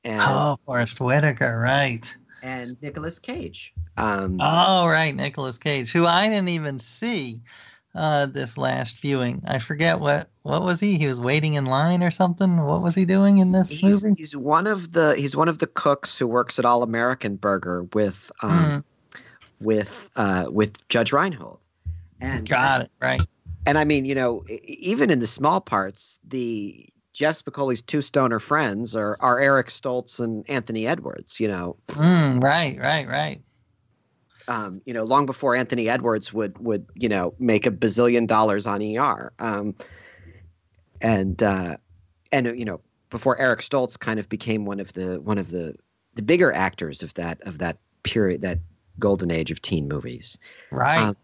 and 0.05 0.21
oh, 0.21 0.57
Forest 0.65 1.01
Whitaker, 1.01 1.59
right? 1.59 2.15
And 2.43 2.77
Nicolas 2.81 3.19
Cage. 3.19 3.73
Um, 3.97 4.37
oh, 4.39 4.87
right, 4.87 5.15
Nicolas 5.15 5.57
Cage, 5.57 5.91
who 5.91 6.05
I 6.05 6.29
didn't 6.29 6.49
even 6.49 6.77
see 6.79 7.41
uh, 7.95 8.27
this 8.27 8.57
last 8.57 8.99
viewing. 8.99 9.41
I 9.47 9.59
forget 9.59 9.99
what 9.99 10.29
what 10.43 10.61
was 10.61 10.79
he? 10.79 10.97
He 10.97 11.07
was 11.07 11.19
waiting 11.19 11.55
in 11.55 11.65
line 11.65 12.03
or 12.03 12.11
something. 12.11 12.57
What 12.57 12.83
was 12.83 12.93
he 12.93 13.05
doing 13.05 13.39
in 13.39 13.51
this 13.51 13.69
he's, 13.69 14.03
movie? 14.03 14.13
He's 14.17 14.35
one 14.35 14.67
of 14.67 14.91
the 14.91 15.15
he's 15.15 15.35
one 15.35 15.47
of 15.47 15.57
the 15.57 15.67
cooks 15.67 16.17
who 16.17 16.27
works 16.27 16.59
at 16.59 16.65
All 16.65 16.83
American 16.83 17.35
Burger 17.37 17.83
with 17.93 18.31
um, 18.43 18.83
mm. 19.13 19.21
with 19.59 20.09
uh, 20.15 20.45
with 20.49 20.87
Judge 20.87 21.13
Reinhold. 21.13 21.59
And 22.21 22.47
got 22.47 22.81
it 22.81 22.91
right. 23.01 23.21
And 23.65 23.77
I 23.77 23.85
mean, 23.85 24.05
you 24.05 24.13
know, 24.13 24.45
even 24.47 25.09
in 25.09 25.19
the 25.19 25.27
small 25.27 25.59
parts, 25.59 26.19
the 26.27 26.87
Jeff 27.15 27.43
Spicoli's 27.43 27.81
two 27.81 28.01
stoner 28.01 28.39
friends 28.39 28.95
are 28.95 29.17
are 29.19 29.39
Eric 29.39 29.67
Stoltz 29.67 30.19
and 30.19 30.47
Anthony 30.49 30.85
Edwards. 30.85 31.39
You 31.39 31.47
know. 31.47 31.77
Mm, 31.87 32.43
right, 32.43 32.77
right, 32.79 33.07
right 33.07 33.41
um, 34.47 34.81
you 34.85 34.93
know, 34.93 35.03
long 35.03 35.25
before 35.25 35.55
Anthony 35.55 35.89
Edwards 35.89 36.33
would 36.33 36.57
would 36.59 36.85
you 36.95 37.09
know 37.09 37.33
make 37.39 37.65
a 37.65 37.71
bazillion 37.71 38.27
dollars 38.27 38.65
on 38.65 38.81
ER, 38.81 39.31
um, 39.39 39.75
and 41.01 41.41
uh, 41.41 41.77
and 42.31 42.59
you 42.59 42.65
know 42.65 42.81
before 43.09 43.39
Eric 43.39 43.61
Stoltz 43.61 43.97
kind 43.97 44.19
of 44.19 44.29
became 44.29 44.65
one 44.65 44.79
of 44.79 44.93
the 44.93 45.19
one 45.21 45.37
of 45.37 45.49
the 45.49 45.75
the 46.15 46.21
bigger 46.21 46.51
actors 46.51 47.03
of 47.03 47.13
that 47.15 47.41
of 47.41 47.59
that 47.59 47.77
period 48.03 48.41
that 48.41 48.59
golden 48.99 49.31
age 49.31 49.51
of 49.51 49.61
teen 49.61 49.87
movies. 49.87 50.37
Right. 50.71 50.99
Um, 50.99 51.17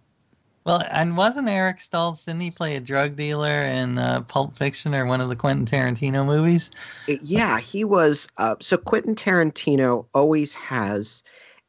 well, 0.63 0.83
and 0.91 1.17
wasn't 1.17 1.49
Eric 1.49 1.77
Stoltz? 1.77 2.25
Didn't 2.25 2.41
he 2.41 2.51
play 2.51 2.75
a 2.75 2.79
drug 2.79 3.15
dealer 3.15 3.47
in 3.47 3.97
uh, 3.97 4.21
Pulp 4.21 4.53
Fiction 4.53 4.93
or 4.93 5.05
one 5.05 5.21
of 5.21 5.29
the 5.29 5.35
Quentin 5.35 5.65
Tarantino 5.65 6.25
movies? 6.25 6.69
Yeah, 7.07 7.59
he 7.59 7.83
was. 7.83 8.27
Uh, 8.37 8.55
so 8.59 8.77
Quentin 8.77 9.15
Tarantino 9.15 10.05
always 10.13 10.53
has 10.53 11.23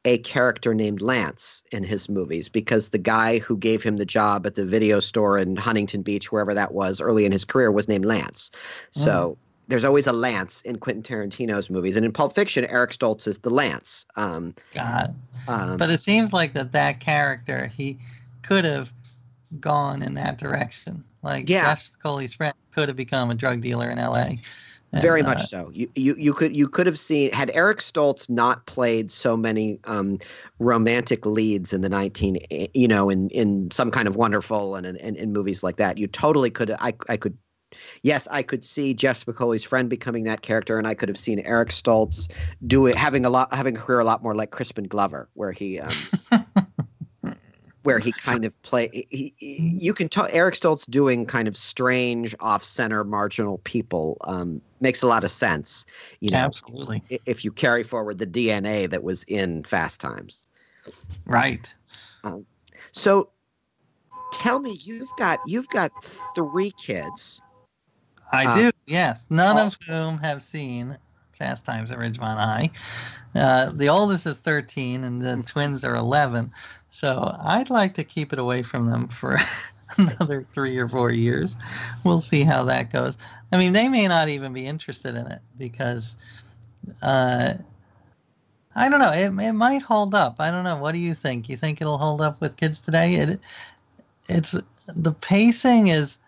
a 0.05 0.19
character 0.19 0.75
named 0.75 1.01
Lance 1.01 1.63
in 1.71 1.85
his 1.85 2.09
movies 2.09 2.49
because 2.49 2.89
the 2.89 2.99
guy 2.99 3.39
who 3.39 3.57
gave 3.57 3.83
him 3.83 3.97
the 3.97 4.05
job 4.05 4.47
at 4.47 4.57
the 4.57 4.67
video 4.67 5.01
store 5.01 5.39
in 5.39 5.57
Huntington 5.57 6.03
Beach, 6.03 6.33
wherever 6.33 6.55
that 6.55 6.73
was, 6.73 7.01
early 7.01 7.25
in 7.25 7.33
his 7.33 7.45
career, 7.45 7.71
was 7.71 7.89
named 7.89 8.05
Lance. 8.05 8.51
So 8.91 9.11
mm. 9.11 9.37
there's 9.69 9.85
always 9.85 10.07
a 10.07 10.13
Lance 10.13 10.61
in 10.63 10.77
Quentin 10.79 11.03
Tarantino's 11.03 11.71
movies, 11.71 11.97
and 11.97 12.05
in 12.05 12.13
Pulp 12.13 12.35
Fiction, 12.35 12.65
Eric 12.67 12.91
Stoltz 12.91 13.27
is 13.27 13.39
the 13.39 13.51
Lance. 13.51 14.05
Um, 14.17 14.55
God, 14.75 15.15
um, 15.47 15.77
but 15.77 15.89
it 15.89 16.01
seems 16.01 16.33
like 16.33 16.55
that 16.55 16.73
that 16.73 17.01
character 17.01 17.69
he 17.69 17.99
could 18.43 18.65
have 18.65 18.93
gone 19.61 20.03
in 20.03 20.15
that 20.15 20.39
direction. 20.39 21.05
Like 21.23 21.49
yeah. 21.49 21.75
Jeff 21.75 21.91
Spicoli's 21.91 22.35
friend 22.35 22.55
could 22.73 22.89
have 22.89 22.97
become 22.97 23.31
a 23.31 23.35
drug 23.35 23.61
dealer 23.61 23.91
in 23.91 23.99
L.A. 23.99 24.39
Very 25.01 25.23
much 25.23 25.39
uh, 25.39 25.45
so. 25.45 25.71
You, 25.73 25.91
you 25.95 26.15
you 26.17 26.35
could 26.35 26.55
you 26.55 26.69
could 26.69 26.87
have 26.87 26.99
seen 26.99 27.33
had 27.33 27.51
Eric 27.55 27.79
Stoltz 27.79 28.29
not 28.29 28.67
played 28.67 29.11
so 29.11 29.39
many 29.39 29.81
um, 29.85 30.19
romantic 30.59 31.25
leads 31.25 31.73
in 31.73 31.81
the 31.81 31.89
nineteen 31.89 32.39
you 32.75 32.89
know 32.89 33.09
in 33.09 33.31
in 33.31 33.71
some 33.71 33.91
kind 33.91 34.07
of 34.07 34.17
wonderful 34.17 34.75
and 34.77 34.87
in, 34.87 35.17
in 35.17 35.33
movies 35.33 35.63
like 35.63 35.77
that. 35.77 35.97
You 35.97 36.09
totally 36.09 36.51
could 36.51 36.73
I 36.73 36.93
I 37.09 37.17
could 37.17 37.39
yes, 38.03 38.29
I 38.31 38.43
could 38.43 38.65
see 38.65 38.93
Jeff 38.93 39.25
Spicoli's 39.25 39.65
friend 39.65 39.89
becoming 39.89 40.25
that 40.25 40.43
character, 40.43 40.79
and 40.79 40.87
I 40.87 40.95
could 40.95 41.09
have 41.09 41.19
seen 41.19 41.39
Eric 41.39 41.71
Stoltz 41.71 42.31
do 42.67 42.87
it, 42.87 42.95
having 42.95 43.25
a 43.25 43.31
lot, 43.31 43.55
having 43.55 43.77
a 43.77 43.81
career 43.81 44.01
a 44.01 44.05
lot 44.05 44.23
more 44.23 44.35
like 44.35 44.51
Crispin 44.51 44.85
Glover, 44.85 45.29
where 45.33 45.53
he 45.53 45.81
um, 45.81 45.89
where 47.83 47.99
he 47.99 48.13
kind 48.13 48.45
of 48.45 48.61
play. 48.63 49.07
He, 49.11 49.35
he, 49.37 49.77
you 49.79 49.95
can 49.95 50.09
tell 50.09 50.29
Eric 50.31 50.55
Stoltz 50.55 50.89
doing 50.89 51.27
kind 51.27 51.49
of 51.49 51.57
strange, 51.57 52.35
off-center, 52.41 53.05
marginal 53.05 53.59
people 53.59 54.19
um, 54.23 54.61
makes 54.81 55.03
a 55.03 55.07
lot 55.07 55.25
of 55.25 55.31
sense. 55.31 55.87
You 56.21 56.31
know, 56.31 56.39
absolutely. 56.39 57.03
If 57.27 57.45
you 57.45 57.53
carry 57.53 57.83
forward 57.83 58.19
the 58.19 58.27
DNA 58.27 58.89
that 58.91 59.03
was 59.03 59.25
in 59.25 59.65
Fast 59.65 60.01
Times, 60.01 60.39
right. 61.27 61.75
Um, 62.25 62.47
so, 62.93 63.31
tell 64.33 64.59
me, 64.59 64.79
you've 64.83 65.11
got 65.19 65.41
you've 65.47 65.69
got 65.69 65.91
three 66.35 66.71
kids. 66.71 67.41
I 68.33 68.47
um, 68.47 68.59
do. 68.59 68.71
Yes, 68.87 69.27
none 69.29 69.59
of 69.59 69.77
whom 69.87 70.19
have 70.19 70.43
seen 70.43 70.97
Fast 71.33 71.67
Times 71.67 71.91
at 71.91 71.99
Ridgemont 71.99 72.37
High. 72.37 72.71
Uh, 73.35 73.71
the 73.71 73.89
oldest 73.89 74.27
is 74.27 74.39
13, 74.39 75.03
and 75.03 75.21
the 75.21 75.43
twins 75.45 75.85
are 75.85 75.97
11. 75.97 76.51
So 76.93 77.35
I'd 77.43 77.71
like 77.71 77.95
to 77.95 78.05
keep 78.05 78.35
it 78.35 78.39
away 78.39 78.63
from 78.63 78.85
them 78.85 79.09
for 79.09 79.39
another 79.97 80.43
three 80.43 80.77
or 80.77 80.87
four 80.87 81.11
years. 81.11 81.57
We'll 82.05 82.21
see 82.21 82.43
how 82.43 82.65
that 82.65 82.93
goes. 82.93 83.17
I 83.51 83.57
mean, 83.57 83.73
they 83.73 83.89
may 83.89 84.07
not 84.07 84.29
even 84.29 84.53
be 84.53 84.67
interested 84.67 85.15
in 85.15 85.27
it 85.27 85.41
because 85.57 86.17
uh, 87.03 87.55
I 88.77 88.89
don't 88.91 89.01
know. 89.01 89.11
It, 89.11 89.33
it 89.43 89.53
might 89.53 89.81
hold 89.81 90.15
up. 90.15 90.37
I 90.39 90.51
don't 90.51 90.65
know. 90.65 90.77
What 90.77 90.93
do 90.93 90.99
you 90.99 91.15
think? 91.15 91.49
You 91.49 91.57
think 91.57 91.81
it'll 91.81 91.97
hold 91.97 92.21
up 92.21 92.43
with 92.43 92.59
kids 92.59 92.79
today? 92.83 93.15
It, 93.15 93.41
it's 94.29 94.53
the 94.95 95.13
pacing 95.13 95.87
is 95.87 96.19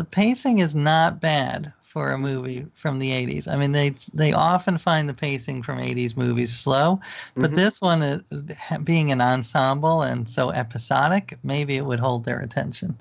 the 0.00 0.04
pacing 0.04 0.60
is 0.60 0.74
not 0.74 1.20
bad 1.20 1.74
for 1.82 2.10
a 2.10 2.16
movie 2.16 2.64
from 2.72 2.98
the 2.98 3.10
80s. 3.10 3.46
I 3.46 3.56
mean, 3.56 3.72
they 3.72 3.90
they 4.14 4.32
often 4.32 4.78
find 4.78 5.06
the 5.06 5.12
pacing 5.12 5.62
from 5.62 5.76
80s 5.78 6.16
movies 6.16 6.58
slow, 6.58 7.00
but 7.34 7.50
mm-hmm. 7.50 7.54
this 7.54 7.82
one 7.82 8.00
is 8.00 8.22
being 8.82 9.12
an 9.12 9.20
ensemble 9.20 10.00
and 10.00 10.26
so 10.26 10.52
episodic, 10.52 11.36
maybe 11.42 11.76
it 11.76 11.84
would 11.84 12.00
hold 12.00 12.24
their 12.24 12.40
attention. 12.40 12.96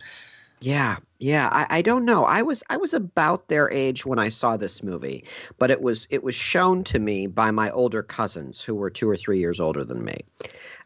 Yeah, 0.59 0.97
yeah. 1.19 1.47
I, 1.49 1.77
I 1.77 1.81
don't 1.83 2.03
know. 2.03 2.25
I 2.25 2.41
was 2.41 2.63
I 2.69 2.75
was 2.75 2.93
about 2.93 3.47
their 3.47 3.71
age 3.71 4.05
when 4.05 4.19
I 4.19 4.27
saw 4.27 4.57
this 4.57 4.83
movie, 4.83 5.23
but 5.57 5.71
it 5.71 5.81
was 5.81 6.05
it 6.09 6.21
was 6.21 6.35
shown 6.35 6.83
to 6.83 6.99
me 6.99 7.27
by 7.27 7.51
my 7.51 7.71
older 7.71 8.03
cousins 8.03 8.59
who 8.59 8.75
were 8.75 8.89
two 8.89 9.09
or 9.09 9.15
three 9.15 9.39
years 9.39 9.61
older 9.61 9.85
than 9.85 10.03
me. 10.03 10.17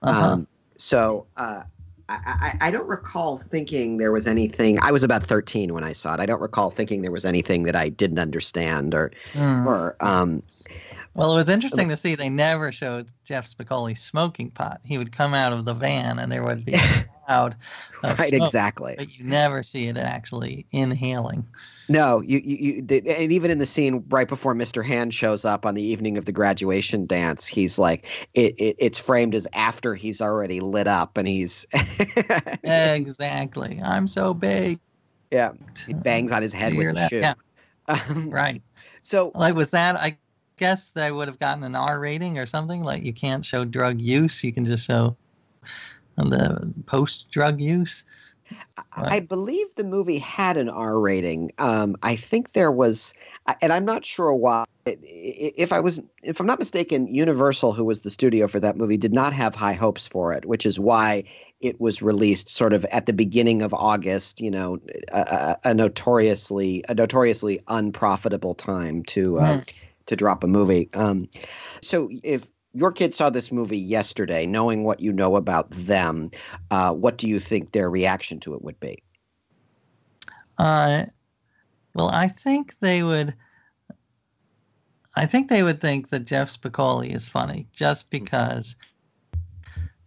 Uh-huh. 0.03 0.28
Um, 0.28 0.47
so 0.78 1.26
uh, 1.38 1.64
I, 2.09 2.57
I, 2.59 2.71
don't 2.71 2.87
recall 2.87 3.37
thinking 3.37 3.97
there 3.97 4.11
was 4.11 4.27
anything. 4.27 4.77
I 4.81 4.91
was 4.91 5.03
about 5.03 5.23
13 5.23 5.73
when 5.73 5.83
I 5.83 5.93
saw 5.93 6.13
it. 6.13 6.19
I 6.19 6.25
don't 6.25 6.41
recall 6.41 6.69
thinking 6.69 7.01
there 7.01 7.11
was 7.11 7.25
anything 7.25 7.63
that 7.63 7.75
I 7.75 7.89
didn't 7.89 8.19
understand 8.19 8.93
or, 8.93 9.11
mm. 9.31 9.65
or, 9.65 9.95
um, 10.01 10.43
well, 11.13 11.31
it 11.31 11.35
was 11.35 11.49
interesting 11.49 11.89
to 11.89 11.97
see 11.97 12.15
they 12.15 12.29
never 12.29 12.71
showed 12.71 13.07
Jeff 13.23 13.45
Spicoli 13.45 13.97
smoking 13.97 14.49
pot. 14.49 14.81
He 14.83 14.97
would 14.97 15.11
come 15.11 15.33
out 15.33 15.53
of 15.53 15.63
the 15.63 15.73
van 15.73 16.19
and 16.19 16.31
there 16.31 16.43
would 16.43 16.65
be 16.65 16.75
cloud. 17.26 17.55
right, 18.03 18.34
exactly. 18.34 18.95
But 18.97 19.17
you 19.17 19.26
never 19.26 19.63
see 19.63 19.88
it 19.88 19.97
actually 19.97 20.65
inhaling. 20.71 21.45
No, 21.89 22.21
you, 22.21 22.39
you, 22.39 22.57
you, 22.57 23.01
and 23.07 23.32
even 23.32 23.51
in 23.51 23.57
the 23.57 23.65
scene 23.65 24.05
right 24.09 24.28
before 24.28 24.55
Mr. 24.55 24.86
Hand 24.86 25.13
shows 25.13 25.43
up 25.43 25.65
on 25.65 25.76
the 25.76 25.82
evening 25.82 26.17
of 26.17 26.26
the 26.26 26.32
graduation 26.32 27.05
dance, 27.05 27.45
he's 27.45 27.78
like, 27.78 28.05
it, 28.34 28.55
it 28.57 28.76
it's 28.80 28.99
framed 28.99 29.36
as 29.36 29.47
after 29.53 29.93
he's 29.93 30.21
already 30.21 30.61
lit 30.61 30.88
up, 30.88 31.17
and 31.17 31.28
he's 31.28 31.65
exactly. 32.63 33.82
I'm 33.84 34.07
so 34.07 34.34
big. 34.34 34.80
Yeah, 35.30 35.51
he 35.86 35.93
bangs 35.93 36.32
on 36.32 36.41
his 36.41 36.53
head 36.53 36.76
with 36.76 36.95
the 36.95 37.07
shoe. 37.09 37.19
Yeah. 37.19 37.34
Um, 37.88 38.30
right. 38.30 38.61
So, 39.01 39.34
like, 39.36 39.55
was 39.55 39.71
that 39.71 39.97
I 39.97 40.17
guess 40.57 40.91
they 40.91 41.11
would 41.11 41.28
have 41.28 41.39
gotten 41.39 41.63
an 41.63 41.76
R 41.76 41.99
rating 41.99 42.39
or 42.39 42.45
something. 42.45 42.82
Like 42.82 43.03
you 43.03 43.13
can't 43.13 43.43
show 43.43 43.65
drug 43.65 43.99
use; 43.99 44.43
you 44.43 44.53
can 44.53 44.63
just 44.63 44.88
show 44.88 45.17
the 46.18 46.84
post 46.86 47.32
drug 47.32 47.59
use. 47.59 48.05
I 48.95 49.20
believe 49.20 49.74
the 49.76 49.84
movie 49.84 50.20
had 50.20 50.57
an 50.57 50.70
R 50.70 50.99
rating. 50.99 51.51
Um, 51.57 51.95
I 52.03 52.16
think 52.16 52.53
there 52.53 52.72
was, 52.72 53.14
and 53.61 53.74
I'm 53.74 53.86
not 53.86 54.05
sure 54.05 54.34
why. 54.34 54.66
If 54.86 55.72
I 55.72 55.80
was, 55.80 56.01
if 56.22 56.39
I'm 56.39 56.45
not 56.45 56.59
mistaken, 56.59 57.07
Universal, 57.07 57.74
who 57.74 57.86
was 57.86 58.01
the 58.01 58.11
studio 58.11 58.47
for 58.47 58.59
that 58.59 58.76
movie, 58.76 58.97
did 58.97 59.14
not 59.14 59.34
have 59.34 59.55
high 59.55 59.74
hopes 59.74 60.05
for 60.05 60.34
it, 60.34 60.45
which 60.45 60.66
is 60.66 60.80
why 60.80 61.24
it 61.61 61.80
was 61.80 62.01
released 62.01 62.49
sort 62.49 62.74
of 62.74 62.84
at 62.86 63.05
the 63.05 63.14
beginning 63.14 63.61
of 63.61 63.74
August. 63.74 64.41
You 64.41 64.51
know, 64.51 64.80
a, 65.11 65.55
a 65.64 65.74
notoriously 65.74 66.84
a 66.89 66.93
notoriously 66.93 67.61
unprofitable 67.68 68.55
time 68.55 69.03
to 69.03 69.39
uh, 69.39 69.57
mm. 69.57 69.74
to 70.07 70.16
drop 70.16 70.43
a 70.43 70.47
movie. 70.47 70.89
Um, 70.93 71.30
so 71.82 72.09
if 72.24 72.47
your 72.74 72.91
kids 72.91 73.17
saw 73.17 73.30
this 73.30 73.51
movie 73.51 73.78
yesterday, 73.78 74.45
knowing 74.45 74.84
what 74.84 74.99
you 74.99 75.13
know 75.13 75.36
about 75.36 75.69
them, 75.71 76.32
uh, 76.71 76.91
what 76.91 77.17
do 77.17 77.28
you 77.28 77.39
think 77.39 77.71
their 77.71 77.89
reaction 77.89 78.39
to 78.41 78.55
it 78.55 78.63
would 78.63 78.80
be? 78.80 79.01
Uh, 80.57 81.03
well, 81.93 82.09
I 82.09 82.28
think 82.28 82.80
they 82.80 83.03
would. 83.03 83.36
I 85.15 85.28
think 85.28 85.47
they 85.47 85.61
would 85.61 85.80
think 85.80 86.09
that 86.09 86.26
Jeff 86.26 86.49
Spicoli 86.49 87.13
is 87.13 87.28
funny 87.28 87.67
just 87.71 88.09
because, 88.09 88.76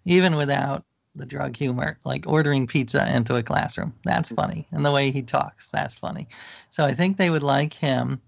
even 0.04 0.34
without 0.34 0.84
the 1.14 1.26
drug 1.26 1.56
humor, 1.56 1.96
like 2.04 2.24
ordering 2.26 2.66
pizza 2.66 3.14
into 3.14 3.36
a 3.36 3.42
classroom, 3.42 3.94
that's 4.02 4.30
funny, 4.30 4.66
and 4.72 4.84
the 4.84 4.90
way 4.90 5.12
he 5.12 5.22
talks, 5.22 5.70
that's 5.70 5.94
funny. 5.94 6.26
So 6.70 6.84
I 6.84 6.92
think 6.92 7.16
they 7.16 7.30
would 7.30 7.44
like 7.44 7.72
him. 7.72 8.20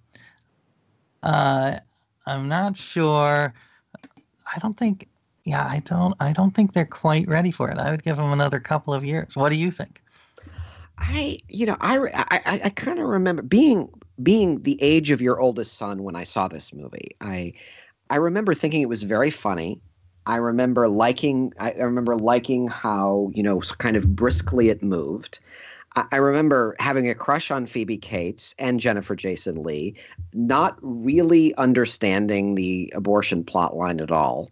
Uh, 1.24 1.78
I'm 2.26 2.46
not 2.46 2.76
sure 2.76 3.52
I 4.54 4.58
don't 4.58 4.76
think. 4.76 5.08
Yeah, 5.44 5.64
I 5.64 5.80
don't. 5.84 6.14
I 6.20 6.32
don't 6.32 6.54
think 6.54 6.72
they're 6.72 6.84
quite 6.84 7.26
ready 7.26 7.50
for 7.50 7.70
it. 7.70 7.78
I 7.78 7.90
would 7.90 8.02
give 8.02 8.16
them 8.16 8.32
another 8.32 8.60
couple 8.60 8.92
of 8.92 9.04
years. 9.04 9.34
What 9.34 9.50
do 9.50 9.56
you 9.56 9.70
think? 9.70 10.02
I, 10.98 11.38
you 11.48 11.64
know, 11.64 11.76
I, 11.80 11.98
I, 12.30 12.60
I 12.64 12.70
kind 12.70 12.98
of 12.98 13.06
remember 13.06 13.42
being 13.42 13.88
being 14.22 14.62
the 14.62 14.82
age 14.82 15.10
of 15.10 15.22
your 15.22 15.40
oldest 15.40 15.76
son 15.76 16.02
when 16.02 16.16
I 16.16 16.24
saw 16.24 16.48
this 16.48 16.74
movie. 16.74 17.16
I, 17.20 17.54
I 18.10 18.16
remember 18.16 18.52
thinking 18.52 18.82
it 18.82 18.88
was 18.88 19.04
very 19.04 19.30
funny. 19.30 19.80
I 20.26 20.36
remember 20.36 20.88
liking. 20.88 21.52
I, 21.58 21.72
I 21.72 21.82
remember 21.82 22.16
liking 22.16 22.68
how 22.68 23.30
you 23.32 23.42
know 23.42 23.60
kind 23.60 23.96
of 23.96 24.14
briskly 24.14 24.68
it 24.68 24.82
moved. 24.82 25.38
I 26.12 26.16
remember 26.16 26.76
having 26.78 27.08
a 27.08 27.14
crush 27.14 27.50
on 27.50 27.66
Phoebe 27.66 27.98
Cates 27.98 28.54
and 28.58 28.80
Jennifer 28.80 29.16
Jason 29.16 29.62
Leigh, 29.62 29.94
not 30.32 30.76
really 30.80 31.54
understanding 31.54 32.54
the 32.54 32.92
abortion 32.94 33.44
plot 33.44 33.76
line 33.76 34.00
at 34.00 34.10
all. 34.10 34.50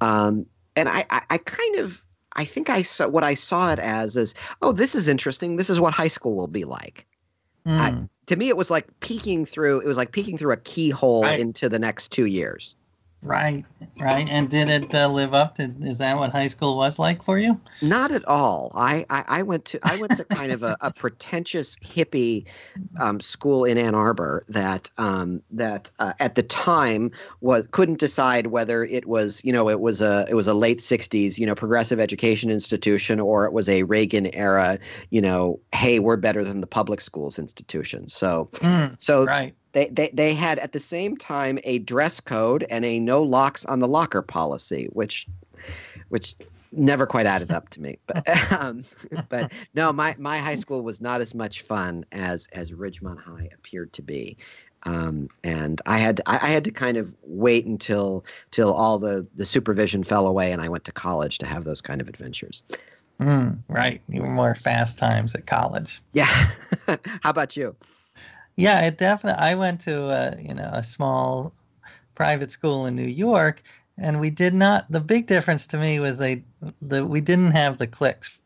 Um, 0.00 0.46
and 0.76 0.88
I, 0.88 1.04
I, 1.10 1.22
I, 1.30 1.38
kind 1.38 1.76
of, 1.76 2.02
I 2.34 2.44
think 2.44 2.70
I 2.70 2.82
saw 2.82 3.08
what 3.08 3.24
I 3.24 3.34
saw 3.34 3.72
it 3.72 3.78
as 3.78 4.16
is, 4.16 4.34
oh, 4.62 4.72
this 4.72 4.94
is 4.94 5.08
interesting. 5.08 5.56
This 5.56 5.70
is 5.70 5.80
what 5.80 5.92
high 5.92 6.08
school 6.08 6.34
will 6.34 6.46
be 6.46 6.64
like. 6.64 7.06
Mm. 7.66 7.78
I, 7.78 8.08
to 8.26 8.36
me, 8.36 8.48
it 8.48 8.56
was 8.56 8.70
like 8.70 9.00
peeking 9.00 9.44
through. 9.44 9.80
It 9.80 9.86
was 9.86 9.96
like 9.96 10.12
peeking 10.12 10.38
through 10.38 10.52
a 10.52 10.56
keyhole 10.56 11.24
right. 11.24 11.40
into 11.40 11.68
the 11.68 11.78
next 11.78 12.12
two 12.12 12.26
years. 12.26 12.76
Right, 13.22 13.66
right. 14.00 14.26
And 14.30 14.48
did 14.48 14.70
it 14.70 14.94
uh, 14.94 15.06
live 15.08 15.34
up 15.34 15.56
to? 15.56 15.64
Is 15.82 15.98
that 15.98 16.16
what 16.16 16.30
high 16.30 16.46
school 16.46 16.78
was 16.78 16.98
like 16.98 17.22
for 17.22 17.38
you? 17.38 17.60
Not 17.82 18.12
at 18.12 18.24
all. 18.24 18.72
I 18.74 19.04
I, 19.10 19.24
I 19.28 19.42
went 19.42 19.66
to 19.66 19.80
I 19.82 19.98
went 20.00 20.16
to 20.16 20.24
kind 20.24 20.50
of 20.50 20.62
a, 20.62 20.78
a 20.80 20.90
pretentious 20.90 21.76
hippie 21.76 22.46
um, 22.98 23.20
school 23.20 23.64
in 23.66 23.76
Ann 23.76 23.94
Arbor 23.94 24.44
that 24.48 24.90
um, 24.96 25.42
that 25.50 25.90
uh, 25.98 26.14
at 26.18 26.34
the 26.34 26.42
time 26.42 27.10
was 27.42 27.66
couldn't 27.72 27.98
decide 27.98 28.46
whether 28.46 28.84
it 28.84 29.04
was 29.04 29.44
you 29.44 29.52
know 29.52 29.68
it 29.68 29.80
was 29.80 30.00
a 30.00 30.24
it 30.26 30.34
was 30.34 30.46
a 30.46 30.54
late 30.54 30.78
'60s 30.78 31.36
you 31.36 31.44
know 31.44 31.54
progressive 31.54 32.00
education 32.00 32.50
institution 32.50 33.20
or 33.20 33.44
it 33.44 33.52
was 33.52 33.68
a 33.68 33.82
Reagan 33.82 34.34
era 34.34 34.78
you 35.10 35.20
know 35.20 35.60
hey 35.74 35.98
we're 35.98 36.16
better 36.16 36.42
than 36.42 36.62
the 36.62 36.66
public 36.66 37.02
schools 37.02 37.38
institution. 37.38 38.08
So 38.08 38.48
mm, 38.54 38.96
so 38.98 39.24
right 39.24 39.54
they, 39.72 39.86
they, 39.86 40.10
they 40.12 40.34
had 40.34 40.58
at 40.58 40.72
the 40.72 40.78
same 40.78 41.16
time 41.16 41.58
a 41.64 41.78
dress 41.78 42.20
code 42.20 42.64
and 42.68 42.84
a 42.84 42.98
no 43.00 43.22
locks 43.22 43.64
on 43.64 43.80
the 43.80 43.88
locker 43.88 44.22
policy, 44.22 44.88
which 44.92 45.26
which 46.08 46.34
never 46.72 47.06
quite 47.06 47.26
added 47.26 47.50
up 47.50 47.68
to 47.70 47.80
me. 47.80 47.98
But 48.06 48.52
um, 48.52 48.84
but 49.28 49.52
no, 49.74 49.92
my 49.92 50.14
my 50.18 50.38
high 50.38 50.56
school 50.56 50.82
was 50.82 51.00
not 51.00 51.20
as 51.20 51.34
much 51.34 51.62
fun 51.62 52.04
as 52.12 52.48
as 52.52 52.70
Ridgemont 52.70 53.20
High 53.20 53.50
appeared 53.54 53.92
to 53.94 54.02
be. 54.02 54.38
Um, 54.82 55.28
and 55.44 55.80
I 55.84 55.98
had 55.98 56.16
to, 56.18 56.22
I, 56.26 56.48
had 56.48 56.64
to 56.64 56.70
kind 56.70 56.96
of 56.96 57.14
wait 57.22 57.66
until 57.66 58.24
till 58.50 58.72
all 58.72 58.98
the 58.98 59.26
the 59.34 59.44
supervision 59.44 60.04
fell 60.04 60.26
away 60.26 60.52
and 60.52 60.62
I 60.62 60.70
went 60.70 60.84
to 60.84 60.92
college 60.92 61.38
to 61.38 61.46
have 61.46 61.64
those 61.64 61.82
kind 61.82 62.00
of 62.00 62.08
adventures. 62.08 62.62
Mm, 63.20 63.58
right, 63.68 64.00
you 64.08 64.22
were 64.22 64.30
more 64.30 64.54
fast 64.54 64.98
times 64.98 65.34
at 65.34 65.46
college. 65.46 66.00
Yeah. 66.14 66.48
How 66.86 66.96
about 67.24 67.58
you? 67.58 67.76
Yeah, 68.60 68.86
it 68.86 68.98
definitely. 68.98 69.42
I 69.42 69.54
went 69.54 69.80
to 69.82 70.08
a, 70.10 70.36
you 70.40 70.54
know 70.54 70.68
a 70.72 70.82
small 70.82 71.54
private 72.14 72.50
school 72.50 72.84
in 72.86 72.94
New 72.94 73.08
York, 73.08 73.62
and 73.96 74.20
we 74.20 74.28
did 74.28 74.52
not. 74.52 74.84
The 74.90 75.00
big 75.00 75.26
difference 75.26 75.66
to 75.68 75.78
me 75.78 75.98
was 75.98 76.18
they 76.18 76.44
the 76.82 77.06
we 77.06 77.22
didn't 77.22 77.52
have 77.52 77.78
the 77.78 77.86
cliques. 77.86 78.38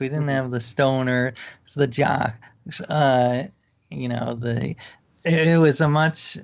We 0.00 0.08
didn't 0.08 0.22
mm-hmm. 0.22 0.30
have 0.30 0.50
the 0.50 0.60
stoner, 0.60 1.34
the 1.76 1.86
jock. 1.86 2.34
Uh, 2.88 3.44
you 3.90 4.08
know 4.08 4.34
the. 4.34 4.74
It 5.24 5.60
was 5.60 5.80
a 5.80 5.88
much. 5.88 6.38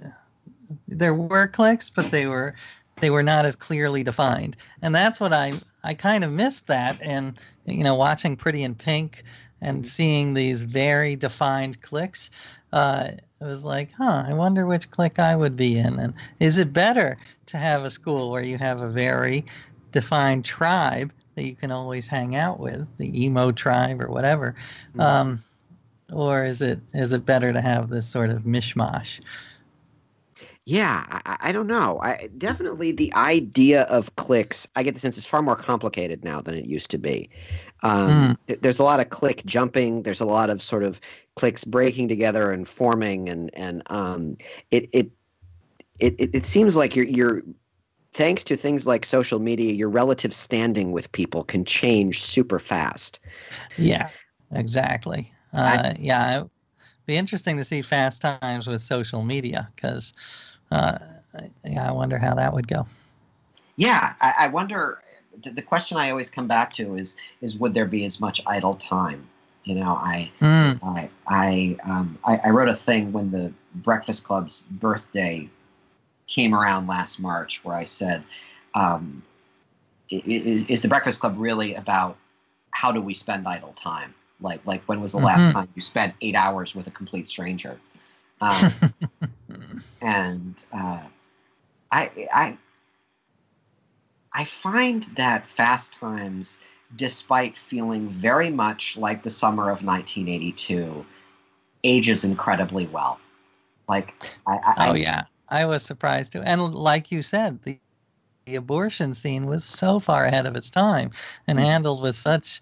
There 0.86 1.14
were 1.14 1.48
cliques, 1.48 1.90
but 1.90 2.10
they 2.10 2.26
were 2.26 2.54
they 3.00 3.10
were 3.10 3.24
not 3.24 3.44
as 3.46 3.56
clearly 3.56 4.04
defined, 4.04 4.56
and 4.80 4.94
that's 4.94 5.18
what 5.18 5.32
I 5.32 5.52
I 5.82 5.94
kind 5.94 6.22
of 6.22 6.32
missed 6.32 6.68
that. 6.68 7.02
And 7.02 7.36
you 7.66 7.82
know, 7.82 7.96
watching 7.96 8.36
Pretty 8.36 8.62
in 8.62 8.76
Pink 8.76 9.24
and 9.60 9.78
mm-hmm. 9.78 9.84
seeing 9.84 10.34
these 10.34 10.62
very 10.62 11.16
defined 11.16 11.82
cliques 11.82 12.30
uh, 12.72 13.08
it 13.40 13.44
was 13.44 13.64
like, 13.64 13.90
huh, 13.92 14.24
I 14.26 14.34
wonder 14.34 14.66
which 14.66 14.90
clique 14.90 15.18
I 15.18 15.34
would 15.36 15.56
be 15.56 15.76
in. 15.76 15.98
And 15.98 16.14
is 16.40 16.58
it 16.58 16.72
better 16.72 17.18
to 17.46 17.56
have 17.56 17.84
a 17.84 17.90
school 17.90 18.30
where 18.30 18.42
you 18.42 18.56
have 18.58 18.80
a 18.80 18.88
very 18.88 19.44
defined 19.90 20.44
tribe 20.44 21.12
that 21.34 21.44
you 21.44 21.54
can 21.54 21.70
always 21.70 22.06
hang 22.06 22.36
out 22.36 22.60
with, 22.60 22.86
the 22.98 23.24
emo 23.24 23.52
tribe 23.52 24.00
or 24.00 24.08
whatever? 24.08 24.54
Mm-hmm. 24.90 25.00
Um, 25.00 25.38
or 26.12 26.44
is 26.44 26.60
it 26.62 26.78
is 26.94 27.12
it 27.12 27.24
better 27.24 27.52
to 27.52 27.60
have 27.60 27.88
this 27.88 28.06
sort 28.06 28.30
of 28.30 28.42
mishmash? 28.42 29.20
Yeah, 30.64 31.04
I, 31.08 31.48
I, 31.48 31.52
don't 31.52 31.66
know. 31.66 31.98
I 32.00 32.28
definitely 32.38 32.92
the 32.92 33.12
idea 33.14 33.82
of 33.82 34.14
cliques. 34.14 34.68
I 34.76 34.84
get 34.84 34.94
the 34.94 35.00
sense 35.00 35.18
it's 35.18 35.26
far 35.26 35.42
more 35.42 35.56
complicated 35.56 36.22
now 36.22 36.40
than 36.40 36.54
it 36.54 36.66
used 36.66 36.92
to 36.92 36.98
be. 36.98 37.30
Um, 37.82 38.38
mm. 38.48 38.60
There's 38.60 38.78
a 38.78 38.84
lot 38.84 39.00
of 39.00 39.10
click 39.10 39.42
jumping. 39.44 40.02
There's 40.02 40.20
a 40.20 40.24
lot 40.24 40.50
of 40.50 40.62
sort 40.62 40.84
of 40.84 41.00
cliques 41.36 41.64
breaking 41.64 42.08
together 42.08 42.52
and 42.52 42.66
forming, 42.66 43.28
and 43.28 43.50
and 43.54 43.82
um, 43.86 44.36
it, 44.70 44.88
it 44.92 45.10
it 46.00 46.14
it 46.18 46.46
seems 46.46 46.76
like 46.76 46.96
you're 46.96 47.06
you're 47.06 47.42
thanks 48.12 48.44
to 48.44 48.56
things 48.56 48.86
like 48.86 49.06
social 49.06 49.38
media, 49.38 49.72
your 49.72 49.88
relative 49.88 50.34
standing 50.34 50.92
with 50.92 51.10
people 51.12 51.44
can 51.44 51.64
change 51.64 52.22
super 52.22 52.58
fast. 52.58 53.20
Yeah, 53.76 54.08
exactly. 54.52 55.28
Uh, 55.54 55.82
I, 55.84 55.96
yeah, 55.98 56.36
it'd 56.36 56.50
be 57.06 57.16
interesting 57.16 57.56
to 57.56 57.64
see 57.64 57.82
fast 57.82 58.22
times 58.22 58.66
with 58.66 58.80
social 58.80 59.22
media 59.22 59.68
because 59.74 60.14
uh, 60.70 60.98
yeah, 61.64 61.88
I 61.88 61.92
wonder 61.92 62.18
how 62.18 62.34
that 62.34 62.52
would 62.52 62.68
go. 62.68 62.86
Yeah, 63.76 64.14
I, 64.20 64.34
I 64.40 64.48
wonder. 64.48 65.00
The, 65.42 65.50
the, 65.50 65.62
question 65.62 65.96
I 65.96 66.10
always 66.10 66.30
come 66.30 66.46
back 66.46 66.72
to 66.74 66.96
is 66.96 67.16
is 67.40 67.56
would 67.56 67.74
there 67.74 67.86
be 67.86 68.04
as 68.04 68.20
much 68.20 68.40
idle 68.46 68.74
time? 68.74 69.28
You 69.64 69.76
know, 69.76 69.98
I 70.00 70.30
mm. 70.40 70.78
I 70.82 71.08
I, 71.26 71.76
um, 71.84 72.18
I, 72.24 72.40
I 72.44 72.50
wrote 72.50 72.68
a 72.68 72.74
thing 72.74 73.12
when 73.12 73.30
the 73.30 73.52
Breakfast 73.76 74.24
Club's 74.24 74.62
birthday 74.70 75.48
came 76.26 76.54
around 76.54 76.86
last 76.86 77.20
March, 77.20 77.64
where 77.64 77.76
I 77.76 77.84
said, 77.84 78.24
um, 78.74 79.22
is, 80.10 80.64
is 80.64 80.82
the 80.82 80.88
Breakfast 80.88 81.20
Club 81.20 81.34
really 81.38 81.74
about 81.74 82.16
how 82.70 82.90
do 82.90 83.00
we 83.00 83.14
spend 83.14 83.46
idle 83.46 83.72
time? 83.74 84.14
Like 84.40 84.64
like 84.66 84.82
when 84.84 85.00
was 85.00 85.12
the 85.12 85.18
mm-hmm. 85.18 85.26
last 85.26 85.52
time 85.52 85.68
you 85.74 85.82
spent 85.82 86.14
eight 86.20 86.34
hours 86.34 86.74
with 86.74 86.86
a 86.86 86.90
complete 86.92 87.28
stranger? 87.28 87.78
Um, 88.42 88.72
and 90.02 90.64
uh, 90.72 91.04
I, 91.92 92.28
I, 92.34 92.58
I 94.34 94.44
find 94.44 95.02
that 95.16 95.48
Fast 95.48 95.94
Times, 95.94 96.58
despite 96.96 97.56
feeling 97.56 98.08
very 98.08 98.50
much 98.50 98.96
like 98.96 99.22
the 99.22 99.30
summer 99.30 99.64
of 99.64 99.84
1982, 99.84 101.04
ages 101.84 102.24
incredibly 102.24 102.86
well. 102.86 103.18
Like, 103.88 104.14
I, 104.46 104.58
I, 104.64 104.90
oh 104.90 104.94
yeah, 104.94 105.24
I 105.48 105.66
was 105.66 105.82
surprised 105.82 106.32
too. 106.32 106.42
And 106.42 106.74
like 106.74 107.10
you 107.10 107.22
said, 107.22 107.62
the 107.62 107.78
the 108.46 108.56
abortion 108.56 109.14
scene 109.14 109.46
was 109.46 109.64
so 109.64 110.00
far 110.00 110.24
ahead 110.24 110.46
of 110.46 110.56
its 110.56 110.70
time 110.70 111.10
and 111.46 111.58
mm-hmm. 111.58 111.66
handled 111.66 112.02
with 112.02 112.16
such 112.16 112.60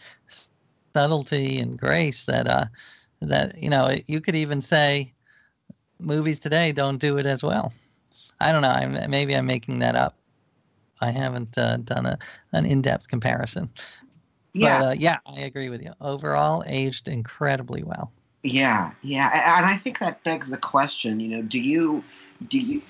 subtlety 0.95 1.59
and 1.59 1.79
grace 1.79 2.25
that 2.25 2.49
uh 2.49 2.65
that 3.21 3.57
you 3.57 3.71
know 3.71 3.95
you 4.07 4.21
could 4.21 4.35
even 4.35 4.61
say 4.61 5.13
movies 5.99 6.41
today 6.41 6.73
don't 6.73 6.99
do 6.99 7.19
it 7.19 7.27
as 7.27 7.43
well. 7.43 7.73
I 8.41 8.53
don't 8.53 8.63
know. 8.63 8.71
I'm, 8.71 9.11
maybe 9.11 9.37
I'm 9.37 9.47
making 9.47 9.81
that 9.81 9.95
up. 9.95 10.17
I 11.01 11.11
haven't 11.11 11.57
uh, 11.57 11.79
done 11.79 12.07
a 12.07 12.19
an 12.53 12.67
in-depth 12.67 13.09
comparison. 13.09 13.71
Yeah, 14.53 14.81
but, 14.81 14.87
uh, 14.87 14.95
yeah, 14.99 15.19
I 15.27 15.41
agree 15.41 15.69
with 15.69 15.83
you. 15.83 15.93
Overall, 16.01 16.65
aged 16.67 17.09
incredibly 17.09 17.83
well. 17.83 18.13
Yeah, 18.43 18.93
yeah, 19.03 19.59
and 19.59 19.67
I 19.67 19.77
think 19.77 19.99
that 19.99 20.25
begs 20.25 20.49
the 20.49 20.57
question. 20.57 21.21
You 21.21 21.29
know, 21.29 21.43
do 21.43 21.61
you 21.61 22.03
do 22.49 22.59
you 22.59 22.81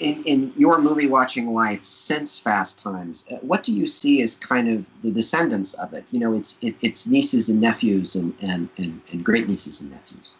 in, 0.00 0.22
in 0.24 0.52
your 0.56 0.78
movie 0.80 1.08
watching 1.08 1.54
life 1.54 1.82
since 1.84 2.38
Fast 2.38 2.78
Times? 2.78 3.24
Uh, 3.30 3.36
what 3.36 3.62
do 3.62 3.72
you 3.72 3.86
see 3.86 4.20
as 4.20 4.36
kind 4.36 4.68
of 4.68 4.90
the 5.02 5.10
descendants 5.10 5.74
of 5.74 5.94
it? 5.94 6.04
You 6.10 6.20
know, 6.20 6.34
it's 6.34 6.58
it, 6.60 6.76
it's 6.82 7.06
nieces 7.06 7.48
and 7.48 7.60
nephews 7.60 8.14
and 8.14 8.34
and 8.42 8.68
and, 8.76 9.00
and 9.10 9.24
great 9.24 9.48
nieces 9.48 9.80
and 9.80 9.90
nephews. 9.90 10.36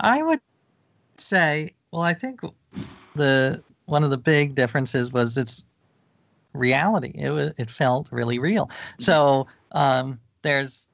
I 0.00 0.22
would 0.22 0.40
say, 1.18 1.74
well, 1.92 2.02
I 2.02 2.14
think 2.14 2.40
the 3.14 3.62
one 3.86 4.02
of 4.02 4.10
the 4.10 4.18
big 4.18 4.56
differences 4.56 5.12
was 5.12 5.38
its 5.38 5.64
reality. 6.54 7.12
It 7.14 7.30
was 7.30 7.58
it 7.58 7.70
felt 7.70 8.10
really 8.10 8.38
real. 8.38 8.66
Mm-hmm. 8.66 9.02
So 9.02 9.46
um, 9.72 10.20
there's 10.42 10.88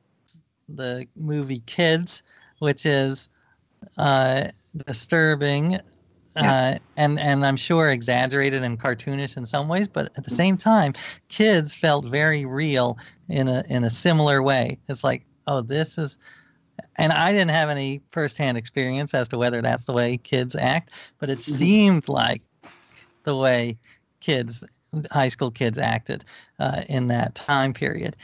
the 0.68 1.06
movie 1.16 1.62
Kids, 1.66 2.22
which 2.58 2.86
is 2.86 3.28
uh, 3.98 4.48
disturbing. 4.86 5.78
Yeah. 6.36 6.52
Uh, 6.52 6.78
and 6.96 7.18
and 7.18 7.44
I'm 7.44 7.56
sure 7.56 7.90
exaggerated 7.90 8.62
and 8.62 8.80
cartoonish 8.80 9.36
in 9.36 9.46
some 9.46 9.66
ways, 9.66 9.88
but 9.88 10.06
at 10.06 10.14
the 10.14 10.20
mm-hmm. 10.22 10.34
same 10.34 10.56
time, 10.56 10.92
kids 11.28 11.74
felt 11.74 12.04
very 12.04 12.44
real 12.44 12.98
in 13.28 13.48
a 13.48 13.64
in 13.68 13.82
a 13.82 13.90
similar 13.90 14.40
way. 14.40 14.78
It's 14.88 15.02
like, 15.02 15.24
oh, 15.48 15.60
this 15.60 15.98
is, 15.98 16.18
and 16.96 17.12
I 17.12 17.32
didn't 17.32 17.50
have 17.50 17.68
any 17.68 18.02
firsthand 18.10 18.58
experience 18.58 19.12
as 19.12 19.28
to 19.30 19.38
whether 19.38 19.60
that's 19.60 19.86
the 19.86 19.92
way 19.92 20.18
kids 20.18 20.54
act, 20.54 20.90
but 21.18 21.30
it 21.30 21.38
mm-hmm. 21.38 21.52
seemed 21.52 22.08
like 22.08 22.42
the 23.24 23.36
way 23.36 23.76
kids 24.20 24.62
high 25.10 25.28
school 25.28 25.50
kids 25.50 25.78
acted 25.78 26.24
uh, 26.58 26.82
in 26.88 27.08
that 27.08 27.34
time 27.34 27.72
period. 27.72 28.16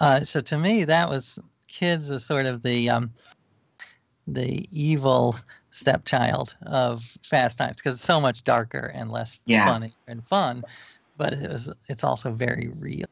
Uh, 0.00 0.20
so 0.20 0.40
to 0.40 0.58
me, 0.58 0.84
that 0.84 1.08
was 1.08 1.38
kids 1.68 2.10
as 2.10 2.24
sort 2.24 2.46
of 2.46 2.62
the 2.62 2.90
um, 2.90 3.12
the 4.26 4.66
evil 4.72 5.36
stepchild 5.70 6.54
of 6.66 7.00
Fast 7.22 7.58
Times 7.58 7.76
because 7.76 7.94
it's 7.94 8.04
so 8.04 8.20
much 8.20 8.44
darker 8.44 8.90
and 8.94 9.10
less 9.10 9.40
yeah. 9.46 9.64
funny 9.66 9.92
and 10.06 10.24
fun, 10.24 10.62
but 11.16 11.32
it 11.32 11.48
was 11.48 11.74
it's 11.88 12.04
also 12.04 12.30
very 12.30 12.70
real. 12.80 13.06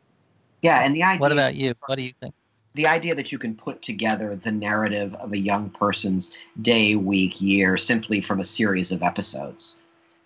Yeah, 0.63 0.85
and 0.85 0.95
the 0.95 1.03
idea. 1.03 1.21
What 1.21 1.33
about 1.33 1.55
you? 1.55 1.73
What 1.87 1.99
do 1.99 2.05
you 2.05 2.13
think? 2.21 2.35
The 2.75 2.87
idea 2.87 3.15
that 3.15 3.33
you 3.33 3.39
can 3.39 3.57
put 3.57 3.83
together 3.83 4.37
the 4.37 4.53
narrative 4.53 5.15
of 5.17 5.33
a 5.33 5.39
young 5.39 5.71
person's 5.71 6.33
day, 6.63 6.95
week, 6.95 7.41
year 7.41 7.77
simply 7.77 8.21
from 8.21 8.39
a 8.39 8.45
series 8.45 8.93
of 8.93 9.03
episodes, 9.03 9.79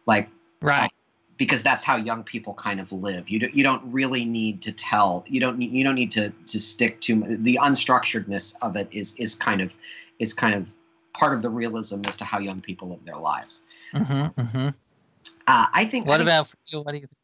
like 0.06 0.28
right 0.60 0.90
because 1.36 1.62
that's 1.62 1.84
how 1.84 1.96
young 1.96 2.22
people 2.22 2.54
kind 2.54 2.80
of 2.80 2.92
live. 2.92 3.28
You 3.28 3.40
don't, 3.40 3.54
you 3.54 3.64
don't 3.64 3.92
really 3.92 4.24
need 4.24 4.62
to 4.62 4.72
tell. 4.72 5.24
You 5.26 5.40
don't 5.40 5.58
need 5.58 5.72
you 5.72 5.84
don't 5.84 5.94
need 5.94 6.12
to 6.12 6.30
to 6.30 6.60
stick 6.60 7.00
to 7.02 7.22
the 7.38 7.58
unstructuredness 7.62 8.54
of 8.62 8.76
it 8.76 8.88
is 8.92 9.14
is 9.16 9.34
kind 9.34 9.60
of 9.60 9.76
is 10.18 10.34
kind 10.34 10.54
of 10.54 10.74
part 11.14 11.34
of 11.34 11.42
the 11.42 11.50
realism 11.50 12.02
as 12.06 12.16
to 12.18 12.24
how 12.24 12.38
young 12.38 12.60
people 12.60 12.88
live 12.88 13.04
their 13.04 13.16
lives. 13.16 13.62
Mm-hmm, 13.94 14.40
mm-hmm. 14.40 14.68
Uh, 15.46 15.66
I 15.72 15.84
think. 15.84 16.06
What 16.06 16.20
I 16.20 16.22
about 16.22 16.52
you? 16.66 16.80
What 16.80 16.92
do 16.92 16.98
you 16.98 17.06
think? 17.06 17.18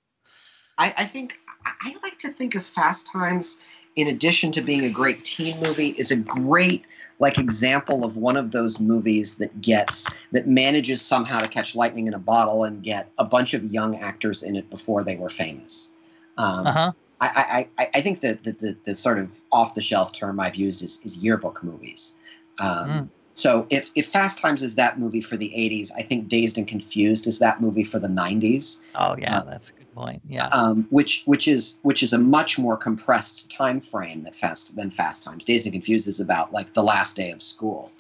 I, 0.79 0.95
I 0.97 1.05
think 1.05 1.39
I 1.65 1.97
like 2.03 2.19
to 2.19 2.29
think 2.33 2.55
of 2.55 2.65
Fast 2.65 3.07
Times 3.07 3.61
in 3.99 4.07
addition 4.07 4.53
to 4.53 4.61
being 4.61 4.85
a 4.85 4.91
great 4.91 5.25
teen 5.25 5.61
movie, 5.61 5.89
is 5.89 6.13
a 6.13 6.17
great 6.17 6.85
like 7.19 7.37
example 7.37 8.05
of 8.05 8.17
one 8.17 8.37
of 8.37 8.53
those 8.53 8.79
movies 8.79 9.39
that 9.39 9.61
gets 9.61 10.09
that 10.31 10.47
manages 10.47 11.03
somehow 11.03 11.41
to 11.41 11.49
catch 11.49 11.75
lightning 11.75 12.07
in 12.07 12.15
a 12.15 12.19
bottle 12.19 12.63
and 12.63 12.85
get 12.85 13.11
a 13.19 13.25
bunch 13.25 13.55
of 13.55 13.65
young 13.65 13.97
actors 13.97 14.45
in 14.45 14.55
it 14.55 14.71
before 14.71 15.03
they 15.03 15.17
were 15.17 15.29
famous. 15.29 15.91
Um, 16.37 16.67
uh-huh. 16.69 16.93
I, 17.21 17.69
I, 17.77 17.89
I 17.95 18.01
think 18.01 18.21
that 18.21 18.45
the, 18.45 18.53
the, 18.53 18.77
the, 18.85 18.95
sort 18.95 19.19
of 19.19 19.41
off 19.51 19.75
the 19.75 19.83
shelf 19.83 20.13
term 20.13 20.39
I've 20.39 20.55
used 20.55 20.85
is, 20.85 21.01
is 21.03 21.17
yearbook 21.17 21.65
movies. 21.65 22.15
Um, 22.61 22.89
mm. 22.89 23.09
So 23.39 23.69
if, 23.71 23.93
if 23.95 24.09
Fast 24.09 24.39
Times 24.39 24.63
is 24.63 24.75
that 24.75 24.99
movie 24.99 25.21
for 25.21 25.37
the 25.37 25.51
80s, 25.51 25.93
I 25.97 26.03
think 26.03 26.27
Dazed 26.27 26.59
and 26.59 26.67
Confused 26.67 27.29
is 27.29 27.39
that 27.39 27.61
movie 27.61 27.85
for 27.85 28.01
the 28.01 28.09
90s. 28.09 28.81
Oh 28.97 29.15
yeah, 29.17 29.39
uh, 29.39 29.45
that's 29.45 29.71
a 29.71 29.75
good 29.75 29.95
point. 29.95 30.21
Yeah. 30.27 30.49
Um, 30.49 30.89
which 30.91 31.23
which 31.25 31.47
is 31.47 31.79
which 31.83 32.03
is 32.03 32.13
a 32.13 32.19
much 32.19 32.59
more 32.59 32.77
compressed 32.77 33.49
time 33.49 33.81
frame 33.81 34.25
that 34.25 34.35
fast 34.35 34.75
than 34.75 34.91
Fast 34.91 35.23
Times. 35.23 35.45
Dazed 35.45 35.67
and 35.67 35.73
Confused 35.73 36.09
is 36.09 36.19
about 36.19 36.53
like 36.53 36.75
the 36.75 36.83
last 36.83 37.15
day 37.15 37.31
of 37.31 37.41
school. 37.41 37.93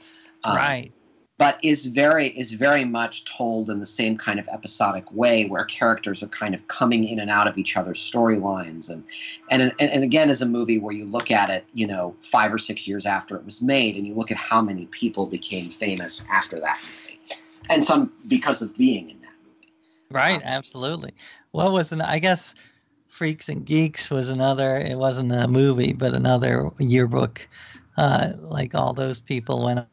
Um, 0.42 0.56
right. 0.56 0.92
But 1.38 1.58
is 1.62 1.86
very 1.86 2.28
is 2.28 2.52
very 2.52 2.84
much 2.84 3.24
told 3.24 3.70
in 3.70 3.78
the 3.78 3.86
same 3.86 4.16
kind 4.16 4.40
of 4.40 4.48
episodic 4.48 5.10
way, 5.12 5.46
where 5.46 5.64
characters 5.64 6.22
are 6.22 6.28
kind 6.28 6.54
of 6.54 6.66
coming 6.66 7.04
in 7.04 7.20
and 7.20 7.30
out 7.30 7.46
of 7.46 7.56
each 7.56 7.76
other's 7.76 7.98
storylines, 7.98 8.90
and, 8.90 9.04
and 9.50 9.62
and 9.62 9.90
and 9.90 10.02
again, 10.02 10.30
as 10.30 10.42
a 10.42 10.46
movie 10.46 10.78
where 10.78 10.94
you 10.94 11.04
look 11.04 11.30
at 11.30 11.48
it, 11.48 11.64
you 11.72 11.86
know, 11.86 12.16
five 12.20 12.52
or 12.52 12.58
six 12.58 12.88
years 12.88 13.06
after 13.06 13.36
it 13.36 13.44
was 13.44 13.62
made, 13.62 13.96
and 13.96 14.06
you 14.06 14.14
look 14.14 14.32
at 14.32 14.36
how 14.36 14.60
many 14.60 14.86
people 14.86 15.26
became 15.26 15.70
famous 15.70 16.24
after 16.30 16.58
that 16.58 16.80
movie, 16.82 17.20
and 17.70 17.84
some 17.84 18.12
because 18.26 18.60
of 18.60 18.76
being 18.76 19.10
in 19.10 19.20
that 19.20 19.34
movie. 19.44 19.72
Right, 20.10 20.36
um, 20.36 20.42
absolutely 20.44 21.14
what 21.52 21.72
was 21.72 21.92
an 21.92 22.00
I 22.00 22.18
guess 22.18 22.54
Freaks 23.08 23.48
and 23.48 23.64
Geeks 23.64 24.10
was 24.10 24.28
another. 24.28 24.76
It 24.76 24.96
wasn't 24.96 25.32
a 25.32 25.48
movie, 25.48 25.92
but 25.92 26.14
another 26.14 26.70
yearbook. 26.78 27.48
Uh, 27.96 28.32
like 28.38 28.74
all 28.74 28.92
those 28.92 29.18
people 29.18 29.64
went 29.64 29.86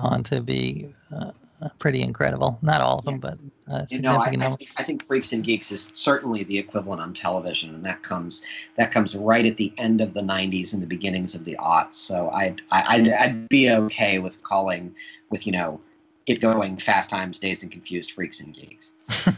on 0.00 0.22
to 0.24 0.40
be 0.40 0.88
uh, 1.12 1.32
pretty 1.78 2.02
incredible. 2.02 2.58
Not 2.62 2.80
all 2.80 2.98
of 2.98 3.04
them, 3.04 3.18
but 3.18 3.38
uh, 3.70 3.84
you 3.90 4.00
know, 4.00 4.16
I, 4.16 4.26
I, 4.26 4.30
think, 4.30 4.70
I, 4.76 4.82
think, 4.82 5.04
Freaks 5.04 5.32
and 5.32 5.42
Geeks 5.42 5.72
is 5.72 5.90
certainly 5.92 6.44
the 6.44 6.58
equivalent 6.58 7.00
on 7.00 7.12
television, 7.12 7.74
and 7.74 7.84
that 7.84 8.02
comes 8.02 8.42
that 8.76 8.92
comes 8.92 9.16
right 9.16 9.44
at 9.44 9.56
the 9.56 9.72
end 9.78 10.00
of 10.00 10.14
the 10.14 10.20
'90s 10.20 10.72
and 10.72 10.82
the 10.82 10.86
beginnings 10.86 11.34
of 11.34 11.44
the 11.44 11.56
aughts. 11.56 11.94
So 11.94 12.30
I'd 12.30 12.62
I'd, 12.70 13.08
I'd 13.08 13.48
be 13.48 13.70
okay 13.70 14.18
with 14.18 14.42
calling 14.42 14.94
with 15.30 15.46
you 15.46 15.52
know 15.52 15.80
it 16.26 16.40
going 16.40 16.76
Fast 16.76 17.10
Times, 17.10 17.40
Dazed 17.40 17.62
and 17.62 17.72
Confused, 17.72 18.12
Freaks 18.12 18.40
and 18.40 18.54
Geeks. 18.54 18.92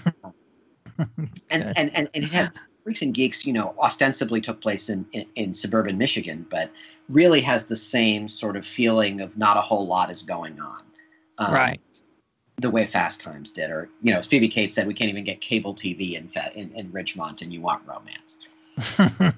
and, 0.98 1.30
and, 1.50 1.74
and, 1.76 2.10
and 2.14 2.24
it 2.24 2.24
had 2.24 2.50
Freaks 2.82 3.02
and 3.02 3.12
Geeks, 3.12 3.44
you 3.44 3.52
know, 3.52 3.74
ostensibly 3.78 4.40
took 4.40 4.60
place 4.60 4.88
in, 4.88 5.06
in, 5.12 5.26
in, 5.34 5.54
suburban 5.54 5.98
Michigan, 5.98 6.46
but 6.48 6.70
really 7.08 7.40
has 7.42 7.66
the 7.66 7.76
same 7.76 8.26
sort 8.28 8.56
of 8.56 8.64
feeling 8.64 9.20
of 9.20 9.36
not 9.36 9.56
a 9.56 9.60
whole 9.60 9.86
lot 9.86 10.10
is 10.10 10.22
going 10.22 10.60
on. 10.60 10.82
Um, 11.38 11.52
right. 11.52 11.80
The 12.56 12.70
way 12.70 12.86
Fast 12.86 13.20
Times 13.20 13.52
did. 13.52 13.70
Or, 13.70 13.88
you 14.00 14.12
know, 14.12 14.22
Phoebe 14.22 14.48
Cates 14.48 14.74
said, 14.74 14.86
we 14.86 14.94
can't 14.94 15.10
even 15.10 15.24
get 15.24 15.40
cable 15.40 15.74
TV 15.74 16.14
in, 16.14 16.30
in, 16.54 16.72
in 16.74 16.90
Ridgemont 16.92 17.42
and 17.42 17.52
you 17.52 17.60
want 17.60 17.82
romance. 17.86 18.48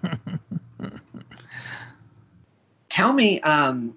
tell 2.88 3.12
me, 3.12 3.40
um, 3.40 3.96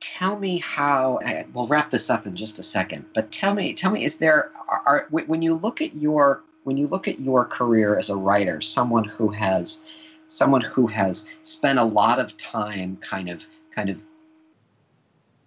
tell 0.00 0.38
me 0.38 0.58
how, 0.58 1.20
we'll 1.52 1.66
wrap 1.66 1.90
this 1.90 2.10
up 2.10 2.26
in 2.26 2.36
just 2.36 2.58
a 2.58 2.62
second, 2.62 3.06
but 3.14 3.32
tell 3.32 3.54
me, 3.54 3.74
tell 3.74 3.90
me, 3.90 4.04
is 4.04 4.18
there, 4.18 4.50
are, 4.68 4.82
are 4.86 5.06
when 5.10 5.42
you 5.42 5.54
look 5.54 5.82
at 5.82 5.94
your 5.94 6.42
when 6.66 6.76
you 6.76 6.88
look 6.88 7.06
at 7.06 7.20
your 7.20 7.44
career 7.44 7.96
as 7.96 8.10
a 8.10 8.16
writer, 8.16 8.60
someone 8.60 9.04
who 9.04 9.28
has 9.28 9.80
someone 10.26 10.60
who 10.60 10.88
has 10.88 11.28
spent 11.44 11.78
a 11.78 11.84
lot 11.84 12.18
of 12.18 12.36
time 12.36 12.96
kind 12.96 13.30
of 13.30 13.46
kind 13.70 13.88
of 13.88 14.04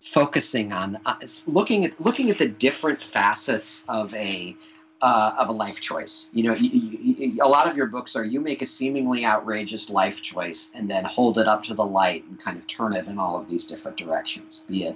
focusing 0.01 0.72
on 0.72 0.97
uh, 1.05 1.15
looking 1.45 1.84
at 1.84 1.99
looking 1.99 2.30
at 2.30 2.38
the 2.38 2.47
different 2.47 3.01
facets 3.01 3.84
of 3.89 4.13
a 4.15 4.55
uh, 5.01 5.34
of 5.38 5.49
a 5.49 5.51
life 5.51 5.82
choice. 5.82 6.30
You 6.32 6.43
know, 6.43 6.53
you, 6.53 6.70
you, 6.72 7.43
a 7.43 7.49
lot 7.49 7.67
of 7.67 7.76
your 7.76 7.88
books 7.88 8.15
are 8.15 8.24
you 8.24 8.39
make 8.39 8.61
a 8.61 8.65
seemingly 8.65 9.26
outrageous 9.26 9.89
life 9.89 10.22
choice 10.22 10.72
and 10.74 10.89
then 10.89 11.03
hold 11.03 11.38
it 11.38 11.49
up 11.49 11.63
to 11.63 11.74
the 11.74 11.86
light 11.86 12.24
and 12.28 12.39
kind 12.39 12.57
of 12.57 12.65
turn 12.65 12.93
it 12.93 13.07
in 13.07 13.20
all 13.20 13.38
of 13.38 13.49
these 13.49 13.67
different 13.67 13.97
directions. 13.97 14.63
Be 14.70 14.86
it 14.86 14.95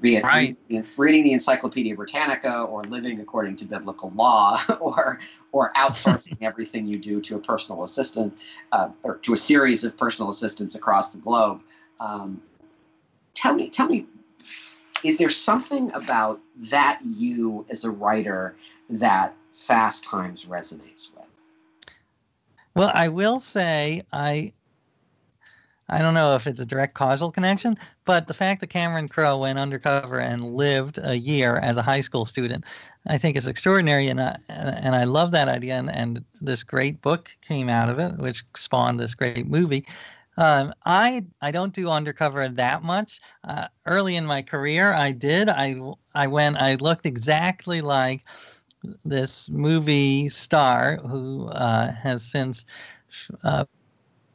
be 0.00 0.16
it 0.16 0.24
right. 0.24 0.56
reading 0.96 1.24
the 1.24 1.32
Encyclopedia 1.32 1.94
Britannica 1.94 2.62
or 2.62 2.82
living 2.82 3.20
according 3.20 3.56
to 3.56 3.64
biblical 3.64 4.10
law 4.10 4.60
or 4.80 5.18
or 5.52 5.72
outsourcing 5.72 6.38
everything 6.42 6.86
you 6.86 6.98
do 6.98 7.20
to 7.22 7.36
a 7.36 7.38
personal 7.38 7.82
assistant 7.82 8.38
uh, 8.72 8.92
or 9.02 9.16
to 9.18 9.32
a 9.32 9.36
series 9.36 9.84
of 9.84 9.96
personal 9.96 10.30
assistants 10.30 10.74
across 10.74 11.12
the 11.12 11.18
globe. 11.18 11.62
Um, 12.00 12.42
tell 13.34 13.54
me, 13.54 13.68
tell 13.70 13.88
me, 13.88 14.06
is 15.02 15.16
there 15.16 15.30
something 15.30 15.92
about 15.94 16.40
that 16.70 17.00
you 17.02 17.64
as 17.70 17.84
a 17.84 17.90
writer 17.90 18.56
that 18.90 19.34
Fast 19.52 20.04
Times 20.04 20.44
resonates 20.44 21.12
with? 21.14 21.28
Well, 22.74 22.90
I 22.92 23.08
will 23.08 23.40
say 23.40 24.02
I 24.12 24.52
I 25.88 26.00
don't 26.00 26.14
know 26.14 26.34
if 26.34 26.46
it's 26.46 26.60
a 26.60 26.66
direct 26.66 26.94
causal 26.94 27.32
connection, 27.32 27.76
but 28.04 28.26
the 28.26 28.34
fact 28.34 28.60
that 28.60 28.66
Cameron 28.68 29.08
Crowe 29.08 29.38
went 29.38 29.58
undercover 29.58 30.18
and 30.18 30.52
lived 30.54 30.98
a 31.02 31.16
year 31.16 31.56
as 31.56 31.76
a 31.76 31.82
high 31.82 32.02
school 32.02 32.24
student, 32.24 32.64
I 33.06 33.16
think 33.16 33.36
is 33.36 33.48
extraordinary, 33.48 34.08
and 34.08 34.20
I, 34.20 34.36
and 34.48 34.94
I 34.94 35.04
love 35.04 35.30
that 35.30 35.48
idea. 35.48 35.74
And, 35.74 35.90
and 35.90 36.24
this 36.40 36.62
great 36.62 37.00
book 37.00 37.30
came 37.46 37.68
out 37.68 37.88
of 37.88 37.98
it, 37.98 38.18
which 38.18 38.44
spawned 38.54 39.00
this 39.00 39.14
great 39.14 39.46
movie. 39.46 39.84
Um, 40.36 40.72
I 40.84 41.24
I 41.40 41.50
don't 41.50 41.74
do 41.74 41.88
undercover 41.90 42.48
that 42.48 42.82
much. 42.84 43.20
Uh, 43.42 43.66
early 43.86 44.14
in 44.14 44.24
my 44.24 44.42
career, 44.42 44.92
I 44.92 45.10
did. 45.10 45.48
I 45.48 45.74
I 46.14 46.28
went. 46.28 46.58
I 46.58 46.76
looked 46.76 47.06
exactly 47.06 47.80
like 47.80 48.22
this 49.04 49.50
movie 49.50 50.28
star 50.28 50.96
who 50.98 51.48
uh, 51.48 51.92
has 51.92 52.22
since 52.22 52.64
uh, 53.42 53.64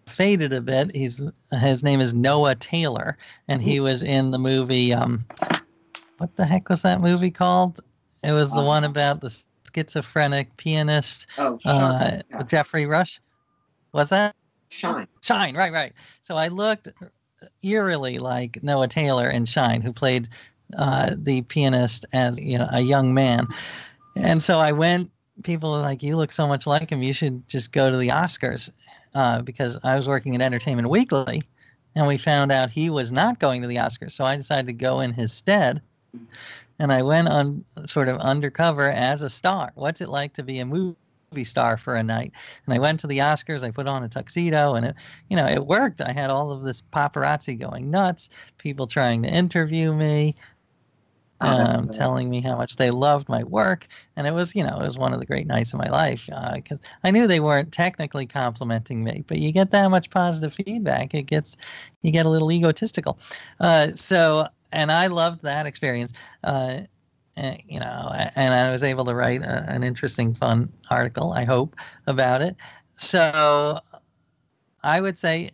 faded 0.06 0.54
a 0.54 0.62
bit. 0.62 0.92
He's 0.92 1.22
his 1.52 1.84
name 1.84 2.02
is 2.02 2.14
Noah 2.14 2.56
Taylor, 2.56 3.18
and 3.48 3.62
he 3.62 3.80
was 3.80 4.04
in 4.04 4.32
the 4.32 4.40
movie. 4.40 4.94
Um, 4.94 5.26
what 6.18 6.36
the 6.36 6.46
heck 6.46 6.70
was 6.70 6.82
that 6.84 7.02
movie 7.02 7.32
called? 7.32 7.80
It 8.24 8.32
was 8.32 8.52
the 8.52 8.62
um, 8.62 8.66
one 8.66 8.84
about 8.84 9.22
the 9.22 9.44
schizophrenic 9.74 10.56
pianist. 10.58 11.28
Oh, 11.38 11.60
uh, 11.66 12.20
yeah. 12.30 12.44
Geoffrey 12.44 12.86
Rush. 12.86 13.20
Was 13.92 14.10
that 14.10 14.36
Shine? 14.70 15.08
Shine, 15.22 15.56
right, 15.56 15.72
right. 15.72 15.94
So 16.22 16.36
I 16.36 16.48
looked 16.48 16.90
eerily 17.64 18.20
like 18.20 18.64
Noah 18.64 18.88
Taylor 18.88 19.30
in 19.30 19.46
Shine, 19.46 19.82
who 19.82 19.94
played 19.94 20.30
uh, 20.78 21.12
the 21.18 21.44
pianist 21.44 22.06
as 22.14 22.40
you 22.40 22.58
know 22.58 22.68
a 22.72 22.82
young 22.82 23.14
man. 23.14 23.48
And 24.16 24.42
so 24.42 24.60
I 24.60 24.72
went. 24.72 25.12
People 25.44 25.72
were 25.72 25.80
like, 25.80 26.04
"You 26.04 26.16
look 26.16 26.32
so 26.32 26.48
much 26.48 26.68
like 26.68 26.92
him. 26.92 27.04
You 27.04 27.14
should 27.14 27.48
just 27.48 27.72
go 27.72 27.90
to 27.90 27.98
the 27.98 28.10
Oscars." 28.10 28.72
Uh, 29.16 29.42
because 29.42 29.84
I 29.84 29.96
was 29.96 30.08
working 30.08 30.36
at 30.36 30.42
Entertainment 30.42 30.90
Weekly, 30.90 31.44
and 31.96 32.08
we 32.08 32.18
found 32.18 32.52
out 32.52 32.70
he 32.70 32.90
was 32.90 33.12
not 33.12 33.40
going 33.40 33.62
to 33.62 33.68
the 33.68 33.76
Oscars. 33.76 34.14
So 34.14 34.26
I 34.26 34.36
decided 34.36 34.68
to 34.68 34.74
go 34.74 35.02
in 35.02 35.14
his 35.14 35.32
stead, 35.32 35.82
and 36.80 36.92
I 36.92 37.04
went 37.04 37.28
on 37.28 37.64
sort 37.86 38.08
of 38.08 38.18
undercover 38.18 38.90
as 38.90 39.22
a 39.22 39.30
star. 39.30 39.72
What's 39.76 40.02
it 40.02 40.10
like 40.10 40.34
to 40.34 40.44
be 40.44 40.60
a 40.60 40.66
movie? 40.66 40.98
star 41.44 41.78
for 41.78 41.96
a 41.96 42.04
night 42.04 42.32
and 42.68 42.76
i 42.76 42.78
went 42.78 43.00
to 43.00 43.08
the 43.08 43.18
oscars 43.18 43.64
i 43.64 43.72
put 43.72 43.88
on 43.88 44.04
a 44.04 44.08
tuxedo 44.08 44.76
and 44.76 44.86
it 44.86 44.96
you 45.30 45.36
know 45.36 45.48
it 45.48 45.66
worked 45.66 46.00
i 46.00 46.12
had 46.12 46.30
all 46.30 46.52
of 46.52 46.62
this 46.62 46.84
paparazzi 46.94 47.60
going 47.60 47.90
nuts 47.90 48.30
people 48.60 48.86
trying 48.86 49.24
to 49.24 49.30
interview 49.30 49.92
me 49.92 50.36
um, 51.44 51.90
telling 51.90 52.30
me 52.30 52.42
how 52.42 52.56
much 52.56 52.78
they 52.78 52.90
loved 52.90 53.28
my 53.28 53.44
work. 53.44 53.88
And 54.16 54.26
it 54.26 54.34
was, 54.34 54.56
you 54.56 54.64
know, 54.64 54.80
it 54.80 54.84
was 54.84 54.98
one 54.98 55.14
of 55.14 55.20
the 55.20 55.26
great 55.26 55.48
nights 55.48 55.74
of 55.74 55.80
my 55.80 55.90
life 55.90 56.30
because 56.56 56.82
uh, 56.82 56.88
I 57.04 57.12
knew 57.12 57.28
they 57.28 57.40
weren't 57.40 57.72
technically 57.72 58.26
complimenting 58.26 59.04
me, 59.04 59.24
but 59.28 59.38
you 59.38 59.52
get 59.52 59.72
that 59.72 59.90
much 59.90 60.10
positive 60.10 60.54
feedback, 60.54 61.14
it 61.14 61.24
gets, 61.24 61.58
you 62.02 62.12
get 62.12 62.26
a 62.26 62.30
little 62.30 62.52
egotistical. 62.52 63.20
Uh, 63.60 63.88
so, 63.90 64.48
and 64.72 64.92
I 64.92 65.08
loved 65.08 65.44
that 65.44 65.66
experience. 65.66 66.14
Uh, 66.44 66.82
and, 67.36 67.60
you 67.68 67.80
know, 67.80 68.12
and 68.36 68.54
I 68.54 68.72
was 68.72 68.84
able 68.84 69.06
to 69.06 69.16
write 69.16 69.42
a, 69.42 69.66
an 69.68 69.84
interesting, 69.84 70.34
fun 70.34 70.72
article, 70.90 71.34
I 71.34 71.44
hope, 71.44 71.76
about 72.08 72.42
it. 72.42 72.56
So 72.94 73.80
I 74.84 75.02
would 75.02 75.18
say, 75.18 75.50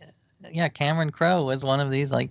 yeah, 0.50 0.68
Cameron 0.68 1.10
Crowe 1.10 1.44
was 1.44 1.64
one 1.64 1.80
of 1.80 1.90
these 1.90 2.12
like 2.12 2.30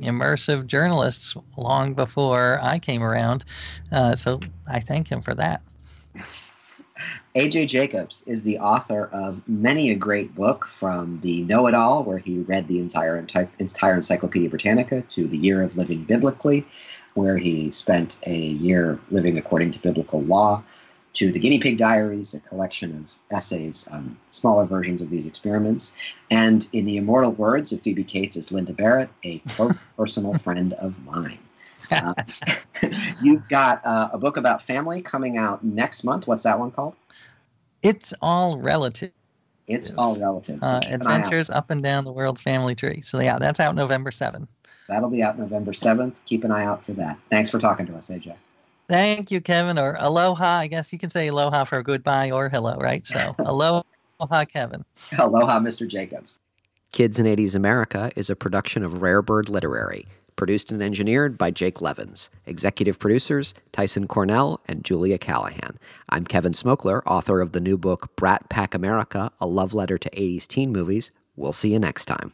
immersive 0.00 0.66
journalists 0.66 1.36
long 1.56 1.94
before 1.94 2.58
I 2.62 2.78
came 2.78 3.02
around. 3.02 3.44
Uh, 3.92 4.14
so 4.16 4.40
I 4.66 4.80
thank 4.80 5.08
him 5.08 5.20
for 5.20 5.34
that. 5.34 5.62
AJ 7.34 7.68
Jacobs 7.68 8.24
is 8.26 8.42
the 8.42 8.58
author 8.58 9.08
of 9.12 9.46
many 9.48 9.90
a 9.90 9.94
great 9.94 10.34
book 10.34 10.66
from 10.66 11.18
the 11.20 11.42
Know 11.42 11.66
It 11.68 11.74
All, 11.74 12.02
where 12.02 12.18
he 12.18 12.40
read 12.40 12.66
the 12.66 12.80
entire, 12.80 13.16
entire 13.58 13.94
Encyclopedia 13.94 14.50
Britannica, 14.50 15.02
to 15.02 15.28
the 15.28 15.38
Year 15.38 15.62
of 15.62 15.76
Living 15.76 16.04
Biblically, 16.04 16.66
where 17.14 17.36
he 17.36 17.70
spent 17.70 18.18
a 18.26 18.36
year 18.36 18.98
living 19.10 19.38
according 19.38 19.70
to 19.72 19.78
biblical 19.78 20.22
law, 20.22 20.62
to 21.14 21.32
the 21.32 21.38
Guinea 21.38 21.58
Pig 21.58 21.78
Diaries, 21.78 22.34
a 22.34 22.40
collection 22.40 22.94
of 22.96 23.14
essays, 23.34 23.86
um, 23.90 24.18
smaller 24.30 24.64
versions 24.64 25.02
of 25.02 25.10
these 25.10 25.26
experiments, 25.26 25.92
and 26.30 26.68
in 26.72 26.84
the 26.84 26.96
immortal 26.96 27.32
words 27.32 27.72
of 27.72 27.80
Phoebe 27.80 28.04
Cates 28.04 28.36
as 28.36 28.52
Linda 28.52 28.72
Barrett, 28.72 29.10
a 29.24 29.38
close 29.40 29.84
personal 29.96 30.34
friend 30.34 30.74
of 30.74 31.02
mine. 31.04 31.38
Uh, 31.90 32.12
you've 33.22 33.48
got 33.48 33.80
uh, 33.86 34.10
a 34.12 34.18
book 34.18 34.36
about 34.36 34.60
family 34.60 35.00
coming 35.00 35.38
out 35.38 35.64
next 35.64 36.04
month. 36.04 36.26
What's 36.26 36.42
that 36.42 36.58
one 36.58 36.70
called? 36.70 36.94
It's 37.82 38.12
all 38.20 38.58
relative. 38.58 39.10
It's 39.68 39.94
all 39.96 40.14
relative. 40.16 40.60
So 40.60 40.66
uh, 40.66 40.80
adventures 40.86 41.48
up 41.48 41.70
and 41.70 41.82
down 41.82 42.04
the 42.04 42.12
world's 42.12 42.42
family 42.42 42.74
tree. 42.74 43.00
So 43.00 43.20
yeah, 43.20 43.38
that's 43.38 43.58
out 43.58 43.74
November 43.74 44.10
7th. 44.10 44.48
That'll 44.88 45.08
be 45.08 45.22
out 45.22 45.38
November 45.38 45.72
7th. 45.72 46.16
Keep 46.26 46.44
an 46.44 46.50
eye 46.50 46.64
out 46.64 46.84
for 46.84 46.92
that. 46.94 47.18
Thanks 47.30 47.48
for 47.48 47.58
talking 47.58 47.86
to 47.86 47.94
us, 47.94 48.08
AJ. 48.08 48.34
Thank 48.88 49.30
you, 49.30 49.40
Kevin, 49.40 49.78
or 49.78 49.96
aloha. 49.98 50.58
I 50.58 50.66
guess 50.66 50.92
you 50.92 50.98
can 50.98 51.10
say 51.10 51.28
aloha 51.28 51.64
for 51.64 51.82
goodbye 51.82 52.30
or 52.30 52.48
hello, 52.48 52.76
right? 52.76 53.06
So 53.06 53.34
aloha, 53.38 53.82
Kevin. 54.50 54.84
Aloha, 55.18 55.60
Mr. 55.60 55.86
Jacobs. 55.86 56.40
Kids 56.92 57.18
in 57.18 57.26
80s 57.26 57.54
America 57.54 58.10
is 58.16 58.30
a 58.30 58.36
production 58.36 58.82
of 58.82 59.02
Rare 59.02 59.20
Bird 59.20 59.50
Literary, 59.50 60.06
produced 60.36 60.72
and 60.72 60.82
engineered 60.82 61.36
by 61.36 61.50
Jake 61.50 61.82
Levins. 61.82 62.30
Executive 62.46 62.98
producers 62.98 63.52
Tyson 63.72 64.06
Cornell 64.06 64.60
and 64.66 64.84
Julia 64.84 65.18
Callahan. 65.18 65.76
I'm 66.08 66.24
Kevin 66.24 66.52
Smokler, 66.52 67.02
author 67.06 67.42
of 67.42 67.52
the 67.52 67.60
new 67.60 67.76
book 67.76 68.16
Brat 68.16 68.48
Pack 68.48 68.74
America: 68.74 69.30
A 69.38 69.46
Love 69.46 69.74
Letter 69.74 69.98
to 69.98 70.10
80s 70.10 70.46
Teen 70.46 70.72
Movies. 70.72 71.10
We'll 71.36 71.52
see 71.52 71.72
you 71.74 71.78
next 71.78 72.06
time. 72.06 72.32